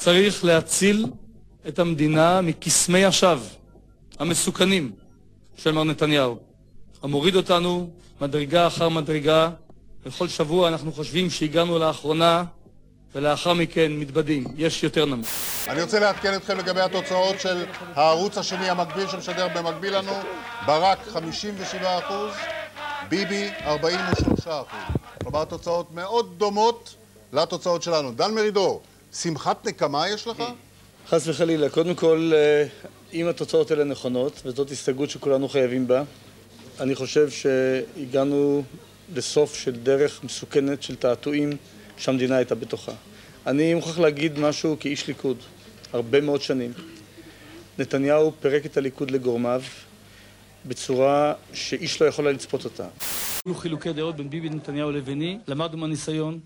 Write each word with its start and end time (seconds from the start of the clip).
צריך 0.00 0.44
להציל 0.44 1.06
את 1.68 1.78
המדינה 1.78 2.40
מקסמי 2.40 3.04
השווא 3.04 3.46
המסוכנים 4.18 4.92
של 5.56 5.72
מר 5.72 5.84
נתניהו, 5.84 6.38
המוריד 7.02 7.36
אותנו 7.36 7.90
מדרגה 8.20 8.66
אחר 8.66 8.88
מדרגה. 8.88 9.50
בכל 10.06 10.28
שבוע 10.28 10.68
אנחנו 10.68 10.92
חושבים 10.92 11.30
שהגענו 11.30 11.78
לאחרונה, 11.78 12.44
ולאחר 13.14 13.54
מכן 13.54 13.92
מתבדים. 13.92 14.44
יש 14.56 14.82
יותר 14.82 15.04
נמוך. 15.04 15.28
אני 15.68 15.82
רוצה 15.82 16.00
לעדכן 16.00 16.34
אתכם 16.34 16.58
לגבי 16.58 16.80
התוצאות 16.80 17.40
של 17.40 17.64
הערוץ 17.94 18.38
השני 18.38 18.70
המקביל 18.70 19.08
שמשדר 19.08 19.48
במקביל 19.48 19.96
לנו. 19.96 20.12
ברק 20.66 20.98
57%, 21.08 22.12
ביבי 23.08 23.50
43%. 23.64 24.48
כלומר, 25.22 25.44
תוצאות 25.44 25.92
מאוד 25.94 26.34
דומות 26.38 26.94
לתוצאות 27.32 27.82
שלנו. 27.82 28.12
דן 28.12 28.34
מרידור, 28.34 28.82
שמחת 29.12 29.66
נקמה 29.66 30.08
יש 30.08 30.26
לך? 30.26 30.42
חס 31.08 31.28
וחלילה. 31.28 31.68
קודם 31.68 31.94
כל, 31.94 32.32
אה, 32.34 32.66
אם 33.12 33.28
התוצאות 33.28 33.70
האלה 33.70 33.84
נכונות, 33.84 34.42
וזאת 34.44 34.70
הסתייגות 34.70 35.10
שכולנו 35.10 35.48
חייבים 35.48 35.86
בה, 35.86 36.02
אני 36.80 36.94
חושב 36.94 37.30
שהגענו 37.30 38.62
לסוף 39.14 39.54
של 39.54 39.76
דרך 39.76 40.24
מסוכנת 40.24 40.82
של 40.82 40.96
תעתועים 40.96 41.50
שהמדינה 41.96 42.36
הייתה 42.36 42.54
בתוכה. 42.54 42.92
אני 43.46 43.74
מוכרח 43.74 43.98
להגיד 43.98 44.38
משהו 44.38 44.76
כאיש 44.80 45.08
ליכוד, 45.08 45.36
הרבה 45.92 46.20
מאוד 46.20 46.42
שנים. 46.42 46.72
נתניהו 47.78 48.32
פירק 48.40 48.66
את 48.66 48.76
הליכוד 48.76 49.10
לגורמיו 49.10 49.62
בצורה 50.66 51.34
שאיש 51.52 52.02
לא 52.02 52.06
יכול 52.06 52.26
היה 52.26 52.34
לצפות 52.34 52.64
אותה. 52.64 52.88
היו 53.46 53.54
חילוקי 53.54 53.92
דעות 53.92 54.16
בין 54.16 54.30
ביבי 54.30 54.48
נתניהו 54.48 54.90
לביני, 54.90 55.38
למדנו 55.46 55.78
מהניסיון, 55.78 56.40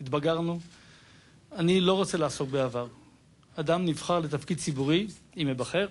התבגרנו. 0.00 0.58
אני 1.56 1.80
לא 1.80 1.92
רוצה 1.92 2.18
לעסוק 2.18 2.50
בעבר. 2.50 2.86
אדם 3.56 3.84
נבחר 3.86 4.18
לתפקיד 4.18 4.58
ציבורי, 4.58 5.06
אם 5.36 5.48
יבחר, 5.50 5.86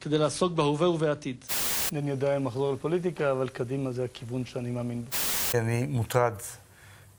כדי 0.00 0.18
לעסוק 0.18 0.52
בהווה 0.52 0.88
ובעתיד. 0.88 1.44
אני 1.92 2.10
יודע 2.10 2.36
אם 2.36 2.46
אחזור 2.46 2.74
לפוליטיקה, 2.74 3.30
אבל 3.30 3.48
קדימה 3.48 3.92
זה 3.92 4.04
הכיוון 4.04 4.44
שאני 4.44 4.70
מאמין 4.70 5.04
בו. 5.04 5.10
אני 5.58 5.86
מוטרד, 5.86 6.32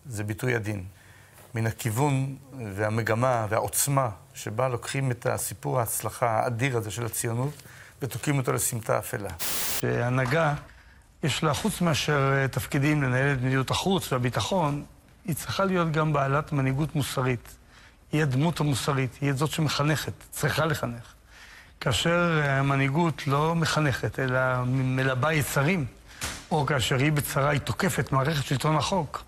זה 0.06 0.24
ביטוי 0.24 0.56
עדין, 0.56 0.84
מן 1.56 1.68
הכיוון 1.68 2.36
והמגמה 2.76 3.48
והעוצמה 3.50 4.10
שבה 4.34 4.70
לוקחים 4.70 5.12
את 5.12 5.26
הסיפור 5.26 5.80
ההצלחה 5.80 6.30
האדיר 6.30 6.78
הזה 6.78 6.92
של 6.92 7.06
הציונות 7.06 7.54
ותוקעים 8.02 8.38
אותו 8.38 8.54
לסמטה 8.54 9.00
אפלה. 9.00 9.30
שהנהגה, 9.80 10.54
יש 11.24 11.44
לה, 11.44 11.54
חוץ 11.54 11.82
מאשר 11.82 12.48
תפקידים 12.48 13.04
לנהל 13.04 13.34
את 13.34 13.38
מדיניות 13.38 13.72
החוץ 13.72 14.12
והביטחון, 14.12 14.84
היא 15.26 15.36
צריכה 15.36 15.66
להיות 15.66 15.92
גם 15.92 16.14
בעלת 16.14 16.52
מנהיגות 16.52 16.96
מוסרית. 16.96 17.58
היא 18.12 18.22
הדמות 18.22 18.60
המוסרית, 18.60 19.18
היא 19.22 19.34
זאת 19.34 19.52
שמחנכת, 19.52 20.14
צריכה 20.32 20.66
לחנך. 20.66 21.14
כאשר 21.80 22.42
המנהיגות 22.44 23.28
לא 23.28 23.56
מחנכת, 23.56 24.20
אלא 24.20 24.40
מלבה 24.66 25.34
יצרים, 25.34 25.86
או 26.52 26.66
כאשר 26.66 26.98
היא 26.98 27.12
בצרה, 27.12 27.50
היא 27.50 27.60
תוקפת 27.60 28.12
מערכת 28.12 28.46
שלטון 28.46 28.76
החוק, 28.76 29.24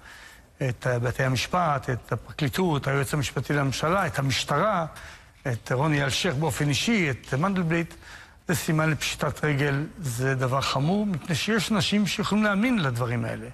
את 0.57 0.87
בתי 1.03 1.23
המשפט, 1.23 1.89
את 1.89 2.11
הפרקליטות, 2.11 2.87
היועץ 2.87 3.13
המשפטי 3.13 3.53
לממשלה, 3.53 4.07
את 4.07 4.19
המשטרה, 4.19 4.85
את 5.47 5.71
רוני 5.71 6.03
אלשיך 6.03 6.35
באופן 6.35 6.69
אישי, 6.69 7.09
את 7.09 7.33
מנדלבליט, 7.33 7.93
זה 8.47 8.55
סימן 8.55 8.89
לפשיטת 8.89 9.45
רגל, 9.45 9.85
זה 9.99 10.35
דבר 10.35 10.61
חמור, 10.61 11.05
מפני 11.05 11.35
שיש 11.35 11.71
אנשים 11.71 12.07
שיכולים 12.07 12.43
להאמין 12.43 12.79
לדברים 12.79 13.25
האלה. 13.25 13.47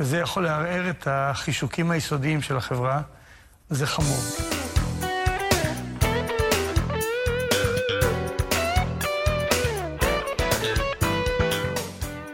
וזה 0.00 0.18
יכול 0.18 0.44
לערער 0.44 0.90
את 0.90 1.08
החישוקים 1.10 1.90
היסודיים 1.90 2.42
של 2.42 2.56
החברה, 2.56 3.02
וזה 3.70 3.86
חמור. 3.86 4.18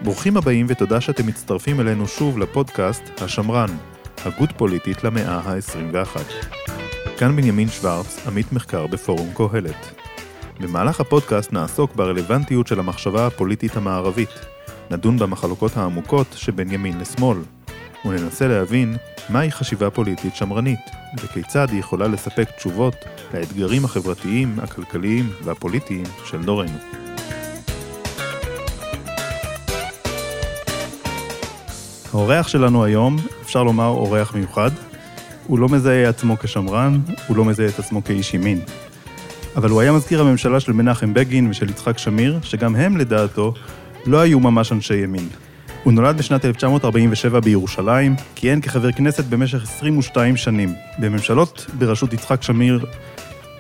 ברוכים 0.03 0.37
הבאים 0.37 0.67
ותודה 0.69 1.01
שאתם 1.01 1.27
מצטרפים 1.27 1.81
אלינו 1.81 2.07
שוב 2.09 2.39
לפודקאסט 2.39 3.03
השמרן, 3.21 3.69
הגות 4.25 4.51
פוליטית 4.57 5.05
למאה 5.05 5.39
ה-21. 5.39 6.19
כאן 7.19 7.37
בנימין 7.37 7.69
שוורץ, 7.69 8.27
עמית 8.27 8.53
מחקר 8.53 8.87
בפורום 8.87 9.33
קהלת. 9.35 10.03
במהלך 10.61 11.01
הפודקאסט 11.01 11.53
נעסוק 11.53 11.95
ברלוונטיות 11.95 12.67
של 12.67 12.81
המחשבה 12.81 13.27
הפוליטית 13.27 13.77
המערבית, 13.77 14.31
נדון 14.91 15.19
במחלוקות 15.19 15.77
העמוקות 15.77 16.27
שבין 16.37 16.71
ימין 16.73 16.99
לשמאל, 16.99 17.39
וננסה 18.05 18.49
להבין 18.49 18.97
מהי 19.29 19.51
חשיבה 19.51 19.91
פוליטית 19.91 20.37
שמרנית, 20.37 20.91
וכיצד 21.23 21.71
היא 21.71 21.81
יכולה 21.81 22.09
לספק 22.09 22.51
תשובות 22.57 22.95
לאתגרים 23.35 23.85
החברתיים, 23.85 24.59
הכלכליים 24.63 25.31
והפוליטיים 25.45 26.05
של 26.25 26.43
דורנו. 26.43 26.79
האורח 32.13 32.49
שלנו 32.49 32.85
היום, 32.85 33.17
אפשר 33.43 33.63
לומר 33.63 33.87
אורח 33.87 34.35
מיוחד. 34.35 34.71
הוא 35.47 35.59
לא 35.59 35.69
מזהה 35.69 36.09
עצמו 36.09 36.37
כשמרן, 36.39 37.01
הוא 37.27 37.37
לא 37.37 37.45
מזהה 37.45 37.69
את 37.69 37.79
עצמו 37.79 38.05
כאיש 38.05 38.35
ימין. 38.35 38.61
אבל 39.57 39.71
הוא 39.71 39.81
היה 39.81 39.93
מזכיר 39.93 40.21
הממשלה 40.21 40.61
של 40.61 40.73
מנחם 40.73 41.15
בגין 41.15 41.51
ושל 41.51 41.71
יצחק 41.71 41.99
שמיר, 41.99 42.39
שגם 42.43 42.77
הם, 42.77 42.97
לדעתו, 42.97 43.55
לא 44.07 44.21
היו 44.21 44.41
ממש 44.41 44.73
אנשי 44.73 44.97
ימין. 44.97 45.29
הוא 45.83 45.93
נולד 45.93 46.19
בשנת 46.19 46.45
1947 46.45 47.41
בירושלים, 47.41 48.15
כיהן 48.35 48.61
כחבר 48.61 48.93
כנסת 48.93 49.25
במשך 49.25 49.63
22 49.63 50.37
שנים. 50.37 50.75
בממשלות 50.99 51.67
בראשות 51.79 52.13
יצחק 52.13 52.43
שמיר, 52.43 52.87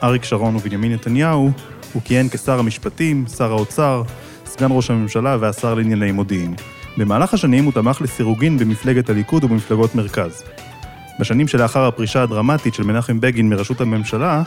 אריק 0.02 0.24
שרון 0.24 0.56
ובנימין 0.56 0.92
נתניהו, 0.92 1.50
הוא 1.92 2.02
כיהן 2.04 2.28
כשר 2.28 2.58
המשפטים, 2.58 3.24
שר 3.36 3.52
האוצר, 3.52 4.02
סגן 4.46 4.68
ראש 4.70 4.90
הממשלה 4.90 5.36
והשר 5.40 5.74
לענייני 5.74 6.12
מודיעין. 6.12 6.54
במהלך 6.96 7.34
השנים 7.34 7.64
הוא 7.64 7.72
תמך 7.72 8.00
לסירוגין 8.00 8.58
במפלגת 8.58 9.10
הליכוד 9.10 9.44
ובמפלגות 9.44 9.94
מרכז. 9.94 10.42
בשנים 11.20 11.48
שלאחר 11.48 11.84
הפרישה 11.84 12.22
הדרמטית 12.22 12.74
של 12.74 12.82
מנחם 12.82 13.20
בגין 13.20 13.48
מראשות 13.48 13.80
הממשלה, 13.80 14.42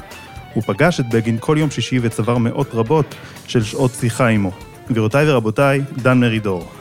הוא 0.53 0.63
פגש 0.63 1.00
את 1.00 1.09
בגין 1.09 1.38
כל 1.40 1.56
יום 1.59 1.72
שישי 1.72 2.00
וצבר 2.02 2.38
מאות 2.38 2.68
רבות 2.74 3.16
של 3.47 3.63
שעות 3.63 3.92
שיחה 3.92 4.28
עמו. 4.28 4.52
גבירותיי 4.90 5.31
ורבותיי, 5.31 5.81
דן 6.02 6.19
מרידור. 6.19 6.72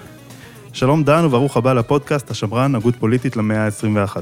שלום 0.75 1.05
דן 1.05 1.25
וברוך 1.25 1.57
הבא 1.57 1.73
לפודקאסט 1.73 2.31
השמרן, 2.31 2.75
הגות 2.75 2.97
פוליטית 2.97 3.37
למאה 3.37 3.67
ה-21. 3.67 4.17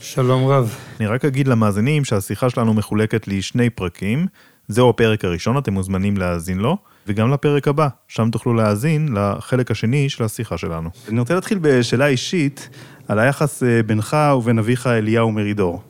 שלום 0.00 0.46
רב. 0.46 0.76
אני 1.00 1.06
רק 1.06 1.24
אגיד 1.24 1.48
למאזינים 1.48 2.04
שהשיחה 2.04 2.50
שלנו 2.50 2.74
מחולקת 2.74 3.28
לשני 3.28 3.70
פרקים. 3.70 4.26
זהו 4.68 4.90
הפרק 4.90 5.24
הראשון, 5.24 5.58
אתם 5.58 5.72
מוזמנים 5.72 6.16
להאזין 6.16 6.58
לו. 6.58 6.76
וגם 7.06 7.32
לפרק 7.32 7.68
הבא, 7.68 7.88
שם 8.08 8.30
תוכלו 8.30 8.54
להאזין 8.54 9.08
לחלק 9.14 9.70
השני 9.70 10.08
של 10.08 10.24
השיחה 10.24 10.58
שלנו. 10.58 10.90
אני 11.08 11.20
רוצה 11.20 11.34
להתחיל 11.34 11.58
בשאלה 11.60 12.06
אישית 12.06 12.68
על 13.08 13.18
היחס 13.18 13.62
אה, 13.62 13.82
בינך 13.82 14.16
ובין 14.36 14.58
אביך 14.58 14.86
אליהו 14.86 15.32
מרידור. 15.32 15.82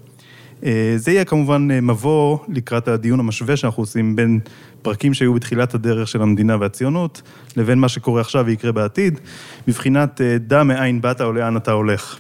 אה, 0.64 0.94
זה 0.96 1.10
יהיה 1.10 1.24
כמובן 1.24 1.68
אה, 1.70 1.80
מבוא 1.80 2.38
לקראת 2.48 2.88
הדיון 2.88 3.20
המשווה 3.20 3.56
שאנחנו 3.56 3.82
עושים 3.82 4.16
בין 4.16 4.40
פרקים 4.82 5.14
שהיו 5.14 5.34
בתחילת 5.34 5.74
הדרך 5.74 6.08
של 6.08 6.22
המדינה 6.22 6.56
והציונות, 6.60 7.22
לבין 7.56 7.78
מה 7.78 7.88
שקורה 7.88 8.20
עכשיו 8.20 8.44
ויקרה 8.46 8.72
בעתיד, 8.72 9.20
בבחינת 9.68 10.20
דע 10.40 10.62
מאין 10.62 11.00
באת 11.00 11.20
או 11.20 11.32
לאן 11.32 11.56
אתה 11.56 11.72
הולך. 11.72 12.18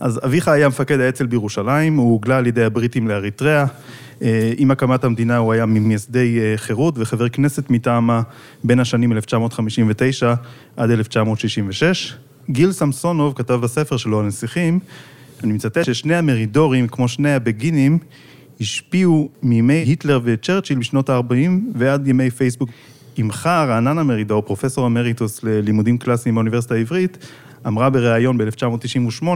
אז 0.00 0.20
אביך 0.24 0.48
היה 0.48 0.68
מפקד 0.68 1.00
האצ"ל 1.00 1.26
בירושלים, 1.26 1.96
הוא 1.96 2.12
הוגלה 2.12 2.38
על 2.38 2.46
ידי 2.46 2.64
הבריטים 2.64 3.08
לאריתריאה. 3.08 3.64
אה, 4.22 4.52
עם 4.56 4.70
הקמת 4.70 5.04
המדינה 5.04 5.36
הוא 5.36 5.52
היה 5.52 5.66
ממייסדי 5.66 6.38
אה, 6.40 6.56
חירות 6.56 6.94
וחבר 6.98 7.28
כנסת 7.28 7.70
מטעמה 7.70 8.22
בין 8.64 8.80
השנים 8.80 9.12
1959 9.12 10.34
עד 10.76 10.90
1966. 10.90 12.14
גיל 12.50 12.72
סמסונוב 12.72 13.32
כתב 13.36 13.54
בספר 13.54 13.96
שלו, 13.96 14.20
הנסיכים, 14.20 14.80
אני 15.44 15.52
מצטט 15.52 15.84
ששני 15.84 16.14
המרידורים, 16.14 16.88
כמו 16.88 17.08
שני 17.08 17.32
הבגינים, 17.32 17.98
השפיעו 18.60 19.28
מימי 19.42 19.74
היטלר 19.74 20.20
וצ'רצ'יל 20.24 20.78
בשנות 20.78 21.10
ה-40 21.10 21.50
ועד 21.74 22.08
ימי 22.08 22.30
פייסבוק. 22.30 22.70
אמך, 23.20 23.46
רעננה 23.46 24.02
מרידור, 24.02 24.42
פרופסור 24.42 24.86
אמריטוס 24.86 25.42
ללימודים 25.42 25.98
קלאסיים 25.98 26.34
באוניברסיטה 26.34 26.74
העברית, 26.74 27.26
אמרה 27.66 27.90
בריאיון 27.90 28.38
ב-1998 28.38 29.26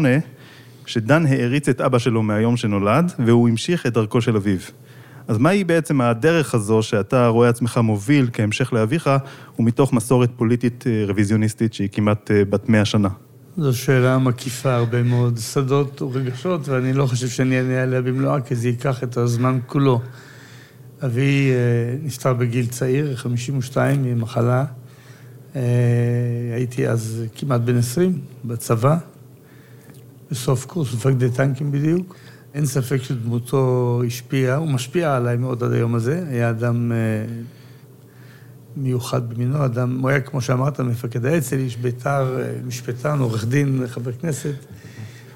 שדן 0.87 1.27
העריץ 1.27 1.69
את 1.69 1.81
אבא 1.81 1.99
שלו 1.99 2.23
מהיום 2.23 2.57
שנולד, 2.57 3.13
והוא 3.27 3.49
המשיך 3.49 3.87
את 3.87 3.93
דרכו 3.93 4.21
של 4.21 4.37
אביו. 4.37 4.59
אז 5.29 5.39
מהי 5.39 5.65
בעצם 5.65 6.01
הדרך 6.01 6.55
הזו 6.55 6.83
שאתה 6.83 7.29
רואה 7.29 7.49
עצמך 7.49 7.81
מוביל 7.83 8.31
כהמשך 8.33 8.73
לאביך, 8.73 9.11
ומתוך 9.59 9.93
מסורת 9.93 10.31
פוליטית 10.37 10.85
אה, 10.87 11.05
רוויזיוניסטית 11.09 11.75
שהיא 11.75 11.89
כמעט 11.93 12.31
אה, 12.31 12.45
בת 12.45 12.69
מאה 12.69 12.85
שנה? 12.85 13.09
זו 13.57 13.79
שאלה 13.79 14.19
מקיפה 14.19 14.75
הרבה 14.75 15.03
מאוד 15.03 15.39
שדות 15.39 16.03
ורגשות, 16.03 16.69
ואני 16.69 16.93
לא 16.93 17.07
חושב 17.07 17.29
שאני 17.29 17.59
אענה 17.59 17.83
עליה 17.83 18.03
במלואה, 18.03 18.41
כי 18.41 18.57
זה 18.57 18.69
ייקח 18.69 19.03
את 19.03 19.17
הזמן 19.17 19.59
כולו. 19.67 20.01
אבי 21.05 21.51
אה, 21.51 21.97
נפטר 22.03 22.35
בגיל 22.35 22.67
צעיר, 22.67 23.17
52, 23.17 24.03
ממחלה. 24.03 24.65
הייתי 26.55 26.89
אז 26.89 27.25
כמעט 27.35 27.61
בן 27.61 27.79
20, 27.79 28.21
בצבא. 28.45 28.97
בסוף 30.31 30.67
קורס 30.67 30.95
מפקדי 30.95 31.31
טנקים 31.31 31.73
בדיוק. 31.73 32.17
אין 32.55 32.67
ספק 32.67 33.03
שדמותו 33.03 34.03
השפיעה, 34.07 34.57
הוא 34.57 34.69
משפיע 34.69 35.17
עליי 35.17 35.37
מאוד 35.37 35.63
עד 35.63 35.73
היום 35.73 35.95
הזה. 35.95 36.25
היה 36.29 36.51
אדם 36.51 36.93
אה, 36.93 36.97
מיוחד 38.77 39.35
במינו, 39.35 39.65
אדם, 39.65 39.99
הוא 40.01 40.11
היה, 40.11 40.21
כמו 40.21 40.41
שאמרת, 40.41 40.81
מפקד 40.81 41.25
האצ"ל, 41.25 41.59
איש 41.59 41.77
בית"ר, 41.77 42.41
אה, 42.41 42.53
משפטן, 42.67 43.19
עורך 43.19 43.45
דין, 43.45 43.83
חבר 43.87 44.13
כנסת. 44.13 44.55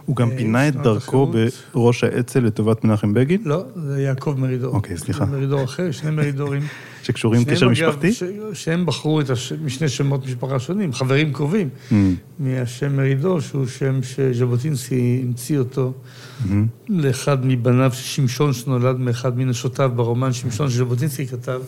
הוא 0.06 0.16
גם 0.16 0.30
אה, 0.30 0.36
פינה 0.36 0.68
את 0.68 0.76
דרכו. 0.76 1.32
בראש 1.74 2.04
האצ"ל 2.04 2.40
לטובת 2.40 2.84
מנחם 2.84 3.14
בגין, 3.14 3.42
לא, 3.44 3.64
זה 3.76 4.02
יעקב 4.02 4.34
מרידור. 4.38 4.74
אוקיי, 4.74 4.98
סליחה. 4.98 5.24
מרידור 5.32 5.64
אחר, 5.64 5.90
שני 5.90 6.10
מרידורים. 6.10 6.62
שקשורים 7.02 7.44
קשר 7.44 7.68
משפחתי. 7.68 8.12
ש... 8.12 8.22
שהם 8.52 8.86
בחרו 8.86 9.20
את 9.20 9.30
הש... 9.30 9.52
משני 9.52 9.88
שמות 9.88 10.26
משפחה 10.26 10.58
שונים, 10.58 10.92
חברים 10.92 11.32
קרובים. 11.32 11.68
Mm, 11.90 11.94
מהשם 12.38 12.96
מרידור, 12.96 13.40
שהוא 13.40 13.66
שם 13.66 14.00
שז'בוטינסקי 14.02 15.20
המציא 15.24 15.58
אותו 15.58 15.92
mm, 15.92 16.52
לאחד 16.88 17.46
מבניו 17.46 17.90
שמשון, 17.94 18.52
שנולד 18.52 18.98
מאחד 18.98 19.38
מנשותיו 19.38 19.90
ברומן 19.96 20.32
שמשון 20.32 20.70
שז'בוטינסקי 20.70 21.26
כתב. 21.26 21.60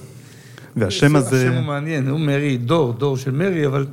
והשם 0.76 1.16
הזה... 1.16 1.36
השם 1.36 1.54
הוא 1.54 1.64
מעניין, 1.64 2.08
הוא 2.08 2.20
מרי, 2.20 2.56
דור, 2.56 2.92
דור 2.92 3.16
של 3.16 3.30
מרי, 3.30 3.66
אבל 3.66 3.86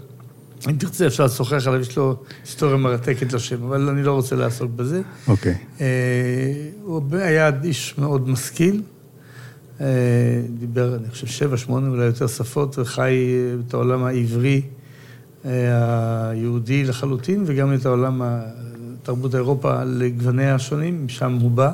אם 0.69 0.75
תרצה 0.75 1.07
אפשר 1.07 1.25
לשוחח 1.25 1.67
עליו, 1.67 1.81
יש 1.81 1.97
לו 1.97 2.15
היסטוריה 2.43 2.77
מרתקת 2.77 3.33
לשם, 3.33 3.63
אבל 3.63 3.89
אני 3.89 4.03
לא 4.03 4.11
רוצה 4.11 4.35
לעסוק 4.35 4.71
בזה. 4.71 5.01
אוקיי. 5.27 5.55
אה, 5.81 5.87
הוא 6.83 7.01
היה 7.11 7.51
איש 7.63 7.95
מאוד 7.97 8.29
משכיל, 8.29 8.81
אה, 9.81 9.85
דיבר, 10.59 10.95
אני 10.95 11.09
חושב, 11.09 11.27
שבע, 11.27 11.57
שמונה, 11.57 11.87
אולי 11.87 12.05
יותר 12.05 12.27
שפות, 12.27 12.79
וחי 12.79 13.01
אה, 13.01 13.55
את 13.67 13.73
העולם 13.73 14.03
העברי 14.03 14.61
היהודי 15.43 16.83
לחלוטין, 16.83 17.43
וגם 17.45 17.73
את 17.73 17.85
העולם, 17.85 18.21
תרבות 19.03 19.35
אירופה 19.35 19.83
לגווניה 19.83 20.55
השונים, 20.55 21.05
משם 21.05 21.37
הוא 21.41 21.51
בא. 21.51 21.71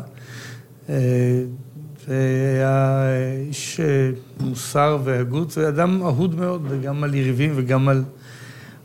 אה, 2.12 2.18
והיה 2.54 3.04
איש 3.48 3.80
אה, 3.80 4.12
מוסר 4.40 4.98
והגות, 5.04 5.58
ואדם 5.58 6.02
אהוד 6.02 6.36
מאוד, 6.36 6.66
וגם 6.70 7.04
על 7.04 7.16
יריבים 7.16 7.52
וגם 7.56 7.90
על, 7.90 8.04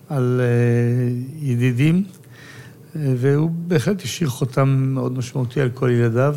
על 0.08 0.40
אה, 0.40 1.08
ידידים. 1.40 2.05
והוא 2.94 3.50
בהחלט 3.50 4.02
השאיר 4.02 4.28
חותם 4.28 4.69
מאוד 4.69 5.19
משמעותי 5.19 5.61
על 5.61 5.70
כל 5.75 5.90
ילדיו. 5.90 6.37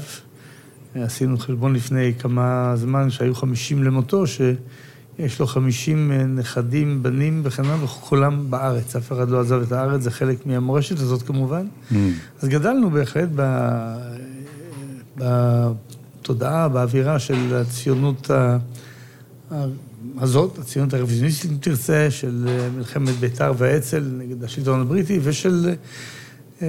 עשינו 0.95 1.37
חשבון 1.37 1.73
לפני 1.73 2.13
כמה 2.19 2.73
זמן, 2.75 3.09
שהיו 3.09 3.35
50 3.35 3.83
למותו, 3.83 4.27
שיש 4.27 5.39
לו 5.39 5.47
50 5.47 6.11
נכדים, 6.35 7.03
בנים 7.03 7.41
וכן 7.43 7.65
הלאה, 7.65 7.83
וכולם 7.83 8.51
בארץ. 8.51 8.95
אף 8.95 9.11
אחד 9.11 9.29
לא 9.29 9.39
עזב 9.39 9.61
את 9.61 9.71
הארץ, 9.71 10.01
זה 10.01 10.11
חלק 10.11 10.45
מהמורשת 10.45 10.99
הזאת 10.99 11.21
כמובן. 11.21 11.67
Mm, 11.91 11.95
אז 12.41 12.49
גדלנו 12.49 12.89
בהחלט 12.89 13.29
ב... 13.35 13.41
בתודעה, 16.21 16.69
באווירה 16.69 17.19
של 17.19 17.55
הציונות 17.55 18.31
ה... 18.31 18.57
הזאת, 20.19 20.57
הציונות 20.57 20.93
הרוויזיוניסטית, 20.93 21.51
אם 21.51 21.57
תרצה, 21.57 22.11
של 22.11 22.45
אה, 22.47 22.69
מלחמת 22.77 23.15
בית"ר 23.15 23.53
והאצ"ל 23.57 24.03
נגד 24.17 24.43
השלטון 24.43 24.81
הבריטי, 24.81 25.19
ושל 25.23 25.69
אה, 26.61 26.67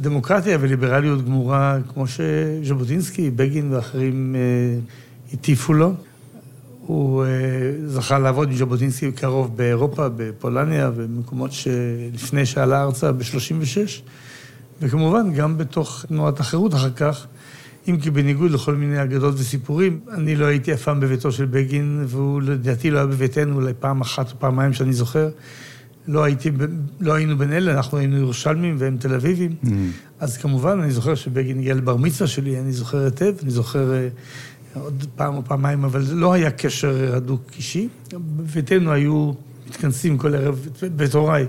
דמוקרטיה 0.00 0.58
וליברליות 0.60 1.24
גמורה, 1.24 1.78
כמו 1.92 2.04
שז'בוטינסקי, 2.06 3.30
בגין 3.30 3.72
ואחרים 3.72 4.36
אה, 4.36 4.80
הטיפו 5.32 5.72
לו. 5.72 5.94
הוא 6.86 7.24
זכה 7.86 8.18
לעבוד 8.18 8.48
עם 8.48 8.56
ז'בוטינסקי 8.56 9.12
קרוב 9.12 9.56
באירופה, 9.56 10.08
בפולניה, 10.16 10.90
במקומות 10.90 11.52
שלפני 11.52 12.46
שעלה 12.46 12.82
ארצה 12.82 13.12
ב-36, 13.12 14.02
וכמובן 14.82 15.32
גם 15.32 15.58
בתוך 15.58 16.04
תנועת 16.08 16.40
החירות 16.40 16.74
אחר 16.74 16.90
כך, 16.90 17.26
אם 17.90 17.96
כי 17.96 18.10
בניגוד 18.10 18.50
לכל 18.50 18.74
מיני 18.74 19.02
אגדות 19.02 19.34
וסיפורים, 19.34 20.00
אני 20.12 20.36
לא 20.36 20.46
הייתי 20.46 20.74
אף 20.74 20.82
פעם 20.82 21.00
בביתו 21.00 21.32
של 21.32 21.44
בגין, 21.44 22.04
והוא 22.06 22.42
לדעתי 22.42 22.90
לא 22.90 22.98
היה 22.98 23.06
בביתנו 23.06 23.54
אולי 23.54 23.72
פעם 23.80 24.00
אחת 24.00 24.32
או 24.32 24.36
פעמיים 24.38 24.72
שאני 24.72 24.92
זוכר. 24.92 25.28
לא, 26.08 26.24
הייתי, 26.24 26.50
לא 27.00 27.12
היינו 27.12 27.38
בין 27.38 27.52
אלה, 27.52 27.72
אנחנו 27.72 27.98
היינו 27.98 28.16
ירושלמים 28.18 28.76
והם 28.78 28.96
תל 28.96 29.14
אביבים. 29.14 29.54
mm. 29.64 29.68
אז 30.20 30.36
כמובן, 30.36 30.80
אני 30.80 30.90
זוכר 30.90 31.14
שבגין 31.14 31.58
הגיע 31.58 31.74
לבר 31.74 31.96
מצווה 31.96 32.28
שלי, 32.28 32.60
אני 32.60 32.72
זוכר 32.72 33.04
היטב, 33.04 33.34
אני 33.42 33.50
זוכר 33.50 33.92
אה, 33.92 34.08
עוד 34.74 35.06
פעם 35.16 35.36
או 35.36 35.44
פעמיים, 35.44 35.84
אבל 35.84 36.02
לא 36.12 36.32
היה 36.32 36.50
קשר 36.50 37.16
הדוק 37.16 37.42
אישי. 37.56 37.88
בביתנו 38.12 38.92
היו 38.92 39.32
מתכנסים 39.68 40.18
כל 40.18 40.34
ערב, 40.34 40.68
בית 40.96 41.14
הוריי, 41.14 41.46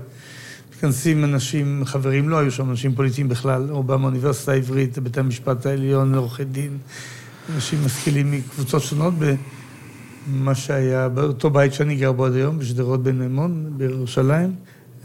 מתכנסים 0.81 1.23
אנשים, 1.23 1.81
חברים, 1.85 2.29
לא 2.29 2.37
היו 2.39 2.51
שם 2.51 2.69
אנשים 2.69 2.95
פוליטיים 2.95 3.29
בכלל, 3.29 3.67
רובם 3.69 4.01
האוניברסיטה 4.03 4.51
העברית, 4.51 4.99
בית 4.99 5.17
המשפט 5.17 5.65
העליון, 5.65 6.15
עורכי 6.15 6.43
דין, 6.43 6.77
אנשים 7.55 7.79
משכילים 7.85 8.31
מקבוצות 8.31 8.81
שונות, 8.81 9.13
במה 10.33 10.55
שהיה 10.55 11.09
באותו 11.09 11.49
בית 11.49 11.73
שאני 11.73 11.95
גר 11.95 12.11
בו 12.11 12.25
עד 12.25 12.35
היום, 12.35 12.59
בשדרות 12.59 13.03
בן 13.03 13.15
מימון, 13.19 13.73
בירושלים. 13.77 14.55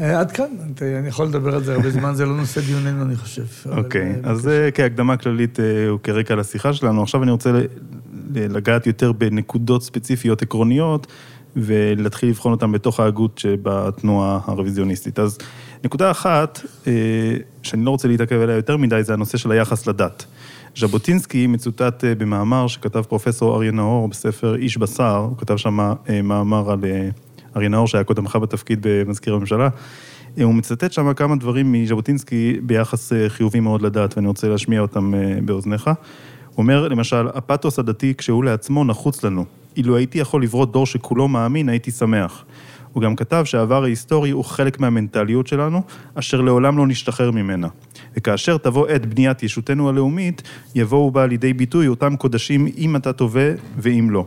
אה, 0.00 0.20
עד 0.20 0.31
כאן, 0.32 0.46
אני- 0.82 1.08
יכול 1.08 1.26
לדבר 1.26 1.55
על 1.55 1.64
זה 1.64 1.75
הרבה 1.75 1.90
זמן, 1.90 2.14
זה 2.14 2.26
לא 2.26 2.37
נושא 2.37 2.61
דיוננו, 2.61 3.02
אני 3.02 3.17
חושב. 3.17 3.44
אוקיי, 3.70 4.14
אה, 4.25 4.31
אז 4.31 4.38
זה 4.40 4.70
כהקדמה 4.75 5.17
כללית 5.17 5.61
אה, 5.61 5.88
הוא 5.88 5.99
כרקע 6.02 6.34
לשיחה 6.34 6.73
שלנו. 6.73 7.02
עכשיו 7.02 7.23
אני 7.23 7.31
רוצה 7.31 7.50
לגעת 8.34 8.87
יותר 8.87 9.12
בנקודות 9.12 9.82
ספציפיות 9.82 10.43
עקרוניות, 10.43 11.06
ולהתחיל 11.56 12.28
לבחון 12.28 12.52
אותן 12.52 12.73
בתוך 12.73 13.00
ההגות 13.00 13.38
שבתנועה 13.38 14.40
הרוויזיוניסטית. 14.46 15.19
אז 15.19 15.38
נקודה 15.86 16.10
אחת, 16.10 16.60
אה, 16.86 16.92
שאני 17.62 17.84
לא 17.84 17.90
רוצה 17.90 18.08
להתעכב 18.08 18.40
עליה 18.40 18.56
יותר 18.56 18.76
מדי, 18.76 19.02
זה 19.02 19.12
הנושא 19.12 19.38
של 19.38 19.50
היחס 19.52 19.86
לדת. 19.86 20.24
ז'בוטינסקי 20.76 21.46
מצוטט 21.46 22.04
אה, 22.04 22.14
במאמר 22.14 22.66
שכתב 22.66 23.02
פרופסור 23.02 23.56
אריה 23.56 23.70
נאור 23.72 24.08
בספר 24.08 24.54
איש 24.54 24.78
בשר, 24.78 25.16
הוא 25.16 25.38
כתב 25.38 25.56
שם 25.56 25.80
אה, 25.80 26.22
מאמר 26.22 26.70
על 26.70 26.80
אריה 27.56 27.68
נאור 27.68 27.86
שהיה 27.86 28.04
קודמך 28.04 28.36
בתפקיד 28.36 28.78
במזכיר 28.82 29.34
הממשלה. 29.34 29.68
הוא 30.42 30.54
מצטט 30.54 30.92
שם 30.92 31.14
כמה 31.14 31.36
דברים 31.36 31.72
מז'בוטינסקי 31.72 32.56
ביחס 32.62 33.12
חיובי 33.28 33.60
מאוד 33.60 33.82
לדת, 33.82 34.16
ואני 34.16 34.28
רוצה 34.28 34.48
להשמיע 34.48 34.80
אותם 34.80 35.14
באוזניך. 35.44 35.86
הוא 35.86 35.94
אומר, 36.58 36.88
למשל, 36.88 37.28
הפתוס 37.34 37.78
הדתי 37.78 38.14
כשהוא 38.18 38.44
לעצמו 38.44 38.84
נחוץ 38.84 39.24
לנו. 39.24 39.44
אילו 39.76 39.96
הייתי 39.96 40.18
יכול 40.18 40.42
לברות 40.42 40.72
דור 40.72 40.86
שכולו 40.86 41.28
מאמין, 41.28 41.68
הייתי 41.68 41.90
שמח. 41.90 42.44
הוא 42.96 43.02
גם 43.02 43.16
כתב 43.16 43.43
שהעבר 43.44 43.84
ההיסטורי 43.84 44.31
הוא 44.31 44.44
חלק 44.44 44.81
מהמנטליות 44.81 45.46
שלנו, 45.46 45.82
אשר 46.14 46.40
לעולם 46.40 46.78
לא 46.78 46.87
נשתחרר 46.87 47.31
ממנה. 47.31 47.69
וכאשר 48.16 48.56
תבוא 48.56 48.88
עת 48.88 49.06
בניית 49.06 49.43
ישותנו 49.43 49.88
הלאומית, 49.88 50.43
יבואו 50.75 51.10
בה 51.10 51.26
לידי 51.26 51.52
ביטוי 51.52 51.88
אותם 51.88 52.16
קודשים 52.16 52.66
אם 52.76 52.96
אתה 52.96 53.12
תובע 53.12 53.50
ואם 53.78 54.08
לא. 54.10 54.26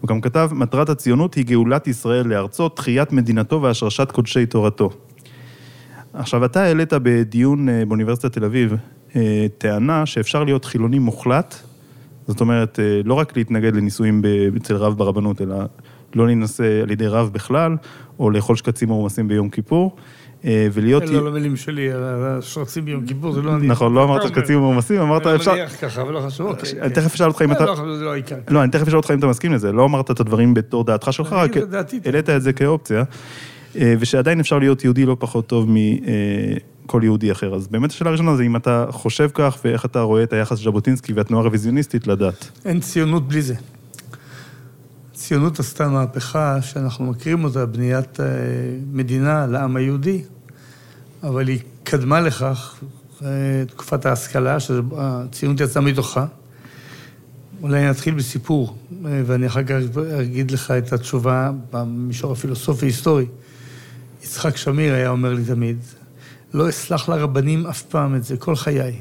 הוא 0.00 0.08
גם 0.08 0.20
כתב, 0.20 0.50
מטרת 0.52 0.88
הציונות 0.88 1.34
היא 1.34 1.44
גאולת 1.44 1.86
ישראל 1.86 2.26
לארצו, 2.28 2.68
תחיית 2.68 3.12
מדינתו 3.12 3.62
והשרשת 3.62 4.10
קודשי 4.10 4.46
תורתו. 4.46 4.90
עכשיו, 6.12 6.44
אתה 6.44 6.62
העלית 6.62 6.92
בדיון 6.92 7.68
אה, 7.68 7.84
באוניברסיטת 7.84 8.32
תל 8.32 8.44
אביב 8.44 8.74
אה, 9.16 9.46
טענה 9.58 10.06
שאפשר 10.06 10.44
להיות 10.44 10.64
חילוני 10.64 10.98
מוחלט, 10.98 11.54
זאת 12.26 12.40
אומרת, 12.40 12.78
אה, 12.80 13.00
לא 13.04 13.14
רק 13.14 13.36
להתנגד 13.36 13.76
לנישואים 13.76 14.22
אצל 14.56 14.76
רב 14.76 14.98
ברבנות, 14.98 15.40
אלא 15.42 15.56
לא 16.16 16.26
להינשא 16.26 16.82
על 16.82 16.90
ידי 16.90 17.06
רב 17.06 17.30
בכלל, 17.32 17.76
או 18.18 18.30
לאכול 18.30 18.56
שקצים 18.56 18.88
מרומסים 18.88 19.28
ביום 19.28 19.48
כיפור, 19.48 19.96
אה, 20.44 20.66
ולהיות... 20.72 21.02
אלה 21.02 21.12
לא 21.12 21.30
למילים 21.30 21.56
שלי, 21.56 21.88
השרצים 21.94 22.84
ביום 22.84 23.06
כיפור, 23.06 23.32
זה 23.32 23.42
לא 23.42 23.56
אני. 23.56 23.66
נכון, 23.66 23.94
לא 23.94 24.04
אמרת 24.04 24.20
אומר. 24.22 24.34
שקצים 24.34 24.58
מרומסים, 24.58 25.00
אמרת 25.00 25.26
אני 25.26 25.36
אפשר... 25.36 25.52
מניח 25.52 25.76
ככה, 25.80 26.02
אבל 26.02 26.12
לא 26.12 26.20
חשוב, 26.20 26.46
אוקיי. 26.46 26.80
אני. 26.80 26.94
תכף 26.94 27.14
אשאל 27.14 27.26
אותך 27.26 27.42
אם 27.42 27.50
לא, 27.50 27.54
אתה... 27.54 27.64
לא, 27.64 28.00
לא. 28.00 28.14
לא, 28.48 28.62
אני 28.62 28.70
תכף 28.70 28.86
אשאל 28.88 28.96
אותך 28.96 29.10
אם 29.10 29.18
אתה 29.18 29.26
מסכים 29.26 29.52
לזה, 29.52 29.72
לא 29.72 29.84
אמרת 29.84 30.10
את 30.10 30.20
הדברים 30.20 30.54
בתור 30.54 30.84
דעתך 30.84 31.12
שלך, 31.12 31.32
אני 31.32 31.40
רק. 31.40 32.04
העלית 32.04 32.30
את 32.30 32.42
זה 32.42 32.52
כאופציה, 32.52 33.02
אה, 33.76 33.94
ושעדיין 34.00 34.40
אפשר 34.40 34.58
להיות 34.58 34.84
יהודי 34.84 35.06
לא 35.06 35.16
פחות 35.18 35.46
טוב 35.46 35.68
מכל 35.68 37.00
יהודי 37.04 37.32
אחר. 37.32 37.54
אז 37.54 37.68
באמת 37.68 37.90
השאלה 37.90 38.10
הראשונה 38.10 38.36
זה 38.36 38.42
אם 38.42 38.56
אתה 38.56 38.86
חושב 38.90 39.28
כך, 39.34 39.58
ואיך 39.64 39.84
אתה 39.84 40.00
רואה 40.00 40.22
את 40.22 40.32
היחס 40.32 40.58
ז'בוטינסקי 40.58 41.12
והתנועה 41.12 41.42
הרוויזיוניסטית 41.42 42.06
לדת. 42.06 42.50
אין 42.64 42.80
ציונות 42.80 43.28
בלי 43.28 43.42
זה. 43.42 43.54
ציונות 45.22 45.60
עשתה 45.60 45.88
מהפכה 45.88 46.62
שאנחנו 46.62 47.04
מכירים 47.04 47.44
אותה, 47.44 47.66
בניית 47.66 48.20
אה, 48.20 48.26
מדינה 48.92 49.46
לעם 49.46 49.76
היהודי, 49.76 50.22
אבל 51.22 51.48
היא 51.48 51.58
קדמה 51.84 52.20
לכך, 52.20 52.74
אה, 53.22 53.28
תקופת 53.68 54.06
ההשכלה, 54.06 54.60
שהציונות 54.60 55.60
יצאה 55.60 55.82
מתוכה. 55.82 56.26
אולי 57.62 57.90
נתחיל 57.90 58.14
בסיפור, 58.14 58.76
אה, 59.06 59.22
ואני 59.26 59.46
אחר 59.46 59.62
כך 59.62 59.74
אגיד 60.20 60.50
לך 60.50 60.70
את 60.70 60.92
התשובה 60.92 61.50
במישור 61.72 62.32
הפילוסופי-היסטורי. 62.32 63.26
יצחק 64.24 64.56
שמיר 64.56 64.94
היה 64.94 65.08
אומר 65.08 65.34
לי 65.34 65.44
תמיד, 65.44 65.78
לא 66.54 66.68
אסלח 66.68 67.08
לרבנים 67.08 67.66
אף 67.66 67.82
פעם 67.82 68.14
את 68.14 68.24
זה, 68.24 68.36
כל 68.36 68.56
חיי. 68.56 68.98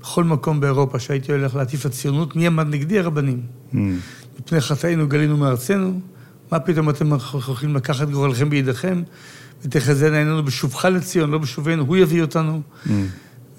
בכל 0.00 0.24
מקום 0.24 0.60
באירופה 0.60 0.98
שהייתי 0.98 1.32
הולך 1.32 1.54
להטיף 1.54 1.86
לציונות, 1.86 2.36
מי 2.36 2.46
עמד 2.46 2.66
נגדי? 2.66 2.98
הרבנים. 2.98 3.42
Mm, 3.72 3.76
מפני 4.38 4.60
חטאינו 4.60 5.08
גלינו 5.08 5.36
מארצנו, 5.36 6.00
מה 6.52 6.60
פתאום 6.60 6.90
אתם 6.90 7.14
יכולים 7.14 7.76
לקחת 7.76 8.08
גורלכם 8.08 8.50
בידיכם, 8.50 9.02
ותחזינה 9.64 10.18
עינינו 10.18 10.44
בשובך 10.44 10.84
לציון, 10.84 11.30
לא 11.30 11.38
בשובנו, 11.38 11.84
הוא 11.84 11.96
יביא 11.96 12.22
אותנו. 12.22 12.60
mm, 12.86 12.90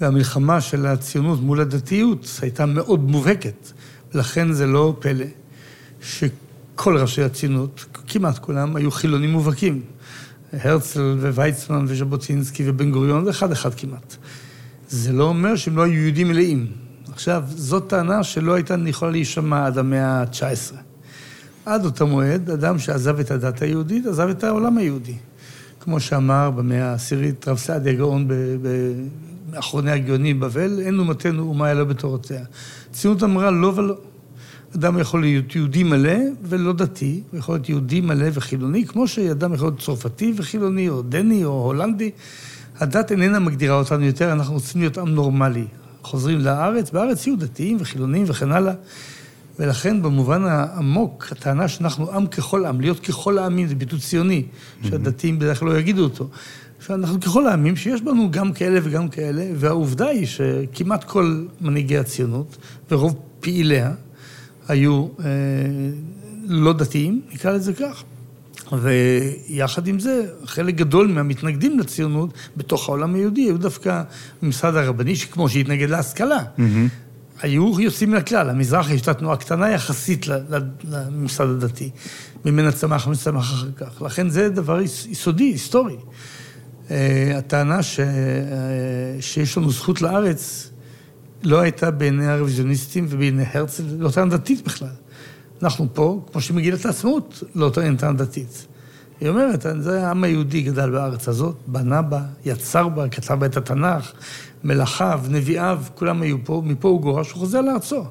והמלחמה 0.00 0.60
של 0.60 0.86
הציונות 0.86 1.40
מול 1.40 1.60
הדתיות 1.60 2.38
הייתה 2.42 2.66
מאוד 2.66 3.10
מובהקת. 3.10 3.72
ולכן 4.14 4.52
זה 4.52 4.66
לא 4.66 4.96
פלא 4.98 5.24
שכל 6.02 6.98
ראשי 6.98 7.22
הציונות, 7.22 7.84
כמעט 8.06 8.38
כולם, 8.38 8.76
היו 8.76 8.90
חילונים 8.90 9.30
מובהקים. 9.32 9.82
הרצל 10.52 11.16
וויצמן 11.20 11.84
וז'בוטינסקי 11.88 12.62
ובן 12.66 12.90
גוריון, 12.90 13.28
אחד 13.28 13.52
אחד 13.52 13.74
כמעט. 13.74 14.16
זה 14.88 15.12
לא 15.12 15.24
אומר 15.24 15.56
שהם 15.56 15.76
לא 15.76 15.82
היו 15.82 15.92
יהודים 15.92 16.28
מלאים. 16.28 16.66
עכשיו, 17.12 17.44
זאת 17.48 17.88
טענה 17.88 18.24
שלא 18.24 18.54
הייתה 18.54 18.74
יכולה 18.86 19.10
להישמע 19.10 19.66
עד 19.66 19.78
המאה 19.78 20.20
ה-19. 20.20 20.74
עד 21.66 21.84
אותו 21.84 22.06
מועד, 22.06 22.50
אדם 22.50 22.78
שעזב 22.78 23.18
את 23.18 23.30
הדת 23.30 23.62
היהודית, 23.62 24.06
עזב 24.06 24.28
את 24.28 24.44
העולם 24.44 24.78
היהודי. 24.78 25.16
כמו 25.80 26.00
שאמר 26.00 26.50
במאה 26.50 26.90
העשירית 26.90 27.48
רב 27.48 27.58
סעדיה 27.58 27.92
גאון 27.92 28.28
באחרוני 29.50 29.90
הגאונים 29.90 30.40
בבבל, 30.40 30.80
אין 30.80 30.98
אומתנו 30.98 31.42
אומה 31.42 31.70
אלא 31.70 31.84
בתורותיה. 31.84 32.44
ציונות 32.92 33.22
אמרה 33.22 33.50
לא 33.50 33.72
ולא. 33.76 33.96
אדם 34.76 34.98
יכול 34.98 35.20
להיות 35.20 35.56
יהודי 35.56 35.82
מלא 35.82 36.18
ולא 36.42 36.72
דתי, 36.72 37.22
הוא 37.30 37.38
יכול 37.38 37.54
להיות 37.54 37.68
יהודי 37.68 38.00
מלא 38.00 38.28
וחילוני, 38.32 38.86
כמו 38.86 39.08
שאדם 39.08 39.54
יכול 39.54 39.68
להיות 39.68 39.80
צרפתי 39.80 40.32
וחילוני, 40.36 40.88
או 40.88 41.02
דני, 41.02 41.44
או 41.44 41.64
הולנדי. 41.64 42.10
הדת 42.78 43.12
איננה 43.12 43.38
מגדירה 43.38 43.76
אותנו 43.76 44.04
יותר, 44.04 44.32
אנחנו 44.32 44.54
רוצים 44.54 44.80
להיות 44.80 44.98
עם 44.98 45.08
נורמלי. 45.08 45.66
חוזרים 46.02 46.38
לארץ, 46.38 46.90
בארץ 46.90 47.26
יהיו 47.26 47.38
דתיים 47.38 47.76
וחילונים 47.80 48.24
וכן 48.28 48.52
הלאה. 48.52 48.74
ולכן 49.58 50.02
במובן 50.02 50.44
העמוק, 50.44 51.28
הטענה 51.30 51.68
שאנחנו 51.68 52.12
עם 52.12 52.26
ככל 52.26 52.66
עם, 52.66 52.80
להיות 52.80 53.00
ככל 53.00 53.38
העמים, 53.38 53.68
זה 53.68 53.74
ביטוי 53.74 54.00
ציוני, 54.00 54.44
שהדתיים 54.82 55.38
בדרך 55.38 55.58
כלל 55.58 55.68
לא 55.68 55.78
יגידו 55.78 56.02
אותו. 56.04 56.28
שאנחנו 56.86 57.20
ככל 57.20 57.46
העמים, 57.46 57.76
שיש 57.76 58.02
בנו 58.02 58.30
גם 58.30 58.52
כאלה 58.52 58.80
וגם 58.82 59.08
כאלה, 59.08 59.46
והעובדה 59.54 60.06
היא 60.08 60.26
שכמעט 60.26 61.04
כל 61.04 61.44
מנהיגי 61.60 61.98
הציונות, 61.98 62.56
ורוב 62.90 63.14
פעיליה, 63.40 63.92
היו 64.68 65.06
אה, 65.20 65.26
לא 66.44 66.72
דתיים, 66.72 67.20
נקרא 67.32 67.52
לזה 67.52 67.72
כך. 67.72 68.04
ויחד 68.80 69.86
עם 69.86 69.98
זה, 69.98 70.26
חלק 70.44 70.74
גדול 70.74 71.06
מהמתנגדים 71.06 71.78
לציונות 71.78 72.34
בתוך 72.56 72.88
העולם 72.88 73.14
היהודי 73.14 73.40
היו 73.40 73.58
דווקא 73.58 74.02
ממסד 74.42 74.76
הרבני, 74.76 75.16
שכמו 75.16 75.48
שהתנגד 75.48 75.90
להשכלה. 75.90 76.38
Mm-hmm. 76.38 76.62
היו 77.42 77.80
יוצאים 77.80 78.10
מן 78.10 78.16
הכלל. 78.16 78.50
המזרח 78.50 78.90
הייתה 78.90 79.14
תנועה 79.14 79.36
קטנה 79.36 79.70
יחסית 79.70 80.26
לממסד 80.84 81.44
הדתי. 81.44 81.90
ממנה 82.44 82.72
צמח 82.72 83.06
וצמח 83.06 83.52
אחר 83.52 83.72
כך. 83.76 84.02
לכן 84.02 84.28
זה 84.28 84.48
דבר 84.48 84.80
יסודי, 85.10 85.44
היסטורי. 85.44 85.96
אה, 86.90 87.32
הטענה 87.38 87.82
ש... 87.82 88.00
אה, 88.00 88.06
שיש 89.20 89.56
לנו 89.56 89.70
זכות 89.70 90.02
לארץ 90.02 90.70
לא 91.42 91.60
הייתה 91.60 91.90
בעיני 91.90 92.26
הרוויזיוניסטים 92.26 93.06
ובעיני 93.08 93.44
הרצל, 93.52 93.82
לא 93.98 94.10
טענה 94.10 94.36
דתית 94.36 94.64
בכלל. 94.64 94.88
אנחנו 95.62 95.88
פה, 95.94 96.20
כמו 96.32 96.40
שמגילת 96.40 96.86
העצמאות, 96.86 97.42
לא 97.54 97.70
טענה 97.74 98.12
דתית. 98.12 98.66
היא 99.20 99.28
אומרת, 99.28 99.66
זה 99.80 100.06
העם 100.06 100.24
היהודי 100.24 100.62
גדל 100.62 100.90
בארץ 100.90 101.28
הזאת, 101.28 101.56
בנה 101.66 102.02
בה, 102.02 102.20
יצר 102.44 102.88
בה, 102.88 103.08
כתב 103.08 103.34
בה 103.34 103.46
את 103.46 103.56
התנ"ך, 103.56 104.12
מלאכיו, 104.64 105.20
נביאיו, 105.28 105.80
כולם 105.94 106.22
היו 106.22 106.36
פה, 106.44 106.62
מפה 106.64 106.88
הוא 106.88 107.00
גורש, 107.00 107.30
הוא 107.30 107.38
חוזר 107.38 107.60
לארצו. 107.60 108.04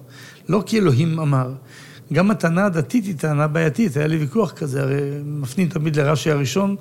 לא 0.49 0.63
כי 0.65 0.79
אלוהים 0.79 1.19
אמר. 1.19 1.53
גם 2.13 2.31
הטענה 2.31 2.65
הדתית 2.65 3.05
היא 3.05 3.15
טענה 3.17 3.47
בעייתית, 3.47 3.97
היה 3.97 4.07
לי 4.07 4.17
ויכוח 4.17 4.51
כזה, 4.51 4.81
הרי 4.81 5.01
מפנים 5.25 5.67
תמיד 5.67 5.95
לרש"י 5.95 6.31
הראשון, 6.31 6.75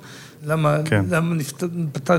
למה, 0.45 0.77
כן. 0.85 1.05
למה 1.09 1.35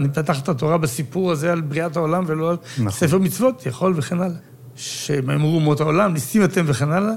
נפתחת 0.00 0.48
התורה 0.48 0.78
בסיפור 0.78 1.32
הזה 1.32 1.52
על 1.52 1.60
בריאת 1.60 1.96
העולם 1.96 2.24
ולא 2.26 2.50
על 2.50 2.56
נכון. 2.72 2.90
ספר 2.90 3.18
מצוות, 3.18 3.66
יכול 3.66 3.92
וכן 3.96 4.20
הלאה. 4.20 4.36
שהם 4.76 5.30
אמרו 5.30 5.54
אומות 5.54 5.80
העולם, 5.80 6.12
ניסים 6.12 6.44
אתם 6.44 6.64
וכן 6.66 6.90
הלאה, 6.90 7.14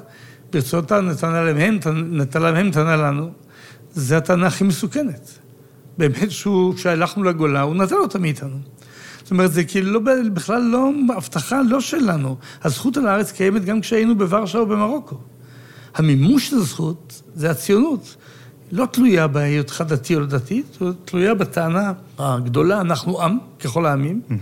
ברצותה 0.55 1.01
נתנה 1.01 1.43
להם 1.43 1.57
הם, 1.57 1.79
נתנה 2.17 2.41
להם 2.41 2.55
הם, 2.55 2.67
נתנה 2.67 2.95
לנו. 2.95 3.31
זה 3.93 4.17
הטענה 4.17 4.47
הכי 4.47 4.63
מסוכנת. 4.63 5.39
באמת 5.97 6.31
שהוא, 6.31 6.75
כשהלכנו 6.75 7.23
לגולה, 7.23 7.61
הוא 7.61 7.75
נתן 7.75 7.95
אותה 7.95 8.19
מאיתנו. 8.19 8.57
זאת 9.21 9.31
אומרת, 9.31 9.53
זה 9.53 9.63
כאילו 9.63 9.91
לא, 9.91 9.99
בכלל 10.33 10.61
לא, 10.61 10.89
הבטחה 11.17 11.61
לא 11.69 11.81
שלנו. 11.81 12.37
הזכות 12.63 12.97
על 12.97 13.07
הארץ 13.07 13.31
קיימת 13.31 13.65
גם 13.65 13.81
כשהיינו 13.81 14.17
בוורשה 14.17 14.57
או 14.57 14.65
במרוקו. 14.65 15.17
המימוש 15.95 16.49
של 16.49 16.55
הזכות 16.55 17.21
זה 17.35 17.51
הציונות. 17.51 18.15
לא 18.71 18.85
תלויה 18.85 19.27
בהיותך 19.27 19.83
דתי 19.87 20.15
או 20.15 20.19
לא 20.19 20.25
דתי, 20.25 20.63
תלויה 21.05 21.33
בטענה 21.33 21.93
הגדולה, 22.19 22.81
אנחנו 22.81 23.21
עם, 23.21 23.37
ככל 23.59 23.85
העמים. 23.85 24.21
Mm-hmm. 24.29 24.33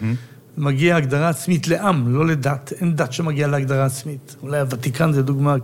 מגיעה 0.58 0.98
הגדרה 0.98 1.30
עצמית 1.30 1.68
לעם, 1.68 2.16
לא 2.16 2.26
לדת. 2.28 2.74
אין 2.82 2.96
דת 2.96 3.14
שמגיעה 3.14 3.50
להגדרה 3.50 3.86
עצמית. 3.86 4.36
אולי 4.42 4.60
הוותיקן 4.60 5.12
זה 5.12 5.24
דוגמה 5.24 5.56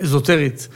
אזוטרית. 0.00 0.68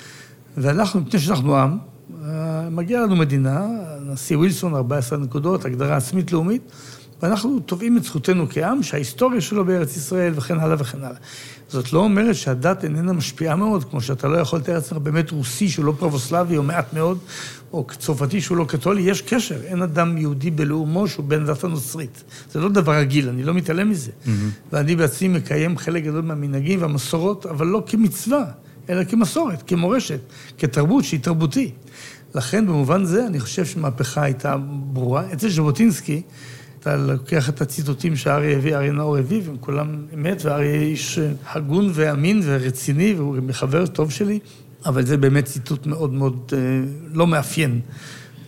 ואנחנו, 0.56 1.00
מפני 1.00 1.20
שאנחנו 1.20 1.56
עם, 1.56 1.78
אה, 2.24 2.70
מגיעה 2.70 3.02
לנו 3.02 3.16
מדינה, 3.16 3.66
הנשיא 3.96 4.36
ווילסון, 4.36 4.74
14 4.74 5.18
נקודות, 5.18 5.64
הגדרה 5.64 5.96
עצמית 5.96 6.32
לאומית, 6.32 6.62
ואנחנו 7.22 7.60
תובעים 7.60 7.96
את 7.96 8.04
זכותנו 8.04 8.46
כעם, 8.50 8.82
שההיסטוריה 8.82 9.40
שלו 9.40 9.64
בארץ 9.64 9.96
ישראל 9.96 10.32
וכן 10.36 10.60
הלאה 10.60 10.76
וכן 10.78 10.98
הלאה. 10.98 11.18
זאת 11.68 11.92
לא 11.92 11.98
אומרת 11.98 12.34
שהדת 12.34 12.84
איננה 12.84 13.12
משפיעה 13.12 13.56
מאוד, 13.56 13.84
כמו 13.84 14.00
שאתה 14.00 14.28
לא 14.28 14.36
יכול 14.36 14.58
לתאר 14.58 14.74
לעצמך 14.74 14.98
באמת 14.98 15.30
רוסי 15.30 15.68
שהוא 15.68 15.84
לא 15.84 15.94
פרבוסלבי 15.98 16.56
או 16.56 16.62
מעט 16.62 16.92
מאוד, 16.92 17.18
או 17.72 17.86
צרפתי 17.98 18.40
שהוא 18.40 18.56
לא 18.56 18.64
קתולי, 18.64 19.02
יש 19.02 19.22
קשר. 19.22 19.62
אין 19.62 19.82
אדם 19.82 20.18
יהודי 20.18 20.50
בלאומו 20.50 21.08
שהוא 21.08 21.24
בן 21.24 21.46
דת 21.46 21.64
הנוצרית. 21.64 22.24
זה 22.52 22.60
לא 22.60 22.68
דבר 22.68 22.92
רגיל, 22.92 23.28
אני 23.28 23.42
לא 23.42 23.54
מתעלם 23.54 23.90
מזה. 23.90 24.10
Mm-hmm. 24.10 24.28
ואני 24.72 24.96
בעצמי 24.96 25.28
מקיים 25.28 25.78
חלק 25.78 26.04
גדול 26.04 26.22
מהמנהגים 26.22 26.82
והמסורות, 26.82 27.46
אבל 27.46 27.66
לא 27.66 27.82
כמצווה, 27.86 28.44
אלא 28.90 29.04
כמסורת, 29.04 29.62
כמורשת, 29.66 30.20
כתרבות 30.58 31.04
שהיא 31.04 31.20
תרבותי. 31.20 31.70
לכן, 32.34 32.66
במובן 32.66 33.04
זה, 33.04 33.26
אני 33.26 33.40
חושב 33.40 33.64
שמהפכה 33.64 34.22
הייתה 34.22 34.56
ברורה. 34.92 35.32
אצל 35.32 35.48
ז'בוטינסקי, 35.48 36.22
אתה 36.80 36.96
לוקח 36.96 37.48
את 37.48 37.60
הציטוטים 37.60 38.16
שאריה 38.16 38.56
הביא, 38.56 38.76
אריה 38.76 38.92
נאור 38.92 39.16
הביא, 39.16 39.42
והם 39.44 39.56
כולם 39.60 40.06
אמת, 40.14 40.44
ואריה 40.44 40.80
איש 40.80 41.18
הגון 41.46 41.90
ואמין 41.94 42.40
ורציני, 42.44 43.14
והוא 43.14 43.36
חבר 43.52 43.86
טוב 43.86 44.10
שלי, 44.10 44.38
אבל 44.86 45.06
זה 45.06 45.16
באמת 45.16 45.44
ציטוט 45.44 45.86
מאוד 45.86 46.12
מאוד 46.12 46.52
אה, 46.52 46.58
לא 47.12 47.26
מאפיין. 47.26 47.80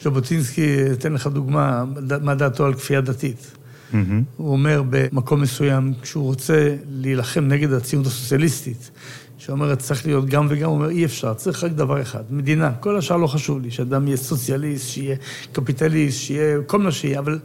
ז'בוטינסקי, 0.02 0.92
אתן 0.92 1.12
לך 1.12 1.26
דוגמה, 1.26 1.84
מה 2.22 2.34
דעתו 2.34 2.66
על 2.66 2.74
כפייה 2.74 3.00
דתית. 3.00 3.50
Mm-hmm. 3.92 3.96
הוא 4.36 4.52
אומר 4.52 4.82
במקום 4.90 5.40
מסוים, 5.40 5.92
כשהוא 6.02 6.24
רוצה 6.24 6.76
להילחם 6.88 7.44
נגד 7.44 7.72
הציונות 7.72 8.06
הסוציאליסטית, 8.06 8.90
שאומרת 9.38 9.78
צריך 9.78 10.06
להיות 10.06 10.26
גם 10.26 10.46
וגם, 10.50 10.70
אומר 10.70 10.88
אי 10.88 11.04
אפשר, 11.04 11.34
צריך 11.34 11.64
רק 11.64 11.72
דבר 11.72 12.02
אחד, 12.02 12.22
מדינה. 12.30 12.72
כל 12.80 12.98
השאר 12.98 13.16
לא 13.16 13.26
חשוב 13.26 13.60
לי, 13.60 13.70
שאדם 13.70 14.06
יהיה 14.06 14.16
סוציאליסט, 14.16 14.88
שיהיה 14.88 15.16
קפיטליסט, 15.52 16.18
שיהיה 16.18 16.62
כל 16.66 16.78
מה 16.78 16.92
שיהיה, 16.92 17.18
אבל 17.18 17.38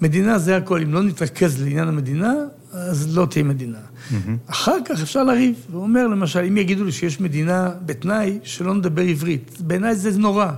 מדינה 0.00 0.38
זה 0.38 0.56
הכל, 0.56 0.82
אם 0.82 0.94
לא 0.94 1.02
נתרכז 1.02 1.62
לעניין 1.62 1.88
המדינה, 1.88 2.34
אז 2.72 3.16
לא 3.16 3.26
תהיה 3.30 3.44
מדינה. 3.44 3.78
Mm-hmm. 3.78 4.14
אחר 4.46 4.76
כך 4.84 5.02
אפשר 5.02 5.24
לריב. 5.24 5.54
הוא 5.72 5.82
אומר, 5.82 6.06
למשל, 6.06 6.40
אם 6.40 6.56
יגידו 6.56 6.84
לי 6.84 6.92
שיש 6.92 7.20
מדינה 7.20 7.70
בתנאי 7.86 8.38
שלא 8.42 8.74
נדבר 8.74 9.02
עברית, 9.02 9.60
בעיניי 9.60 9.94
זה 9.94 10.18
נורא. 10.18 10.50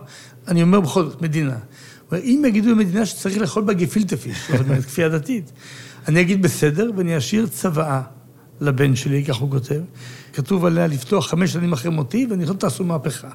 אני 0.49 0.62
אומר 0.62 0.81
בכל 0.81 1.05
זאת, 1.05 1.23
מדינה. 1.23 1.57
אם 2.12 2.45
יגידו 2.49 2.69
לי 2.69 2.75
מדינה 2.75 3.07
שצריך 3.07 3.38
לאכול 3.38 3.62
בה 3.62 3.73
גפילטע 3.73 4.17
פיש, 4.17 4.37
זאת 4.50 4.61
אומרת, 4.61 4.85
כפייה 4.85 5.09
דתית, 5.09 5.52
אני 6.09 6.21
אגיד 6.21 6.43
בסדר, 6.43 6.91
ואני 6.97 7.19
אשאיר 7.19 7.47
צוואה 7.47 8.02
לבן 8.61 8.97
שלי, 8.97 9.25
כך 9.25 9.37
הוא 9.37 9.50
כותב. 9.50 9.80
כתוב 10.32 10.64
עליה 10.64 10.87
לפתוח 10.87 11.30
חמש 11.30 11.52
שנים 11.52 11.73
אחרי 11.73 11.90
מותי, 11.90 12.26
ואני 12.30 12.47
חושב 12.47 12.59
תעשו 12.59 12.85
מהפכה. 12.85 13.28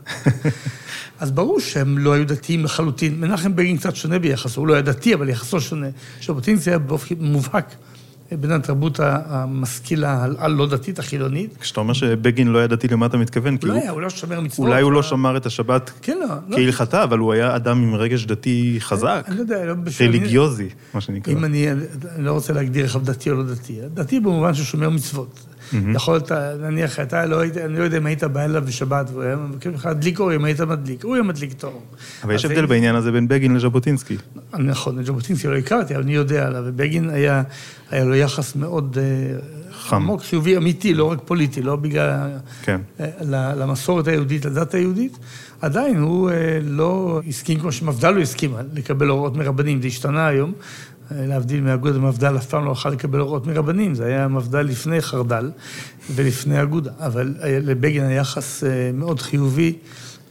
אז 1.19 1.31
ברור 1.31 1.59
שהם 1.59 1.97
לא 1.97 2.13
היו 2.13 2.27
דתיים 2.27 2.63
לחלוטין. 2.63 3.19
מנחם 3.19 3.55
בגין 3.55 3.77
קצת 3.77 3.95
שונה 3.95 4.19
ביחסו, 4.19 4.61
הוא 4.61 4.67
לא 4.67 4.73
היה 4.73 4.81
דתי, 4.81 5.13
אבל 5.13 5.29
יחסו 5.29 5.61
שונה. 5.61 5.87
ז'בוטינסקי 6.25 6.69
היה 6.69 6.79
באופן 6.79 7.15
מובהק 7.19 7.75
בין 8.31 8.51
התרבות 8.51 8.99
המשכילה 9.03 10.25
הלא 10.37 10.67
דתית, 10.67 10.99
החילונית. 10.99 11.57
כשאתה 11.59 11.79
אומר 11.79 11.93
שבגין 11.93 12.47
לא 12.47 12.57
היה 12.57 12.67
דתי, 12.67 12.87
למה 12.87 13.05
אתה 13.05 13.17
מתכוון? 13.17 13.57
לא 13.63 13.73
היה, 13.73 13.91
הוא 13.91 14.01
לא 14.01 14.09
שומר 14.09 14.41
מצוות. 14.41 14.67
אולי 14.67 14.81
הוא 14.81 14.91
לא 14.91 15.03
שמר 15.03 15.37
את 15.37 15.45
השבת 15.45 15.91
כן, 16.01 16.17
לא, 16.21 16.27
לא. 16.47 16.55
כהלכתה, 16.55 17.03
אבל 17.03 17.19
הוא 17.19 17.33
היה 17.33 17.55
אדם 17.55 17.81
עם 17.83 17.95
רגש 17.95 18.25
דתי 18.25 18.75
חזק. 18.79 19.25
אני 19.27 19.35
לא 19.35 19.41
יודע, 19.41 19.65
לא 19.65 19.73
רליגיוזי, 20.01 20.69
מה 20.93 21.01
שנקרא. 21.01 21.33
אם 21.33 21.45
אני 21.45 21.67
לא 22.17 22.31
רוצה 22.31 22.53
להגדיר 22.53 22.83
איך 22.83 22.97
דתי 22.97 23.29
או 23.29 23.35
לא 23.35 23.43
דתי. 23.43 23.79
דתי 23.93 24.19
במובן 24.19 24.53
שהוא 24.53 24.65
שומר 24.65 24.89
מצוות. 24.89 25.46
יכולת, 25.93 26.31
נניח, 26.61 26.99
אתה 26.99 27.25
לא 27.25 27.39
היית, 27.39 27.57
אני 27.57 27.77
לא 27.77 27.83
יודע 27.83 27.97
אם 27.97 28.05
היית 28.05 28.23
בא 28.23 28.45
אליו 28.45 28.63
בשבת, 28.65 29.09
והוא 29.11 29.23
היה 29.23 29.35
מבקש 29.35 29.67
ממך 29.67 29.85
להדליק 29.85 30.19
אור, 30.19 30.35
אם 30.35 30.45
היית 30.45 30.61
מדליק, 30.61 31.03
הוא 31.03 31.15
היה 31.15 31.23
מדליק 31.23 31.51
את 31.51 31.63
האור. 31.63 31.83
אבל 32.23 32.35
יש 32.35 32.45
הבדל 32.45 32.65
בעניין 32.65 32.95
הזה 32.95 33.11
בין 33.11 33.27
בגין 33.27 33.55
לז'בוטינסקי. 33.55 34.17
נכון, 34.59 34.99
לז'בוטינסקי 34.99 35.47
לא 35.47 35.57
הכרתי, 35.57 35.95
אבל 35.95 36.03
אני 36.03 36.15
יודע 36.15 36.47
עליו, 36.47 36.63
ובגין 36.65 37.09
היה, 37.09 37.43
היה 37.91 38.03
לו 38.03 38.15
יחס 38.15 38.55
מאוד 38.55 38.97
אה, 39.01 39.95
עמוק, 39.95 40.21
חיובי, 40.21 40.57
אמיתי, 40.57 40.93
לא 40.93 41.11
רק 41.11 41.19
פוליטי, 41.25 41.61
לא 41.61 41.75
בגלל... 41.75 42.29
כן. 42.63 42.81
אה, 42.99 43.05
למסורת 43.55 44.07
היהודית, 44.07 44.45
לדת 44.45 44.73
היהודית. 44.73 45.17
עדיין 45.61 45.97
הוא 45.97 46.29
אה, 46.29 46.59
לא 46.63 47.21
הסכים, 47.27 47.59
כמו 47.59 47.71
שמפד"ל 47.71 48.11
לא 48.11 48.21
הסכימה, 48.21 48.61
לקבל 48.73 49.07
הוראות 49.07 49.37
מרבנים, 49.37 49.81
זה 49.81 49.87
השתנה 49.87 50.27
היום. 50.27 50.53
להבדיל 51.11 51.61
מאגודה 51.61 51.95
המפד"ל, 51.95 52.37
אף 52.37 52.45
פעם 52.45 52.65
לא 52.65 52.71
יכול 52.71 52.91
לקבל 52.91 53.19
הוראות 53.19 53.47
מרבנים, 53.47 53.95
זה 53.95 54.05
היה 54.05 54.27
מפד"ל 54.27 54.61
לפני 54.61 55.01
חרד"ל 55.01 55.51
ולפני 56.15 56.61
אגודה, 56.61 56.91
אבל 56.99 57.35
לבגין 57.43 58.03
היחס 58.03 58.63
מאוד 58.93 59.21
חיובי. 59.21 59.75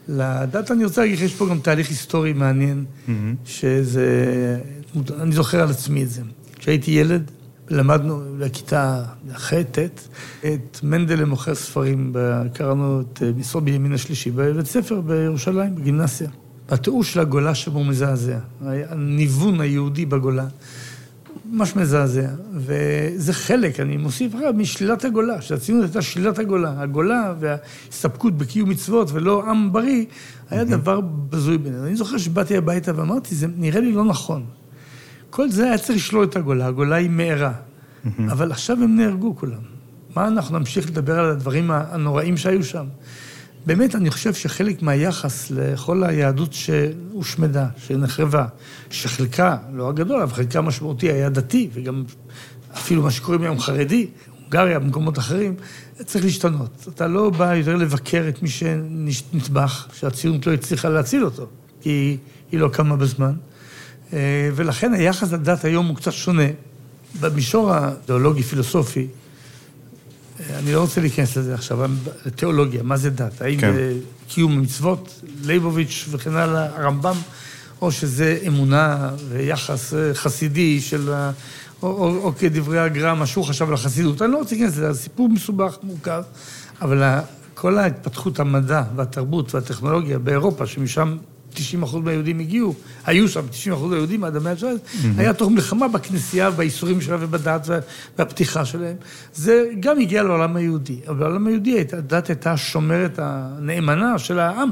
לדת 0.08 0.70
אני 0.70 0.84
רוצה 0.84 1.00
להגיד, 1.00 1.20
יש 1.20 1.34
פה 1.34 1.46
גם 1.48 1.58
תהליך 1.58 1.88
היסטורי 1.88 2.32
מעניין, 2.32 2.84
mm-hmm. 2.84 3.10
שזה, 3.44 4.06
אני 5.20 5.32
זוכר 5.32 5.62
על 5.62 5.70
עצמי 5.70 6.02
את 6.02 6.10
זה. 6.10 6.22
כשהייתי 6.58 6.90
ילד, 6.90 7.30
למדנו 7.70 8.22
לכיתה 8.38 9.04
ח', 9.34 9.52
ט', 9.54 9.78
את 10.40 10.80
מנדלה 10.82 11.24
מוכר 11.24 11.54
ספרים, 11.54 12.12
קראנו 12.52 13.00
את 13.00 13.22
משרות 13.36 13.64
בימין 13.64 13.92
השלישי, 13.92 14.30
בבית 14.30 14.66
ספר 14.66 15.00
בירושלים, 15.00 15.74
בגימנסיה. 15.74 16.28
התיאור 16.68 17.04
של 17.04 17.20
הגולה 17.20 17.54
שבו 17.54 17.84
מזעזע, 17.84 18.38
הניוון 18.88 19.60
היהודי 19.60 20.06
בגולה, 20.06 20.46
ממש 21.50 21.76
מזעזע. 21.76 22.28
וזה 22.54 23.32
חלק, 23.32 23.80
אני 23.80 23.96
מוסיף 23.96 24.34
רק 24.34 24.54
משלילת 24.54 25.04
הגולה, 25.04 25.42
שהציונות 25.42 25.84
הייתה 25.84 26.02
שלילת 26.02 26.38
הגולה. 26.38 26.74
הגולה 26.78 27.34
וההסתפקות 27.40 28.38
בקיום 28.38 28.68
מצוות 28.68 29.08
ולא 29.12 29.50
עם 29.50 29.72
בריא, 29.72 30.04
היה 30.50 30.64
דבר 30.64 31.00
בזוי 31.00 31.58
בינינו. 31.58 31.86
אני 31.86 31.96
זוכר 31.96 32.18
שבאתי 32.18 32.56
הביתה 32.56 32.92
ואמרתי, 32.96 33.34
זה 33.34 33.46
נראה 33.56 33.80
לי 33.80 33.92
לא 33.92 34.04
נכון. 34.04 34.44
כל 35.30 35.50
זה 35.50 35.64
היה 35.64 35.78
צריך 35.78 35.98
לשלול 35.98 36.24
את 36.24 36.36
הגולה, 36.36 36.66
הגולה 36.66 36.96
היא 36.96 37.10
מארה. 37.10 37.52
אבל 38.28 38.50
עכשיו 38.52 38.82
הם 38.82 38.96
נהרגו 38.96 39.36
כולם. 39.36 39.58
מה 40.16 40.28
אנחנו 40.28 40.58
נמשיך 40.58 40.88
לדבר 40.88 41.18
על 41.18 41.30
הדברים 41.30 41.70
הנוראים 41.70 42.36
שהיו 42.36 42.64
שם? 42.64 42.84
באמת, 43.66 43.94
אני 43.94 44.10
חושב 44.10 44.34
שחלק 44.34 44.82
מהיחס 44.82 45.50
לכל 45.50 46.04
היהדות 46.04 46.52
שהושמדה, 46.52 47.66
שנחרבה, 47.86 48.46
שחלקה, 48.90 49.56
לא 49.72 49.88
הגדול, 49.88 50.22
אבל 50.22 50.34
חלקה 50.34 50.60
משמעותי 50.60 51.12
היה 51.12 51.28
דתי, 51.28 51.68
וגם 51.72 52.04
אפילו 52.74 53.02
מה 53.02 53.10
שקוראים 53.10 53.42
היום 53.42 53.60
חרדי, 53.60 54.06
הונגריה, 54.40 54.78
במקומות 54.78 55.18
אחרים, 55.18 55.54
צריך 56.04 56.24
להשתנות. 56.24 56.86
אתה 56.94 57.06
לא 57.06 57.30
בא 57.30 57.54
יותר 57.54 57.76
לבקר 57.76 58.24
את 58.28 58.42
מי 58.42 58.48
שנטבח, 58.48 59.88
שהציונות 59.94 60.46
לא 60.46 60.52
הצליחה 60.52 60.88
להציל 60.88 61.24
אותו, 61.24 61.46
כי 61.80 62.16
היא 62.52 62.60
לא 62.60 62.68
קמה 62.68 62.96
בזמן. 62.96 63.32
אה, 64.12 64.50
ולכן 64.54 64.94
היחס 64.94 65.32
לדת 65.32 65.64
היום 65.64 65.86
הוא 65.86 65.96
קצת 65.96 66.12
שונה. 66.12 66.46
במישור 67.20 67.72
האידיאולוגי-פילוסופי, 67.72 69.06
אני 70.54 70.72
לא 70.72 70.80
רוצה 70.80 71.00
להיכנס 71.00 71.36
לזה 71.36 71.54
עכשיו, 71.54 71.90
תיאולוגיה, 72.34 72.82
מה 72.82 72.96
זה 72.96 73.10
דת? 73.10 73.42
האם 73.42 73.60
כן. 73.60 73.72
זה 73.72 73.94
קיום 74.28 74.60
מצוות, 74.60 75.20
ליבוביץ' 75.44 76.08
וכן 76.10 76.36
הלאה, 76.36 76.66
הרמב"ם, 76.76 77.16
או 77.82 77.92
שזה 77.92 78.38
אמונה 78.46 79.10
ויחס 79.28 79.94
אה, 79.94 80.14
חסידי 80.14 80.80
של... 80.80 81.10
או, 81.82 81.88
או, 81.88 82.16
או 82.16 82.32
כדברי 82.38 82.78
הגר"א, 82.78 83.14
מה 83.14 83.26
שהוא 83.26 83.44
חשב 83.44 83.68
על 83.68 83.74
החסידות. 83.74 84.22
אני 84.22 84.32
לא 84.32 84.38
רוצה 84.38 84.54
להיכנס 84.54 84.72
לזה, 84.72 84.92
זה 84.92 85.02
סיפור 85.02 85.28
מסובך, 85.28 85.78
מורכב, 85.82 86.22
אבל 86.82 87.02
כל 87.54 87.78
ההתפתחות 87.78 88.40
המדע 88.40 88.82
והתרבות 88.96 89.54
והטכנולוגיה 89.54 90.18
באירופה, 90.18 90.66
שמשם 90.66 91.16
90 91.56 91.82
אחוז 91.82 92.04
מהיהודים 92.04 92.38
הגיעו, 92.38 92.74
היו 93.06 93.28
שם 93.28 93.40
90 93.50 93.76
אחוז 93.76 93.90
מהיהודים 93.90 94.24
עד 94.24 94.36
המאה 94.36 94.52
ה-19, 94.52 94.62
mm-hmm. 94.62 95.06
היה 95.18 95.32
תוך 95.32 95.50
מלחמה 95.50 95.88
בכנסייה, 95.88 96.50
בייסורים 96.50 97.00
שלה 97.00 97.16
ובדת 97.20 97.68
והפתיחה 98.18 98.64
שלהם. 98.64 98.96
זה 99.34 99.64
גם 99.80 99.98
הגיע 99.98 100.22
לעולם 100.22 100.56
היהודי. 100.56 101.00
אבל 101.08 101.16
בעולם 101.16 101.46
היהודי 101.46 101.80
הדת 101.92 102.28
הייתה 102.28 102.52
השומרת 102.52 103.18
הנאמנה 103.22 104.18
של 104.18 104.38
העם. 104.38 104.70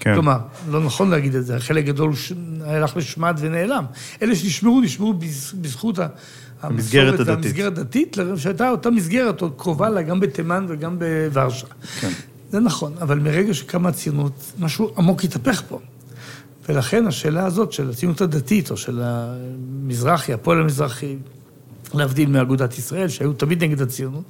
כן. 0.00 0.14
כלומר, 0.14 0.38
לא 0.70 0.84
נכון 0.84 1.10
להגיד 1.10 1.34
את 1.34 1.46
זה, 1.46 1.60
חלק 1.60 1.84
גדול 1.84 2.12
הלך 2.64 2.96
לשמד 2.96 3.36
ונעלם. 3.40 3.84
אלה 4.22 4.36
שנשמרו, 4.36 4.80
נשמרו 4.80 5.14
בזכות 5.60 5.98
המסגרת 6.62 7.20
הדתית. 7.20 7.44
המסגרת 7.44 7.78
הדתית, 7.78 8.16
שהייתה 8.36 8.70
אותה 8.70 8.90
מסגרת 8.90 9.40
עוד 9.40 9.52
קרובה 9.56 9.88
לה 9.88 10.02
גם 10.02 10.20
בתימן 10.20 10.66
וגם 10.68 10.98
בוורשה. 10.98 11.66
כן. 12.00 12.10
זה 12.50 12.60
נכון, 12.60 12.92
אבל 13.00 13.18
מרגע 13.18 13.54
שקמה 13.54 13.88
הציונות, 13.88 14.52
משהו 14.58 14.92
עמוק 14.96 15.24
התהפך 15.24 15.62
פה. 15.68 15.80
ולכן 16.68 17.06
השאלה 17.06 17.46
הזאת 17.46 17.72
של 17.72 17.90
הציונות 17.90 18.20
הדתית, 18.20 18.70
או 18.70 18.76
של 18.76 19.00
המזרחי, 19.02 20.32
הפועל 20.32 20.60
המזרחי, 20.60 21.16
להבדיל 21.94 22.28
מאגודת 22.28 22.78
ישראל, 22.78 23.08
שהיו 23.08 23.32
תמיד 23.32 23.64
נגד 23.64 23.82
הציונות, 23.82 24.24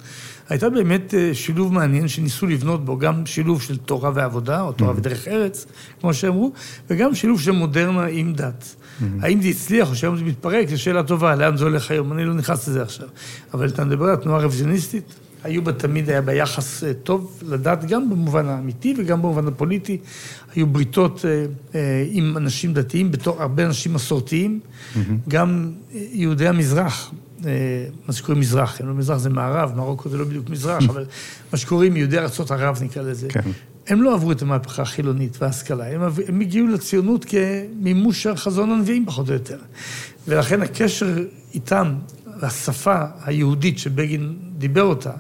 הייתה 0.49 0.71
באמת 0.71 1.15
אה, 1.15 1.31
שילוב 1.35 1.73
מעניין 1.73 2.09
שניסו 2.09 2.47
לבנות 2.47 2.85
בו 2.85 2.99
גם 2.99 3.27
שילוב 3.27 3.63
של 3.63 3.77
תורה 3.77 4.11
ועבודה, 4.15 4.61
או 4.61 4.73
תורה 4.73 4.93
mm-hmm. 4.93 4.99
ודרך 4.99 5.29
ארץ, 5.29 5.67
כמו 6.01 6.15
שאמרו, 6.15 6.53
וגם 6.91 7.15
שילוב 7.15 7.41
של 7.41 7.51
מודרנה 7.51 8.07
עם 8.07 8.33
דת. 8.33 8.65
Mm-hmm. 8.65 9.05
האם 9.23 9.43
זה 9.43 9.49
הצליח 9.49 9.91
או 9.91 9.95
שהיום 9.95 10.17
זה 10.17 10.25
מתפרק, 10.25 10.69
זו 10.69 10.83
שאלה 10.83 11.03
טובה, 11.03 11.35
לאן 11.35 11.57
זה 11.57 11.65
הולך 11.65 11.91
היום, 11.91 12.13
אני 12.13 12.25
לא 12.25 12.35
נכנס 12.35 12.69
לזה 12.69 12.83
עכשיו. 12.83 13.09
אבל 13.55 13.69
אתה 13.69 13.85
מדבר 13.85 14.05
על 14.05 14.17
תנועה 14.17 14.43
רוויזיוניסטית, 14.43 15.15
היו 15.47 15.65
בה 15.65 15.73
תמיד, 15.73 16.11
היה 16.11 16.21
ביחס 16.21 16.85
אה, 16.85 16.95
טוב 16.95 17.43
לדת, 17.49 17.85
גם 17.85 18.11
במובן 18.11 18.47
האמיתי 18.47 18.95
וגם 18.99 19.23
במובן 19.23 19.49
הפוליטי. 19.49 19.99
היו 20.55 20.67
בריתות 20.67 21.25
אה, 21.25 21.47
אה, 21.75 22.07
עם 22.11 22.37
אנשים 22.37 22.75
דתיים, 22.75 23.11
בתור 23.11 23.43
הרבה 23.43 23.67
אנשים 23.67 23.95
מסורתיים. 23.95 24.61
Mm-hmm. 24.61 24.99
גם 25.29 25.71
יהודי 25.93 26.49
המזרח, 26.49 27.13
מה 28.09 28.13
שקוראים 28.13 28.41
מזרח, 28.41 28.81
לא 28.81 28.95
מזרח 28.95 29.19
זה 29.19 29.31
מערב, 29.31 29.73
מרוקו 29.77 30.09
זה 30.09 30.19
לא 30.19 30.25
בדיוק 30.25 30.51
מזרח, 30.51 30.85
אבל 30.89 31.05
מה 31.53 31.59
שקוראים 31.59 31.97
יהודי 31.97 32.19
ארצות 32.19 32.51
ערב 32.51 32.79
נקרא 32.83 33.03
לזה. 33.03 33.29
כן. 33.29 33.41
הם 33.89 34.03
לא 34.03 34.15
עברו 34.15 34.33
את 34.33 34.43
המהפכה 34.43 34.83
החילונית 34.83 35.37
וההשכלה, 35.41 35.87
הם, 35.87 36.01
הם 36.29 36.41
הגיעו 36.41 36.67
לציונות 36.67 37.25
כמימוש 37.25 38.27
החזון 38.27 38.71
הנביאים 38.71 39.07
פחות 39.07 39.29
או 39.29 39.35
יותר. 39.35 39.59
ולכן 40.29 40.63
הקשר 40.63 41.25
איתם, 41.55 41.95
השפה 42.43 43.03
היהודית 43.25 43.79
שבגין 43.79 44.37
דיבר 44.59 44.83
אותה, 44.83 45.11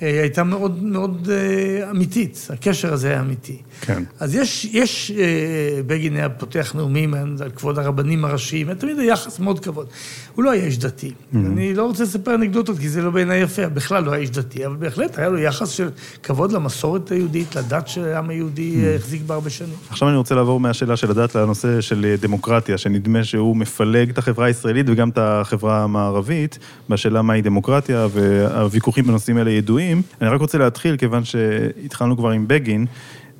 הייתה 0.00 0.44
מאוד 0.44 0.82
מאוד 0.82 1.28
אה, 1.30 1.90
אמיתית, 1.90 2.48
הקשר 2.50 2.92
הזה 2.92 3.08
היה 3.08 3.20
אמיתי. 3.20 3.58
כן. 3.80 4.02
אז 4.20 4.34
יש, 4.34 4.64
יש, 4.72 5.10
אה, 5.10 5.80
בגין 5.86 6.16
היה 6.16 6.28
פותח 6.28 6.72
נאומים 6.74 7.14
על 7.14 7.50
כבוד 7.56 7.78
הרבנים 7.78 8.24
הראשיים, 8.24 8.74
תמיד 8.74 8.98
היה 8.98 9.12
יחס 9.12 9.38
מאוד 9.38 9.60
כבוד. 9.60 9.86
הוא 10.34 10.44
לא 10.44 10.50
היה 10.50 10.64
איש 10.64 10.78
דתי. 10.78 11.08
Mm-hmm. 11.10 11.36
אני 11.36 11.74
לא 11.74 11.86
רוצה 11.86 12.02
לספר 12.02 12.34
אנקדוטות, 12.34 12.78
כי 12.78 12.88
זה 12.88 13.02
לא 13.02 13.10
בעיניי 13.10 13.40
יפה, 13.40 13.68
בכלל 13.68 14.04
לא 14.04 14.12
היה 14.12 14.20
איש 14.20 14.30
דתי, 14.30 14.66
אבל 14.66 14.76
בהחלט 14.76 15.18
היה 15.18 15.28
לו 15.28 15.38
יחס 15.38 15.68
של 15.68 15.88
כבוד 16.22 16.52
למסורת 16.52 17.10
היהודית, 17.10 17.56
לדת 17.56 17.88
שהעם 17.88 18.30
היהודי 18.30 18.74
mm-hmm. 18.74 18.96
החזיק 18.96 19.22
בה 19.22 19.34
הרבה 19.34 19.50
שנים. 19.50 19.74
עכשיו 19.90 20.08
אני 20.08 20.16
רוצה 20.16 20.34
לעבור 20.34 20.60
מהשאלה 20.60 20.96
של 20.96 21.10
הדת 21.10 21.34
לנושא 21.34 21.80
של 21.80 22.14
דמוקרטיה, 22.20 22.78
שנדמה 22.78 23.24
שהוא 23.24 23.56
מפלג 23.56 24.10
את 24.10 24.18
החברה 24.18 24.46
הישראלית 24.46 24.86
וגם 24.88 25.08
את 25.08 25.18
החברה 25.18 25.84
המערבית, 25.84 26.58
בשאלה 26.88 27.22
מהי 27.22 27.42
דמוקרטיה, 27.42 28.06
והוויכוחים 28.12 29.04
בנושאים 29.04 29.36
האלה 29.36 29.50
ידועים. 29.50 29.85
אני 30.20 30.30
רק 30.30 30.40
רוצה 30.40 30.58
להתחיל, 30.58 30.96
כיוון 30.96 31.24
שהתחלנו 31.24 32.16
כבר 32.16 32.30
עם 32.30 32.48
בגין. 32.48 32.86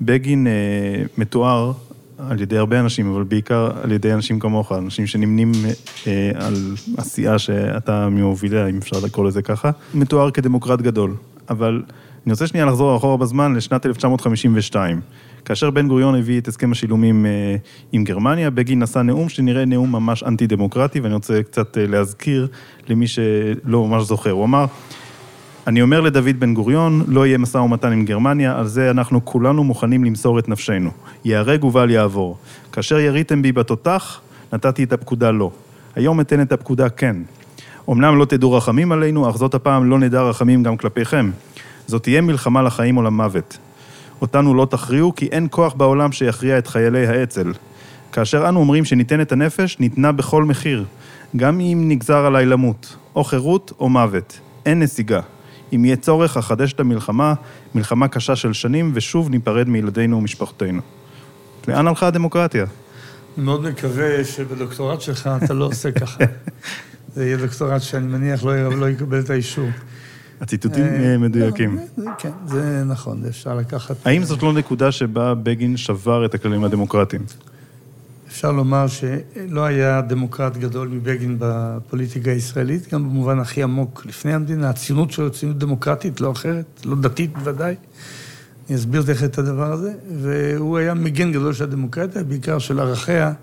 בגין 0.01 0.47
אה, 0.47 0.51
מתואר 1.17 1.71
על 2.17 2.41
ידי 2.41 2.57
הרבה 2.57 2.79
אנשים, 2.79 3.11
אבל 3.13 3.23
בעיקר 3.23 3.69
על 3.83 3.91
ידי 3.91 4.13
אנשים 4.13 4.39
כמוך, 4.39 4.71
אנשים 4.71 5.07
שנמנים 5.07 5.51
אה, 6.07 6.31
על 6.35 6.75
עשייה 6.97 7.39
שאתה 7.39 8.09
ממוביליה, 8.09 8.67
אם 8.67 8.77
אפשר 8.77 8.97
לקרוא 9.03 9.27
לזה 9.27 9.41
ככה, 9.41 9.71
מתואר 9.93 10.31
כדמוקרט 10.31 10.81
גדול. 10.81 11.15
אבל 11.49 11.83
אני 12.25 12.31
רוצה 12.31 12.47
שנייה 12.47 12.65
לחזור 12.65 12.97
אחורה 12.97 13.17
בזמן 13.17 13.55
לשנת 13.55 13.85
1952. 13.85 15.01
כאשר 15.45 15.69
בן 15.69 15.87
גוריון 15.87 16.15
הביא 16.15 16.39
את 16.39 16.47
הסכם 16.47 16.71
השילומים 16.71 17.25
אה, 17.25 17.55
עם 17.91 18.03
גרמניה, 18.03 18.49
בגין 18.49 18.83
נשא 18.83 18.99
נאום 18.99 19.29
שנראה 19.29 19.65
נאום 19.65 19.91
ממש 19.91 20.23
אנטי-דמוקרטי, 20.23 20.99
ואני 20.99 21.13
רוצה 21.13 21.43
קצת 21.43 21.77
אה, 21.77 21.87
להזכיר 21.87 22.47
למי 22.87 23.07
שלא 23.07 23.87
ממש 23.87 24.03
זוכר. 24.03 24.31
הוא 24.31 24.45
אמר, 24.45 24.65
אני 25.67 25.81
אומר 25.81 26.01
לדוד 26.01 26.39
בן 26.39 26.53
גוריון, 26.53 27.03
לא 27.07 27.27
יהיה 27.27 27.37
משא 27.37 27.57
ומתן 27.57 27.91
עם 27.91 28.05
גרמניה, 28.05 28.59
על 28.59 28.67
זה 28.67 28.91
אנחנו 28.91 29.25
כולנו 29.25 29.63
מוכנים 29.63 30.03
למסור 30.03 30.39
את 30.39 30.49
נפשנו. 30.49 30.91
ייהרג 31.25 31.63
ובל 31.63 31.89
יעבור. 31.89 32.37
כאשר 32.71 32.99
יריתם 32.99 33.41
בי 33.41 33.51
בתותח, 33.51 34.21
נתתי 34.53 34.83
את 34.83 34.93
הפקודה 34.93 35.31
לא. 35.31 35.51
היום 35.95 36.21
אתן 36.21 36.41
את 36.41 36.51
הפקודה 36.51 36.89
כן. 36.89 37.15
אמנם 37.89 38.17
לא 38.17 38.25
תדעו 38.25 38.53
רחמים 38.53 38.91
עלינו, 38.91 39.29
אך 39.29 39.37
זאת 39.37 39.53
הפעם 39.53 39.89
לא 39.89 39.99
נדע 39.99 40.21
רחמים 40.21 40.63
גם 40.63 40.77
כלפיכם. 40.77 41.31
זאת 41.87 42.03
תהיה 42.03 42.21
מלחמה 42.21 42.61
לחיים 42.61 42.97
או 42.97 43.01
למוות. 43.01 43.57
אותנו 44.21 44.53
לא 44.53 44.67
תכריעו, 44.69 45.15
כי 45.15 45.25
אין 45.25 45.47
כוח 45.51 45.73
בעולם 45.73 46.11
שיכריע 46.11 46.57
את 46.57 46.67
חיילי 46.67 47.07
האצ"ל. 47.07 47.53
כאשר 48.11 48.49
אנו 48.49 48.59
אומרים 48.59 48.85
שניתן 48.85 49.21
את 49.21 49.31
הנפש, 49.31 49.79
ניתנה 49.79 50.11
בכל 50.11 50.43
מחיר, 50.43 50.85
גם 51.35 51.59
אם 51.59 51.83
נגזר 51.87 52.25
עליי 52.25 52.45
למות, 52.45 52.95
או 53.15 53.23
חירות 53.23 53.73
או 53.79 53.89
מוות. 53.89 54.39
אין 54.65 54.79
נסיגה. 54.79 55.19
אם 55.75 55.85
יהיה 55.85 55.95
צורך, 55.95 56.37
אחדש 56.37 56.73
את 56.73 56.79
המלחמה, 56.79 57.33
מלחמה 57.75 58.07
קשה 58.07 58.35
של 58.35 58.53
שנים, 58.53 58.91
ושוב 58.93 59.29
ניפרד 59.29 59.69
מילדינו 59.69 60.17
ומשפחותינו. 60.17 60.81
לאן 61.67 61.87
הלכה 61.87 62.07
הדמוקרטיה? 62.07 62.65
אני 63.37 63.45
מאוד 63.45 63.63
מקווה 63.63 64.23
שבדוקטורט 64.23 65.01
שלך 65.01 65.29
אתה 65.43 65.53
לא 65.53 65.65
עושה 65.65 65.91
ככה. 65.91 66.23
זה 67.15 67.25
יהיה 67.25 67.37
דוקטורט 67.37 67.81
שאני 67.81 68.07
מניח 68.07 68.43
לא, 68.43 68.75
לא 68.75 68.89
יקבל 68.89 69.19
את 69.19 69.29
האישור. 69.29 69.69
הציטוטים 70.41 70.85
אה, 70.85 71.11
אה, 71.11 71.17
מדויקים. 71.17 71.79
לא, 71.97 72.11
כן, 72.17 72.31
זה 72.45 72.83
נכון, 72.85 73.23
אפשר 73.27 73.55
לקחת... 73.55 73.95
האם 74.05 74.23
זאת 74.23 74.43
לא 74.43 74.53
נקודה 74.53 74.91
שבה 74.91 75.33
בגין 75.33 75.77
שבר 75.77 76.25
את 76.25 76.33
הכללים 76.33 76.63
הדמוקרטיים? 76.63 77.21
אפשר 78.37 78.51
לומר 78.51 78.85
שלא 78.87 79.65
היה 79.65 80.01
דמוקרט 80.01 80.57
גדול 80.57 80.87
מבגין 80.87 81.35
בפוליטיקה 81.39 82.31
הישראלית, 82.31 82.93
גם 82.93 83.03
במובן 83.03 83.39
הכי 83.39 83.63
עמוק 83.63 84.05
לפני 84.05 84.33
המדינה. 84.33 84.69
הציונות 84.69 85.11
שלו 85.11 85.25
היא 85.25 85.33
ציונות 85.33 85.57
דמוקרטית, 85.57 86.21
לא 86.21 86.31
אחרת, 86.31 86.65
לא 86.85 86.95
דתית 86.95 87.37
בוודאי. 87.37 87.75
אני 88.69 88.77
אסביר 88.77 89.01
תכף 89.01 89.23
את 89.23 89.37
הדבר 89.37 89.71
הזה. 89.71 89.93
והוא 90.17 90.77
היה 90.77 90.93
מגן 90.93 91.31
גדול 91.31 91.53
של 91.53 91.63
הדמוקרטיה, 91.63 92.23
בעיקר 92.23 92.59
של 92.59 92.79
ערכיה, 92.79 93.33